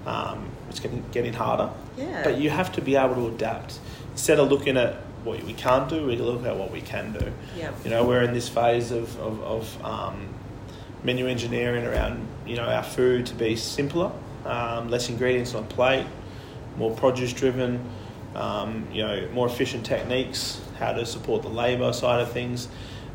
um, 0.06 0.50
it's 0.70 0.80
getting 0.80 1.04
getting 1.12 1.34
harder. 1.34 1.70
Yeah. 1.98 2.24
But 2.24 2.38
you 2.38 2.50
have 2.50 2.72
to 2.74 2.82
be 2.82 2.96
able 2.96 3.16
to 3.16 3.28
adapt. 3.28 3.80
Instead 4.12 4.40
of 4.40 4.50
looking 4.50 4.78
at 4.78 4.96
what 5.24 5.44
we 5.44 5.54
can't 5.54 5.88
do, 5.88 6.08
we 6.08 6.16
look 6.16 6.46
at 6.46 6.56
what 6.56 6.72
we 6.72 6.82
can 6.82 7.14
do. 7.14 7.32
yeah. 7.58 7.72
You 7.84 7.92
know, 7.92 8.04
we're 8.06 8.24
in 8.24 8.34
this 8.34 8.50
phase 8.50 8.92
of, 8.92 9.18
of, 9.20 9.42
of 9.44 9.86
um, 9.86 10.34
menu 11.04 11.28
engineering 11.28 11.86
around, 11.86 12.26
you 12.46 12.56
know, 12.56 12.66
our 12.66 12.84
food 12.84 13.26
to 13.28 13.36
be 13.36 13.56
simpler, 13.56 14.12
um, 14.46 14.90
less 14.90 15.10
ingredients 15.10 15.54
on 15.54 15.68
plate, 15.68 16.08
more 16.78 16.96
produce 16.96 17.34
driven, 17.34 17.88
um, 18.36 18.88
you 18.92 19.04
know, 19.04 19.28
more 19.34 19.48
efficient 19.48 19.86
techniques, 19.86 20.62
how 20.80 20.92
to 20.94 21.06
support 21.06 21.44
the 21.44 21.50
labour 21.50 21.94
side 21.94 22.22
of 22.22 22.32
things. 22.32 22.68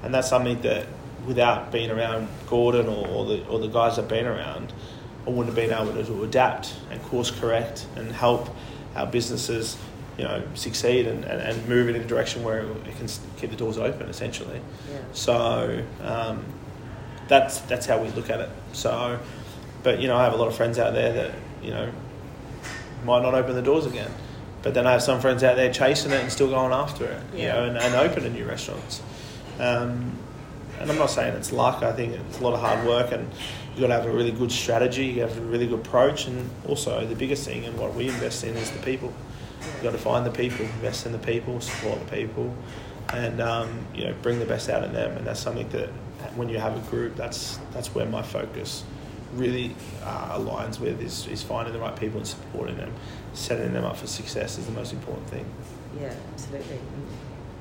And 0.03 0.14
that's 0.14 0.29
something 0.29 0.61
that 0.62 0.87
without 1.27 1.72
being 1.72 1.90
around 1.90 2.29
Gordon 2.49 2.87
or, 2.87 3.07
or, 3.09 3.27
the, 3.27 3.46
or 3.46 3.59
the 3.59 3.68
guys 3.68 3.96
that 3.96 4.03
have 4.03 4.09
been 4.09 4.27
around, 4.27 4.72
I 5.27 5.31
wouldn't 5.31 5.47
have 5.47 5.57
been 5.57 5.73
able 5.73 6.05
to, 6.05 6.25
adapt 6.25 6.75
and 6.91 7.03
course 7.03 7.31
correct 7.31 7.87
and 7.97 8.12
help 8.12 8.49
our 8.95 9.07
businesses, 9.07 9.77
you 10.17 10.25
know, 10.25 10.43
succeed 10.55 11.07
and, 11.07 11.25
and, 11.25 11.41
and 11.41 11.69
move 11.69 11.89
in 11.89 11.97
a 11.97 12.05
direction 12.05 12.45
where 12.45 12.61
it 12.61 12.97
can 12.97 13.09
keep 13.37 13.51
the 13.51 13.57
doors 13.57 13.77
open 13.77 14.09
essentially. 14.09 14.61
Yeah. 14.91 14.99
So 15.12 15.85
um, 16.03 16.45
that's 17.29 17.61
that's 17.62 17.87
how 17.87 18.01
we 18.01 18.09
look 18.11 18.31
at 18.31 18.41
it. 18.41 18.51
So, 18.73 19.19
but 19.83 20.01
you 20.01 20.09
know, 20.09 20.17
I 20.17 20.25
have 20.25 20.33
a 20.33 20.37
lot 20.37 20.49
of 20.49 20.57
friends 20.57 20.79
out 20.79 20.95
there 20.95 21.12
that 21.12 21.33
you 21.62 21.71
know 21.71 21.91
might 23.05 23.23
not 23.23 23.35
open 23.35 23.55
the 23.55 23.62
doors 23.62 23.87
again, 23.87 24.11
but 24.62 24.75
then 24.75 24.87
I 24.87 24.93
have 24.93 25.03
some 25.03 25.21
friends 25.21 25.43
out 25.43 25.57
there 25.57 25.73
chasing 25.73 26.12
it 26.12 26.21
and 26.21 26.31
still 26.31 26.49
going 26.49 26.73
after 26.73 27.05
it. 27.05 27.23
You 27.35 27.49
know, 27.49 27.65
and, 27.65 27.77
and 27.77 27.95
opening 27.95 28.33
new 28.33 28.47
restaurants. 28.47 29.03
Um, 29.59 30.19
and 30.79 30.91
I'm 30.91 30.99
not 30.99 31.11
saying 31.11 31.35
it's 31.35 31.53
luck. 31.53 31.83
I 31.83 31.93
think 31.93 32.15
it's 32.15 32.39
a 32.39 32.45
lot 32.45 32.55
of 32.55 32.61
hard 32.61 32.87
work, 32.87 33.12
and 33.12 33.31
you 33.77 33.83
got 33.83 33.89
to 33.89 33.95
have 33.95 34.07
a 34.07 34.11
really 34.11 34.33
good 34.33 34.51
strategy. 34.51 35.05
You 35.05 35.21
have 35.21 35.37
a 35.37 35.41
really 35.43 35.67
good 35.67 35.81
approach, 35.81 36.27
and 36.27 36.49
also 36.67 37.07
the 37.07 37.15
biggest 37.15 37.47
thing 37.47 37.67
and 37.67 37.79
what 37.79 37.95
we 37.95 38.09
invest 38.09 38.43
in 38.43 38.57
is 38.57 38.71
the 38.71 38.79
people. 38.79 39.12
You've 39.61 39.83
got 39.83 39.93
to 39.93 39.99
find 39.99 40.25
the 40.25 40.31
people, 40.31 40.65
invest 40.65 41.05
in 41.05 41.12
the 41.12 41.19
people, 41.19 41.61
support 41.61 42.01
the 42.01 42.17
people, 42.17 42.55
and 43.12 43.41
um, 43.43 43.87
you 43.95 44.05
know 44.05 44.15
bring 44.23 44.39
the 44.39 44.47
best 44.47 44.71
out 44.71 44.83
in 44.83 44.95
them. 44.95 45.15
And 45.19 45.27
that's 45.27 45.41
something 45.41 45.69
that 45.71 45.91
when 46.37 46.49
you 46.49 46.59
have 46.59 46.75
a 46.75 46.91
group, 46.91 47.17
that's 47.17 47.59
that's 47.73 47.95
where 47.95 48.07
my 48.07 48.23
focus 48.23 48.83
really 49.35 49.75
uh, 50.05 50.39
aligns 50.39 50.81
with 50.81 51.03
is, 51.03 51.27
is 51.27 51.43
finding 51.43 51.75
the 51.75 51.81
right 51.81 51.97
people 51.97 52.17
and 52.17 52.27
supporting 52.27 52.79
them, 52.79 52.93
setting 53.35 53.75
them 53.75 53.85
up 53.85 53.97
for 53.97 54.07
success 54.07 54.57
is 54.57 54.65
the 54.65 54.73
most 54.73 54.95
important 54.95 55.29
thing. 55.29 55.45
Yeah, 56.01 56.15
absolutely. 56.33 56.79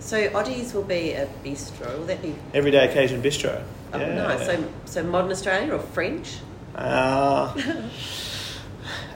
So 0.06 0.30
Oddies 0.30 0.76
will 0.76 0.84
be 0.84 1.14
a 1.14 1.26
bistro. 1.44 1.98
Will 1.98 2.06
that 2.06 2.22
be? 2.22 2.36
Everyday 2.54 2.88
occasion 2.88 3.24
bistro. 3.24 3.64
Oh, 3.92 3.98
Yeah. 3.98 4.14
nice. 4.14 4.46
So, 4.46 4.64
so 4.86 5.04
modern 5.04 5.32
Australian 5.32 5.72
or 5.72 5.80
French? 5.80 6.38
Uh, 6.76 7.52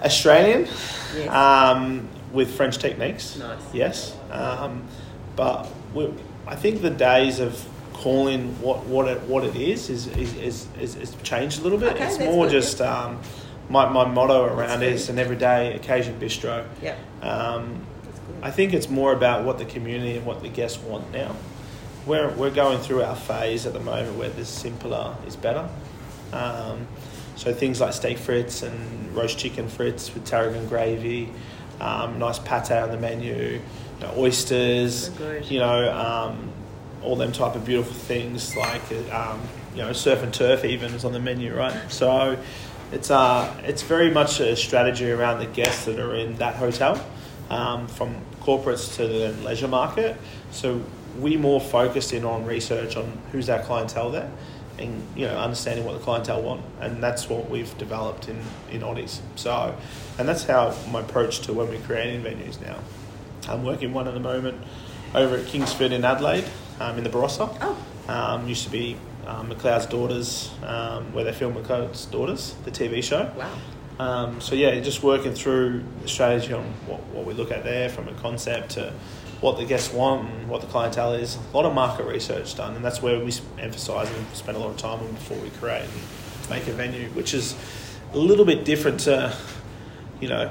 Australian, 0.04 0.68
Yes. 1.16 1.30
um, 1.30 2.08
with 2.34 2.56
French 2.56 2.80
techniques. 2.80 3.38
Nice. 3.38 3.60
Yes, 3.72 4.16
um, 4.32 4.82
but 5.36 5.68
we, 5.94 6.12
I 6.48 6.56
think 6.56 6.82
the 6.82 6.90
days 6.90 7.40
of 7.40 7.64
calling 7.94 8.56
what 8.62 8.86
what 8.86 9.08
it 9.08 9.22
what 9.28 9.44
it 9.44 9.56
is 9.56 9.90
is 9.92 10.08
is, 10.08 10.34
is, 10.38 10.68
is, 10.80 10.96
is 10.96 11.16
changed 11.22 11.60
a 11.60 11.64
little 11.64 11.78
bit. 11.78 11.94
Okay, 11.94 12.08
it's 12.08 12.18
more 12.18 12.46
good, 12.46 12.52
just 12.54 12.82
um, 12.82 13.20
my 13.70 13.88
my 13.90 14.06
motto 14.06 14.46
around 14.46 14.82
is 14.82 15.10
an 15.10 15.20
everyday 15.20 15.76
occasion 15.76 16.20
bistro. 16.20 16.66
Yeah. 16.82 16.96
Um. 17.22 17.86
I 18.42 18.52
think 18.52 18.74
it's 18.74 18.90
more 18.90 19.14
about 19.14 19.46
what 19.46 19.58
the 19.58 19.66
community 19.66 20.18
and 20.18 20.26
what 20.26 20.42
the 20.42 20.50
guests 20.50 20.80
want 20.80 21.12
now. 21.12 21.36
We're, 22.06 22.30
we're 22.30 22.52
going 22.52 22.80
through 22.80 23.04
our 23.04 23.16
phase 23.16 23.66
at 23.66 23.74
the 23.74 23.80
moment 23.80 24.18
where 24.18 24.30
the 24.30 24.46
simpler 24.46 25.16
is 25.28 25.36
better. 25.36 25.70
Um, 26.34 26.88
so 27.36 27.54
things 27.54 27.80
like 27.82 27.94
steak 27.94 28.18
frites 28.18 28.64
and 28.64 29.16
roast 29.16 29.38
chicken 29.38 29.68
frites 29.68 30.14
with 30.14 30.26
tarragon 30.26 30.68
gravy, 30.68 31.30
um, 31.80 32.20
nice 32.20 32.40
pate 32.40 32.72
on 32.72 32.90
the 32.90 32.98
menu, 32.98 33.34
you 33.34 33.62
know, 34.02 34.14
oysters, 34.18 35.12
you 35.50 35.60
know, 35.60 35.92
um, 35.94 36.52
all 37.04 37.16
them 37.16 37.32
type 37.32 37.56
of 37.56 37.66
beautiful 37.66 37.94
things 37.94 38.56
like 38.56 38.82
um, 39.12 39.42
you 39.74 39.82
know 39.82 39.94
surf 39.94 40.22
and 40.24 40.34
turf 40.34 40.66
even 40.66 40.94
is 40.94 41.06
on 41.06 41.14
the 41.14 41.20
menu, 41.20 41.56
right? 41.56 41.76
So 41.90 42.38
it's 42.92 43.12
uh 43.12 43.54
it's 43.66 43.84
very 43.84 44.10
much 44.10 44.40
a 44.40 44.56
strategy 44.56 45.12
around 45.12 45.40
the 45.40 45.46
guests 45.46 45.86
that 45.86 46.00
are 46.00 46.16
in 46.16 46.36
that 46.38 46.56
hotel, 46.56 47.04
um, 47.50 47.88
from 47.88 48.16
corporates 48.42 48.96
to 48.98 49.08
the 49.08 49.32
leisure 49.44 49.68
market. 49.68 50.18
So 50.52 50.82
we 51.20 51.38
more 51.38 51.60
focused 51.60 52.14
in 52.14 52.24
on 52.24 52.46
research 52.46 52.96
on 52.96 53.20
who's 53.32 53.50
our 53.50 53.60
clientele 53.64 54.12
there, 54.12 54.32
and 54.78 55.04
you 55.16 55.26
know 55.28 55.38
understanding 55.38 55.86
what 55.86 55.94
the 55.94 56.04
clientele 56.04 56.42
want, 56.42 56.62
and 56.80 57.04
that's 57.04 57.28
what 57.30 57.50
we've 57.50 57.76
developed 57.78 58.30
in 58.30 58.42
in 58.72 58.82
Oddies. 58.82 59.20
So, 59.36 59.76
and 60.18 60.28
that's 60.28 60.44
how 60.44 60.76
my 60.92 61.02
approach 61.02 61.42
to 61.42 61.54
when 61.54 61.70
we're 61.70 61.82
creating 61.82 62.24
venues 62.24 62.62
now. 62.62 62.78
I'm 63.48 63.64
working 63.64 63.94
one 63.94 64.08
at 64.08 64.14
the 64.14 64.20
moment 64.20 64.62
over 65.16 65.38
at 65.38 65.48
Kingsford 65.48 65.92
in 65.92 66.06
Adelaide, 66.06 66.46
um, 66.80 66.98
in 66.98 67.04
the 67.04 67.10
Barossa. 67.10 67.50
Oh, 67.62 67.78
Um, 68.08 68.48
used 68.48 68.64
to 68.66 68.72
be 68.72 68.96
um, 69.26 69.50
McLeod's 69.50 69.86
Daughters, 69.88 70.52
um, 70.64 71.12
where 71.14 71.24
they 71.24 71.34
filmed 71.34 71.56
McLeod's 71.56 72.06
Daughters, 72.06 72.56
the 72.66 72.72
TV 72.72 73.04
show. 73.04 73.32
wow. 73.38 73.50
Um, 74.00 74.40
so 74.40 74.56
yeah, 74.56 74.80
just 74.80 75.04
working 75.04 75.34
through 75.34 75.84
the 76.02 76.08
strategy 76.08 76.54
on 76.54 76.64
what, 76.88 77.02
what 77.08 77.26
we 77.26 77.34
look 77.34 77.52
at 77.52 77.66
there 77.66 77.90
from 77.90 78.08
a 78.08 78.14
concept 78.14 78.72
to 78.72 78.94
what 79.42 79.58
the 79.58 79.66
guests 79.66 79.94
want 79.94 80.30
and 80.30 80.48
what 80.50 80.62
the 80.62 80.68
clientele 80.68 81.14
is. 81.14 81.38
A 81.54 81.56
lot 81.58 81.66
of 81.66 81.74
market 81.74 82.06
research 82.06 82.56
done, 82.56 82.76
and 82.76 82.84
that's 82.84 83.02
where 83.02 83.20
we 83.20 83.34
emphasise 83.60 84.10
and 84.10 84.28
spend 84.34 84.58
a 84.58 84.60
lot 84.60 84.70
of 84.70 84.78
time 84.78 85.00
on 85.00 85.12
before 85.12 85.38
we 85.40 85.50
create 85.52 85.84
and 85.84 86.50
make 86.50 86.66
a 86.68 86.72
venue, 86.72 87.10
which 87.10 87.34
is 87.34 87.56
a 88.14 88.18
little 88.18 88.46
bit 88.46 88.64
different 88.64 89.02
to, 89.02 89.36
you 90.22 90.30
know, 90.30 90.48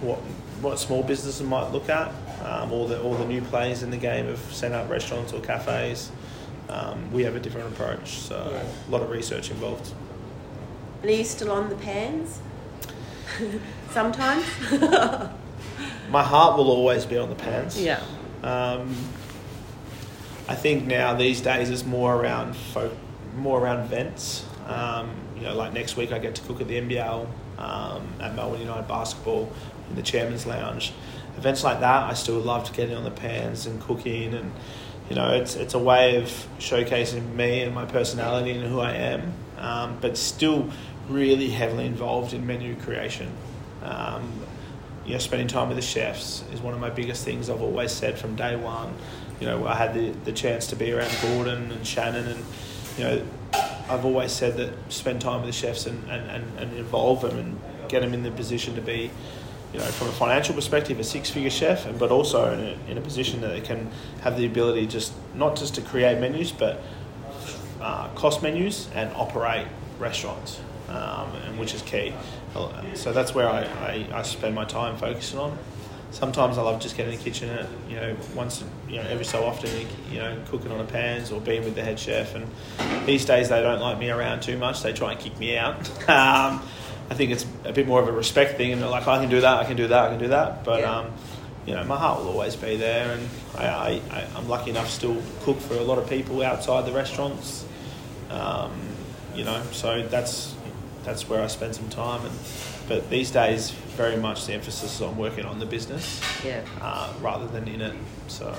what 0.00 0.18
what 0.60 0.78
small 0.78 1.02
businesses 1.02 1.40
might 1.46 1.70
look 1.70 1.88
at, 1.88 2.12
um, 2.44 2.70
or 2.70 2.86
the 2.86 3.00
all 3.02 3.14
the 3.14 3.24
new 3.24 3.40
players 3.40 3.82
in 3.82 3.90
the 3.90 3.96
game 3.96 4.26
of 4.26 4.38
set 4.52 4.72
up 4.72 4.90
restaurants 4.90 5.32
or 5.32 5.40
cafes. 5.40 6.10
Um, 6.68 7.10
we 7.12 7.24
have 7.24 7.34
a 7.34 7.40
different 7.40 7.72
approach, 7.72 8.18
so 8.18 8.36
Yeah. 8.52 8.62
a 8.62 8.90
lot 8.90 9.00
of 9.02 9.08
research 9.10 9.50
involved. 9.50 9.92
And 11.00 11.10
are 11.10 11.14
you 11.14 11.24
still 11.24 11.50
on 11.50 11.70
the 11.70 11.76
pans? 11.76 12.40
Sometimes. 13.90 14.44
My 16.10 16.22
heart 16.22 16.56
will 16.56 16.70
always 16.70 17.06
be 17.06 17.16
on 17.16 17.28
the 17.28 17.36
pans. 17.36 17.80
yeah. 17.80 18.02
Um, 18.42 18.94
I 20.48 20.56
think 20.56 20.86
now 20.86 21.14
these 21.14 21.40
days 21.40 21.70
it's 21.70 21.84
more 21.84 22.14
around 22.16 22.56
folk, 22.56 22.92
more 23.36 23.60
around 23.60 23.80
events. 23.80 24.44
Um, 24.66 25.10
you 25.36 25.42
know, 25.42 25.54
like 25.54 25.72
next 25.72 25.96
week 25.96 26.10
I 26.10 26.18
get 26.18 26.34
to 26.36 26.42
cook 26.42 26.60
at 26.60 26.66
the 26.68 26.80
NBL 26.80 27.26
um, 27.58 28.08
at 28.20 28.34
Melbourne 28.34 28.60
United 28.60 28.88
Basketball 28.88 29.52
in 29.88 29.96
the 29.96 30.02
Chairman's 30.02 30.46
Lounge. 30.46 30.92
Events 31.36 31.62
like 31.62 31.80
that, 31.80 32.10
I 32.10 32.14
still 32.14 32.40
love 32.40 32.64
to 32.64 32.72
getting 32.72 32.96
on 32.96 33.04
the 33.04 33.10
pans 33.10 33.66
and 33.66 33.80
cooking, 33.80 34.34
and 34.34 34.52
you 35.08 35.14
know, 35.16 35.32
it's 35.32 35.54
it's 35.54 35.74
a 35.74 35.78
way 35.78 36.16
of 36.16 36.24
showcasing 36.58 37.34
me 37.34 37.62
and 37.62 37.74
my 37.74 37.84
personality 37.84 38.50
and 38.50 38.64
who 38.66 38.80
I 38.80 38.92
am, 38.92 39.32
um, 39.58 39.98
but 40.00 40.16
still 40.16 40.68
really 41.10 41.50
heavily 41.50 41.86
involved 41.86 42.32
in 42.32 42.46
menu 42.46 42.76
creation. 42.76 43.30
Um, 43.82 44.32
you 45.04 45.12
know, 45.12 45.18
spending 45.18 45.48
time 45.48 45.68
with 45.68 45.76
the 45.76 45.82
chefs 45.82 46.44
is 46.52 46.60
one 46.60 46.74
of 46.74 46.80
my 46.80 46.90
biggest 46.90 47.24
things 47.24 47.50
I've 47.50 47.62
always 47.62 47.90
said 47.90 48.18
from 48.18 48.36
day 48.36 48.54
one. 48.56 48.94
You 49.40 49.46
know, 49.46 49.66
I 49.66 49.74
had 49.74 49.94
the, 49.94 50.10
the 50.24 50.32
chance 50.32 50.66
to 50.68 50.76
be 50.76 50.92
around 50.92 51.10
Gordon 51.22 51.72
and 51.72 51.86
Shannon, 51.86 52.28
and 52.28 52.44
you 52.98 53.04
know, 53.04 53.26
I've 53.88 54.04
always 54.04 54.30
said 54.32 54.56
that 54.58 54.72
spend 54.92 55.20
time 55.20 55.40
with 55.40 55.48
the 55.48 55.52
chefs 55.52 55.86
and, 55.86 56.08
and, 56.10 56.30
and, 56.30 56.58
and 56.58 56.76
involve 56.76 57.22
them 57.22 57.38
and 57.38 57.58
get 57.88 58.02
them 58.02 58.14
in 58.14 58.22
the 58.22 58.30
position 58.30 58.74
to 58.76 58.80
be, 58.80 59.10
you 59.72 59.78
know, 59.78 59.84
from 59.86 60.08
a 60.08 60.12
financial 60.12 60.54
perspective, 60.54 61.00
a 61.00 61.04
six 61.04 61.30
figure 61.30 61.50
chef, 61.50 61.86
and 61.86 61.98
but 61.98 62.10
also 62.10 62.52
in 62.52 62.60
a, 62.60 62.90
in 62.90 62.98
a 62.98 63.00
position 63.00 63.40
that 63.40 63.48
they 63.48 63.60
can 63.60 63.90
have 64.20 64.36
the 64.36 64.46
ability 64.46 64.86
just 64.86 65.12
not 65.34 65.56
just 65.56 65.74
to 65.74 65.80
create 65.80 66.20
menus, 66.20 66.52
but 66.52 66.82
uh, 67.80 68.08
cost 68.10 68.42
menus 68.42 68.88
and 68.94 69.10
operate 69.14 69.66
restaurants, 69.98 70.60
um, 70.90 71.30
and 71.46 71.58
which 71.58 71.74
is 71.74 71.82
key. 71.82 72.12
So 72.94 73.12
that's 73.12 73.34
where 73.34 73.48
I, 73.48 73.60
I, 73.62 74.06
I 74.12 74.22
spend 74.22 74.54
my 74.54 74.64
time 74.64 74.96
focusing 74.96 75.38
on. 75.38 75.56
Sometimes 76.10 76.58
I 76.58 76.62
love 76.62 76.80
just 76.80 76.96
getting 76.96 77.12
in 77.12 77.18
the 77.18 77.24
kitchen, 77.24 77.48
and, 77.50 77.68
you 77.88 77.94
know, 77.94 78.16
once 78.34 78.64
you 78.88 78.96
know 78.96 79.02
every 79.08 79.24
so 79.24 79.44
often, 79.44 79.70
you 80.10 80.18
know, 80.18 80.36
cooking 80.48 80.72
on 80.72 80.78
the 80.78 80.92
pans 80.92 81.30
or 81.30 81.40
being 81.40 81.64
with 81.64 81.76
the 81.76 81.82
head 81.84 82.00
chef. 82.00 82.34
And 82.34 82.48
these 83.06 83.24
days 83.24 83.48
they 83.48 83.62
don't 83.62 83.80
like 83.80 83.98
me 83.98 84.10
around 84.10 84.42
too 84.42 84.58
much; 84.58 84.82
they 84.82 84.92
try 84.92 85.12
and 85.12 85.20
kick 85.20 85.38
me 85.38 85.56
out. 85.56 85.78
um, 86.08 86.60
I 87.10 87.14
think 87.14 87.30
it's 87.30 87.46
a 87.64 87.72
bit 87.72 87.86
more 87.86 88.00
of 88.00 88.08
a 88.08 88.12
respect 88.12 88.56
thing, 88.56 88.72
and 88.72 88.82
they're 88.82 88.88
like, 88.88 89.06
I 89.06 89.20
can 89.20 89.30
do 89.30 89.40
that, 89.40 89.58
I 89.58 89.64
can 89.64 89.76
do 89.76 89.86
that, 89.86 90.06
I 90.06 90.10
can 90.10 90.18
do 90.18 90.28
that. 90.28 90.64
But 90.64 90.80
Yeah. 90.80 90.98
um, 90.98 91.12
you 91.66 91.74
know, 91.74 91.84
my 91.84 91.96
heart 91.96 92.20
will 92.20 92.30
always 92.30 92.56
be 92.56 92.76
there, 92.76 93.12
and 93.12 93.28
I, 93.56 94.00
I, 94.10 94.24
I'm 94.36 94.48
lucky 94.48 94.70
enough 94.70 94.86
to 94.86 94.92
still 94.92 95.22
cook 95.42 95.60
for 95.60 95.74
a 95.74 95.82
lot 95.82 95.98
of 95.98 96.08
people 96.08 96.42
outside 96.42 96.86
the 96.86 96.92
restaurants. 96.92 97.64
Um, 98.30 98.72
you 99.34 99.44
know, 99.44 99.62
so 99.70 100.02
that's 100.08 100.54
that's 101.04 101.28
where 101.28 101.42
I 101.42 101.46
spend 101.46 101.74
some 101.74 101.88
time. 101.88 102.24
And 102.24 102.34
but 102.88 103.08
these 103.10 103.30
days, 103.30 103.70
very 103.70 104.16
much 104.16 104.46
the 104.46 104.52
emphasis 104.54 104.94
is 104.96 105.02
on 105.02 105.16
working 105.16 105.44
on 105.44 105.58
the 105.58 105.66
business, 105.66 106.20
Yeah. 106.44 106.62
uh, 106.80 107.12
rather 107.20 107.46
than 107.46 107.68
in 107.68 107.80
it. 107.80 107.94
So 108.28 108.52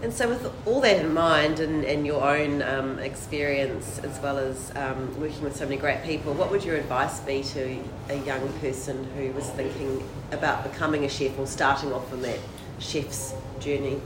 And 0.00 0.12
so, 0.14 0.28
with 0.28 0.50
all 0.64 0.80
that 0.82 1.04
in 1.04 1.12
mind 1.12 1.58
and, 1.60 1.84
and 1.84 2.06
your 2.06 2.22
own 2.22 2.62
um, 2.62 2.98
experience, 3.00 3.98
as 3.98 4.18
well 4.20 4.38
as 4.38 4.70
um, 4.76 5.20
working 5.20 5.42
with 5.42 5.56
so 5.56 5.64
many 5.64 5.76
great 5.76 6.04
people, 6.04 6.32
what 6.34 6.50
would 6.52 6.64
your 6.64 6.76
advice 6.76 7.18
be 7.20 7.42
to 7.42 7.80
a 8.08 8.16
young 8.24 8.48
person 8.60 9.04
who 9.16 9.32
was 9.32 9.50
thinking 9.50 10.02
about 10.30 10.62
becoming 10.62 11.04
a 11.04 11.08
chef 11.08 11.36
or 11.38 11.46
starting 11.46 11.92
off 11.92 12.12
on 12.12 12.22
that 12.22 12.38
chef's 12.78 13.34
journey? 13.58 14.00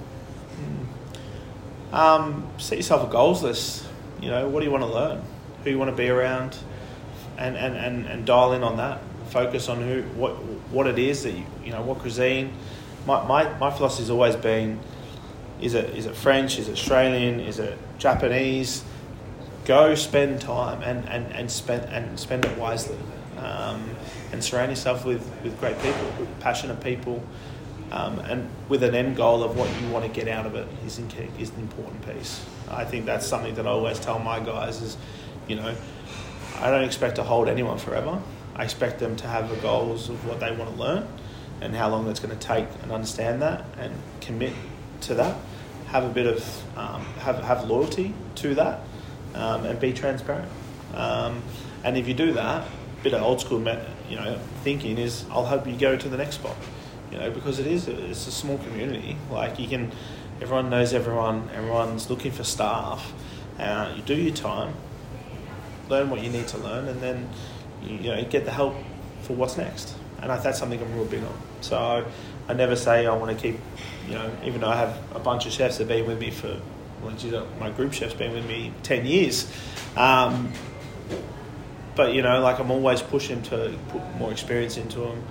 um, 1.92 2.48
set 2.58 2.78
yourself 2.78 3.08
a 3.08 3.12
goals 3.12 3.42
list. 3.42 3.84
You 4.20 4.30
know, 4.30 4.48
what 4.48 4.60
do 4.60 4.66
you 4.66 4.72
want 4.72 4.84
to 4.84 4.90
learn? 4.90 5.20
Who 5.64 5.70
you 5.70 5.78
want 5.78 5.90
to 5.90 5.96
be 5.96 6.08
around, 6.08 6.56
and, 7.42 7.56
and, 7.56 7.76
and, 7.76 8.06
and 8.06 8.24
dial 8.24 8.52
in 8.52 8.62
on 8.62 8.76
that. 8.76 9.00
Focus 9.30 9.68
on 9.68 9.80
who 9.80 10.02
what 10.14 10.32
what 10.70 10.86
it 10.86 10.98
is 10.98 11.22
that 11.24 11.32
you 11.32 11.44
you 11.64 11.72
know 11.72 11.82
what 11.82 11.98
cuisine. 11.98 12.52
My 13.06 13.26
my, 13.26 13.58
my 13.58 13.70
philosophy 13.70 14.02
has 14.02 14.10
always 14.10 14.36
been: 14.36 14.78
is 15.60 15.74
it 15.74 15.96
is 15.96 16.06
it 16.06 16.14
French? 16.14 16.58
Is 16.58 16.68
it 16.68 16.72
Australian? 16.72 17.40
Is 17.40 17.58
it 17.58 17.78
Japanese? 17.98 18.84
Go 19.64 19.94
spend 19.94 20.40
time 20.40 20.82
and, 20.82 21.08
and, 21.08 21.32
and 21.32 21.50
spend 21.50 21.84
and 21.84 22.18
spend 22.18 22.44
it 22.44 22.58
wisely, 22.58 22.98
um, 23.38 23.90
and 24.32 24.42
surround 24.42 24.70
yourself 24.70 25.04
with, 25.04 25.22
with 25.44 25.58
great 25.60 25.78
people, 25.80 26.26
passionate 26.40 26.82
people, 26.82 27.22
um, 27.92 28.18
and 28.20 28.48
with 28.68 28.82
an 28.82 28.96
end 28.96 29.14
goal 29.16 29.44
of 29.44 29.56
what 29.56 29.68
you 29.80 29.88
want 29.90 30.04
to 30.04 30.10
get 30.10 30.26
out 30.26 30.46
of 30.46 30.56
it 30.56 30.66
is, 30.84 30.98
in, 30.98 31.08
is 31.38 31.50
an 31.50 31.60
important 31.60 32.04
piece. 32.04 32.44
I 32.70 32.84
think 32.84 33.06
that's 33.06 33.24
something 33.24 33.54
that 33.54 33.66
I 33.66 33.70
always 33.70 34.00
tell 34.00 34.18
my 34.18 34.40
guys 34.40 34.82
is, 34.82 34.96
you 35.46 35.54
know, 35.54 35.76
I 36.62 36.70
don't 36.70 36.84
expect 36.84 37.16
to 37.16 37.24
hold 37.24 37.48
anyone 37.48 37.78
forever. 37.78 38.22
I 38.54 38.62
expect 38.62 39.00
them 39.00 39.16
to 39.16 39.26
have 39.26 39.50
the 39.50 39.56
goals 39.56 40.08
of 40.08 40.24
what 40.24 40.38
they 40.38 40.54
want 40.54 40.70
to 40.70 40.76
learn 40.76 41.08
and 41.60 41.74
how 41.74 41.88
long 41.88 42.08
it's 42.08 42.20
going 42.20 42.38
to 42.38 42.46
take 42.46 42.68
and 42.82 42.92
understand 42.92 43.42
that 43.42 43.64
and 43.78 43.92
commit 44.20 44.52
to 45.02 45.14
that. 45.14 45.36
Have 45.88 46.04
a 46.04 46.08
bit 46.08 46.26
of, 46.26 46.78
um, 46.78 47.04
have, 47.18 47.42
have 47.42 47.64
loyalty 47.68 48.14
to 48.36 48.54
that 48.54 48.80
um, 49.34 49.64
and 49.64 49.80
be 49.80 49.92
transparent. 49.92 50.48
Um, 50.94 51.42
and 51.82 51.96
if 51.96 52.06
you 52.06 52.14
do 52.14 52.32
that, 52.34 52.62
a 52.62 53.02
bit 53.02 53.12
of 53.12 53.22
old 53.22 53.40
school, 53.40 53.58
you 54.08 54.16
know, 54.16 54.38
thinking 54.62 54.98
is, 54.98 55.24
I'll 55.30 55.46
help 55.46 55.66
you 55.66 55.76
go 55.76 55.96
to 55.96 56.08
the 56.08 56.16
next 56.16 56.36
spot. 56.36 56.56
You 57.10 57.18
know, 57.18 57.30
because 57.32 57.58
it 57.58 57.66
is, 57.66 57.88
a, 57.88 58.10
it's 58.10 58.28
a 58.28 58.32
small 58.32 58.58
community. 58.58 59.16
Like 59.32 59.58
you 59.58 59.66
can, 59.66 59.90
everyone 60.40 60.70
knows 60.70 60.94
everyone. 60.94 61.50
Everyone's 61.54 62.08
looking 62.08 62.30
for 62.30 62.44
staff. 62.44 63.12
Uh, 63.58 63.92
you 63.96 64.02
do 64.02 64.14
your 64.14 64.34
time, 64.34 64.74
learn 65.88 66.10
what 66.10 66.22
you 66.22 66.30
need 66.30 66.48
to 66.48 66.58
learn, 66.58 66.88
and 66.88 67.00
then 67.00 67.28
you, 67.82 67.98
know 68.10 68.24
get 68.24 68.44
the 68.44 68.50
help 68.50 68.74
for 69.22 69.34
what's 69.34 69.56
next. 69.56 69.94
And 70.20 70.30
I, 70.30 70.38
that's 70.38 70.58
something 70.58 70.80
I'm 70.80 70.94
real 70.94 71.04
big 71.04 71.22
on. 71.22 71.36
So 71.62 72.06
I 72.48 72.54
never 72.54 72.76
say 72.76 73.06
I 73.06 73.14
want 73.14 73.36
to 73.36 73.42
keep, 73.42 73.60
you 74.06 74.14
know, 74.14 74.30
even 74.44 74.60
though 74.60 74.68
I 74.68 74.76
have 74.76 74.96
a 75.14 75.18
bunch 75.18 75.46
of 75.46 75.52
chefs 75.52 75.78
that 75.78 75.84
have 75.84 75.88
been 75.88 76.06
with 76.06 76.20
me 76.20 76.30
for, 76.30 76.60
well, 77.02 77.14
geez, 77.16 77.34
my 77.58 77.70
group 77.70 77.92
chef's 77.92 78.14
been 78.14 78.32
with 78.32 78.46
me 78.46 78.72
ten 78.82 79.06
years. 79.06 79.50
Um, 79.96 80.52
but 81.94 82.14
you 82.14 82.22
know, 82.22 82.40
like 82.40 82.58
I'm 82.58 82.70
always 82.70 83.02
pushing 83.02 83.42
to 83.44 83.76
put 83.88 84.02
more 84.16 84.32
experience 84.32 84.76
into 84.76 85.00
them, 85.00 85.24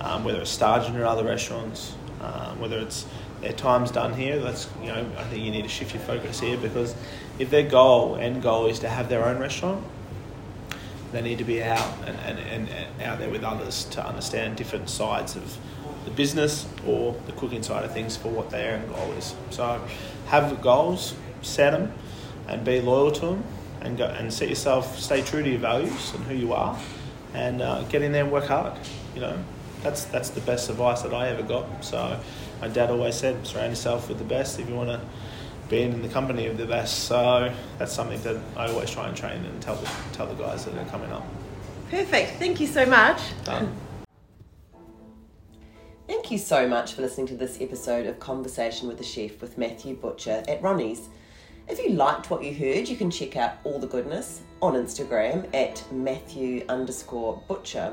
um, 0.00 0.24
whether 0.24 0.40
it's 0.40 0.56
Stargent 0.56 0.98
or 0.98 1.04
other 1.04 1.24
restaurants, 1.24 1.94
um, 2.20 2.58
whether 2.60 2.78
it's 2.78 3.06
their 3.40 3.52
time's 3.52 3.90
done 3.90 4.14
here. 4.14 4.38
That's 4.38 4.68
you 4.80 4.88
know, 4.88 5.06
I 5.18 5.24
think 5.24 5.44
you 5.44 5.50
need 5.50 5.62
to 5.62 5.68
shift 5.68 5.94
your 5.94 6.02
focus 6.02 6.40
here 6.40 6.56
because 6.56 6.94
if 7.38 7.50
their 7.50 7.68
goal 7.68 8.16
end 8.16 8.42
goal 8.42 8.66
is 8.66 8.78
to 8.80 8.88
have 8.88 9.08
their 9.08 9.26
own 9.26 9.38
restaurant, 9.38 9.84
they 11.16 11.22
need 11.22 11.38
to 11.38 11.44
be 11.44 11.62
out 11.62 11.88
and, 12.06 12.38
and, 12.38 12.68
and, 12.68 13.02
out 13.02 13.18
there 13.18 13.30
with 13.30 13.42
others 13.42 13.84
to 13.84 14.06
understand 14.06 14.56
different 14.56 14.90
sides 14.90 15.36
of 15.36 15.56
the 16.04 16.10
business 16.10 16.66
or 16.86 17.16
the 17.26 17.32
cooking 17.32 17.62
side 17.62 17.84
of 17.84 17.92
things 17.92 18.16
for 18.16 18.28
what 18.28 18.50
their 18.50 18.76
end 18.76 18.88
goal 18.88 19.12
is. 19.12 19.34
So 19.50 19.80
have 20.26 20.60
goals, 20.60 21.14
set 21.42 21.70
them, 21.70 21.92
and 22.48 22.64
be 22.64 22.80
loyal 22.80 23.10
to 23.12 23.20
them, 23.26 23.44
and 23.80 23.96
go 23.96 24.06
and 24.06 24.32
set 24.32 24.48
yourself, 24.48 24.98
stay 24.98 25.22
true 25.22 25.42
to 25.42 25.48
your 25.48 25.58
values 25.58 26.12
and 26.14 26.24
who 26.24 26.34
you 26.34 26.52
are, 26.52 26.78
and 27.34 27.62
uh, 27.62 27.82
get 27.84 28.02
in 28.02 28.12
there 28.12 28.24
and 28.24 28.32
work 28.32 28.46
hard. 28.46 28.74
You 29.14 29.22
know, 29.22 29.44
that's 29.82 30.04
that's 30.04 30.30
the 30.30 30.40
best 30.42 30.68
advice 30.68 31.02
that 31.02 31.14
I 31.14 31.28
ever 31.28 31.42
got. 31.42 31.84
So 31.84 32.20
my 32.60 32.68
dad 32.68 32.90
always 32.90 33.14
said, 33.16 33.46
surround 33.46 33.70
yourself 33.70 34.08
with 34.08 34.18
the 34.18 34.24
best 34.24 34.58
if 34.58 34.68
you 34.68 34.74
want 34.74 34.90
to 34.90 35.00
be 35.68 35.82
in 35.82 36.02
the 36.02 36.08
company 36.08 36.46
of 36.46 36.58
the 36.58 36.66
best. 36.66 37.04
So 37.04 37.52
that's 37.78 37.92
something 37.92 38.20
that 38.22 38.36
I 38.56 38.68
always 38.68 38.90
try 38.90 39.08
and 39.08 39.16
train 39.16 39.44
and 39.44 39.60
tell 39.60 39.76
the, 39.76 39.90
tell 40.12 40.26
the 40.26 40.34
guys 40.34 40.64
that 40.64 40.76
are 40.76 40.84
coming 40.86 41.10
up. 41.10 41.26
Perfect. 41.90 42.38
Thank 42.38 42.60
you 42.60 42.66
so 42.66 42.86
much. 42.86 43.20
Done. 43.44 43.74
Thank 46.06 46.30
you 46.30 46.38
so 46.38 46.68
much 46.68 46.92
for 46.94 47.02
listening 47.02 47.26
to 47.28 47.36
this 47.36 47.60
episode 47.60 48.06
of 48.06 48.20
Conversation 48.20 48.86
with 48.86 48.98
the 48.98 49.04
Chef 49.04 49.40
with 49.40 49.58
Matthew 49.58 49.96
Butcher 49.96 50.44
at 50.46 50.62
Ronnie's. 50.62 51.08
If 51.68 51.80
you 51.80 51.90
liked 51.90 52.30
what 52.30 52.44
you 52.44 52.54
heard, 52.54 52.88
you 52.88 52.96
can 52.96 53.10
check 53.10 53.36
out 53.36 53.54
all 53.64 53.80
the 53.80 53.88
goodness 53.88 54.42
on 54.62 54.74
Instagram 54.74 55.52
at 55.52 55.82
Matthew 55.92 56.64
underscore 56.68 57.42
Butcher, 57.48 57.92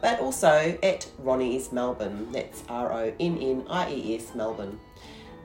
but 0.00 0.20
also 0.20 0.78
at 0.82 1.06
Ronnie's 1.18 1.70
Melbourne. 1.70 2.32
That's 2.32 2.62
R 2.70 2.92
O 2.92 3.12
N 3.20 3.38
N 3.38 3.66
I 3.68 3.92
E 3.92 4.16
S 4.16 4.34
Melbourne. 4.34 4.80